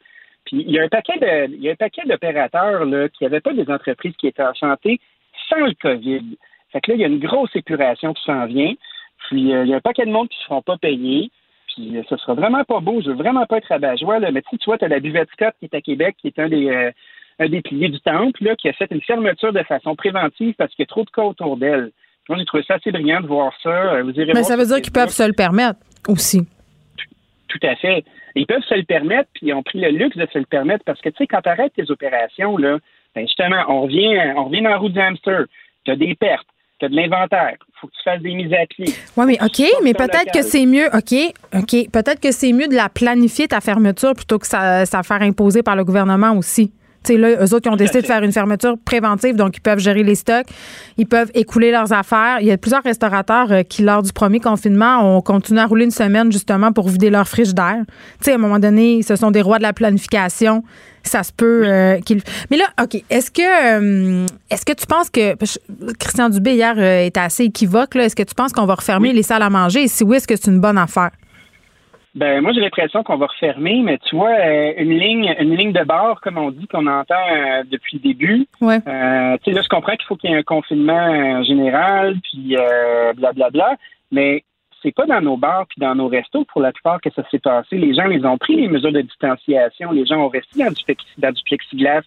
[0.44, 3.22] Puis il y a un paquet de, il y a un paquet d'opérateurs là, qui
[3.22, 5.00] n'avaient pas des entreprises qui étaient enchantées
[5.48, 6.36] sans le COVID.
[6.72, 8.74] Fait que là, il y a une grosse épuration qui s'en vient.
[9.28, 11.30] Puis euh, il y a un paquet de monde qui ne se feront pas payer.
[11.68, 13.00] Puis euh, ce sera vraiment pas beau.
[13.00, 14.18] Je veux vraiment pas être rabat-joie.
[14.18, 16.48] Mais tu vois, tu as la buvette Scott qui est à Québec, qui est un
[16.48, 16.90] des euh,
[17.38, 20.74] un des piliers du temple, là, qui a fait une fermeture de façon préventive parce
[20.74, 21.92] qu'il y a trop de cas autour d'elle.
[22.28, 23.68] Moi, j'ai trouvé ça assez brillant de voir ça.
[23.68, 26.46] Euh, Vous irez Mais ça veut dire qu'ils peuvent se le permettre aussi.
[27.48, 28.04] Tout à fait.
[28.34, 30.84] Ils peuvent se le permettre, puis ils ont pris le luxe de se le permettre
[30.84, 32.78] parce que, tu sais, quand tu arrêtes tes opérations, là,
[33.14, 35.44] ben justement, on revient, on revient dans la roue du hamster.
[35.84, 36.46] Tu as des pertes,
[36.78, 37.56] tu as de l'inventaire.
[37.58, 38.86] Il faut que tu fasses des mises à pied.
[39.16, 41.14] Oui, mais OK, mais peut-être que c'est mieux, OK,
[41.54, 45.20] OK, peut-être que c'est mieux de la planifier, ta fermeture, plutôt que ça, ça faire
[45.20, 46.72] imposer par le gouvernement aussi.
[47.04, 49.78] Sais, là, eux autres, ils ont décidé de faire une fermeture préventive, donc ils peuvent
[49.78, 50.46] gérer les stocks,
[50.98, 52.38] ils peuvent écouler leurs affaires.
[52.40, 55.84] Il y a plusieurs restaurateurs euh, qui, lors du premier confinement, ont continué à rouler
[55.84, 57.82] une semaine justement pour vider leur frigidaire.
[57.86, 60.62] Tu sais, à un moment donné, ce sont des rois de la planification.
[61.04, 62.22] Ça se peut euh, qu'ils.
[62.50, 65.34] Mais là, OK, est-ce que euh, est-ce que tu penses que
[65.98, 69.12] Christian Dubé hier euh, était assez équivoque là, est-ce que tu penses qu'on va refermer
[69.12, 69.84] les salles à manger?
[69.84, 71.10] Et si oui, est-ce que c'est une bonne affaire?
[72.14, 75.72] Ben moi j'ai l'impression qu'on va refermer, mais tu vois euh, une ligne, une ligne
[75.72, 78.46] de bord comme on dit qu'on entend euh, depuis le début.
[78.60, 78.80] Ouais.
[78.86, 82.16] Euh, tu sais là je comprends qu'il faut qu'il y ait un confinement euh, général
[82.22, 82.56] puis
[83.16, 83.76] blablabla,
[84.10, 84.44] mais
[84.82, 87.38] c'est pas dans nos bars puis dans nos restos pour la plupart que ça s'est
[87.38, 87.78] passé.
[87.78, 90.82] Les gens les ont pris les mesures de distanciation, les gens ont resté dans du,
[91.16, 92.02] dans du plexiglas.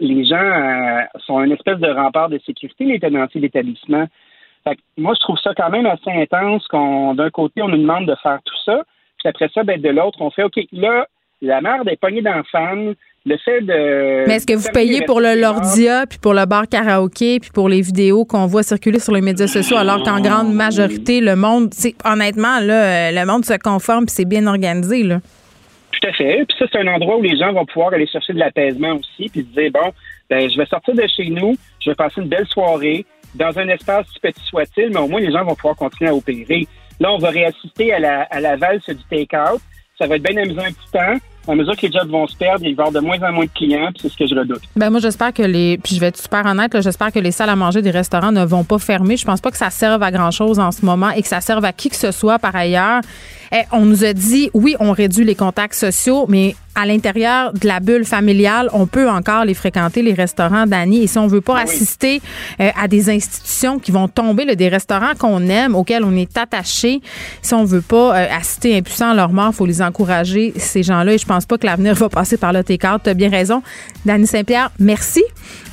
[0.00, 4.06] Les gens sont une espèce de rempart de sécurité les tenanciers d'établissement.
[4.64, 7.78] Fait que moi, je trouve ça quand même assez intense qu'on, d'un côté, on nous
[7.78, 8.82] demande de faire tout ça,
[9.18, 11.06] puis après ça, ben, de l'autre, on fait OK, là,
[11.42, 12.94] la merde est pognée dans fan.
[13.26, 14.26] Le fait de.
[14.26, 17.68] Mais est-ce que vous payez pour le Lordia, puis pour le bar karaoké, puis pour
[17.68, 21.70] les vidéos qu'on voit circuler sur les médias sociaux, alors qu'en grande majorité, le monde,
[22.04, 25.18] honnêtement, là, le monde se conforme, puis c'est bien organisé, là.
[25.92, 26.44] Tout à fait.
[26.48, 29.28] Puis ça, c'est un endroit où les gens vont pouvoir aller chercher de l'apaisement aussi,
[29.28, 29.92] puis se dire, bon,
[30.30, 33.68] ben, je vais sortir de chez nous, je vais passer une belle soirée dans un
[33.68, 36.66] espace petit soit-il, mais au moins les gens vont pouvoir continuer à opérer.
[37.00, 39.60] Là, on va réassister à la, à la valse du take-out.
[39.98, 41.18] Ça va être bien amusant un petit temps
[41.52, 43.32] à mesure que les jobs vont se perdre, il va y avoir de moins en
[43.32, 44.62] moins de clients, puis c'est ce que je redoute.
[44.76, 47.48] Ben moi, j'espère que les, puis je vais être super honnête, j'espère que les salles
[47.48, 49.16] à manger des restaurants ne vont pas fermer.
[49.16, 51.40] Je pense pas que ça serve à grand chose en ce moment et que ça
[51.40, 53.00] serve à qui que ce soit par ailleurs.
[53.52, 57.66] Eh, on nous a dit, oui, on réduit les contacts sociaux, mais à l'intérieur de
[57.66, 61.02] la bulle familiale, on peut encore les fréquenter, les restaurants d'Annie.
[61.02, 62.22] Et si on veut pas ah assister
[62.60, 66.38] euh, à des institutions qui vont tomber, là, des restaurants qu'on aime, auxquels on est
[66.38, 67.00] attaché,
[67.42, 71.14] si on veut pas euh, assister impuissant à leur mort, faut les encourager, ces gens-là.
[71.14, 73.00] Et je pense pas que l'avenir va passer par le T4.
[73.02, 73.60] Tu as bien raison.
[74.04, 75.24] Dani Saint-Pierre, merci.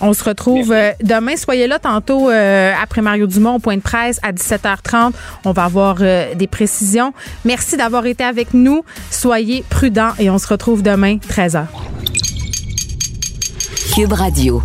[0.02, 1.36] On se retrouve euh, demain.
[1.36, 5.12] Soyez là tantôt après Mario Dumont au point de presse à 17h30.
[5.44, 7.14] On va avoir des précisions.
[7.44, 8.84] Merci d'avoir été avec nous.
[9.10, 11.66] Soyez prudents et on se retrouve demain, 13h.
[13.94, 14.62] Cube Radio.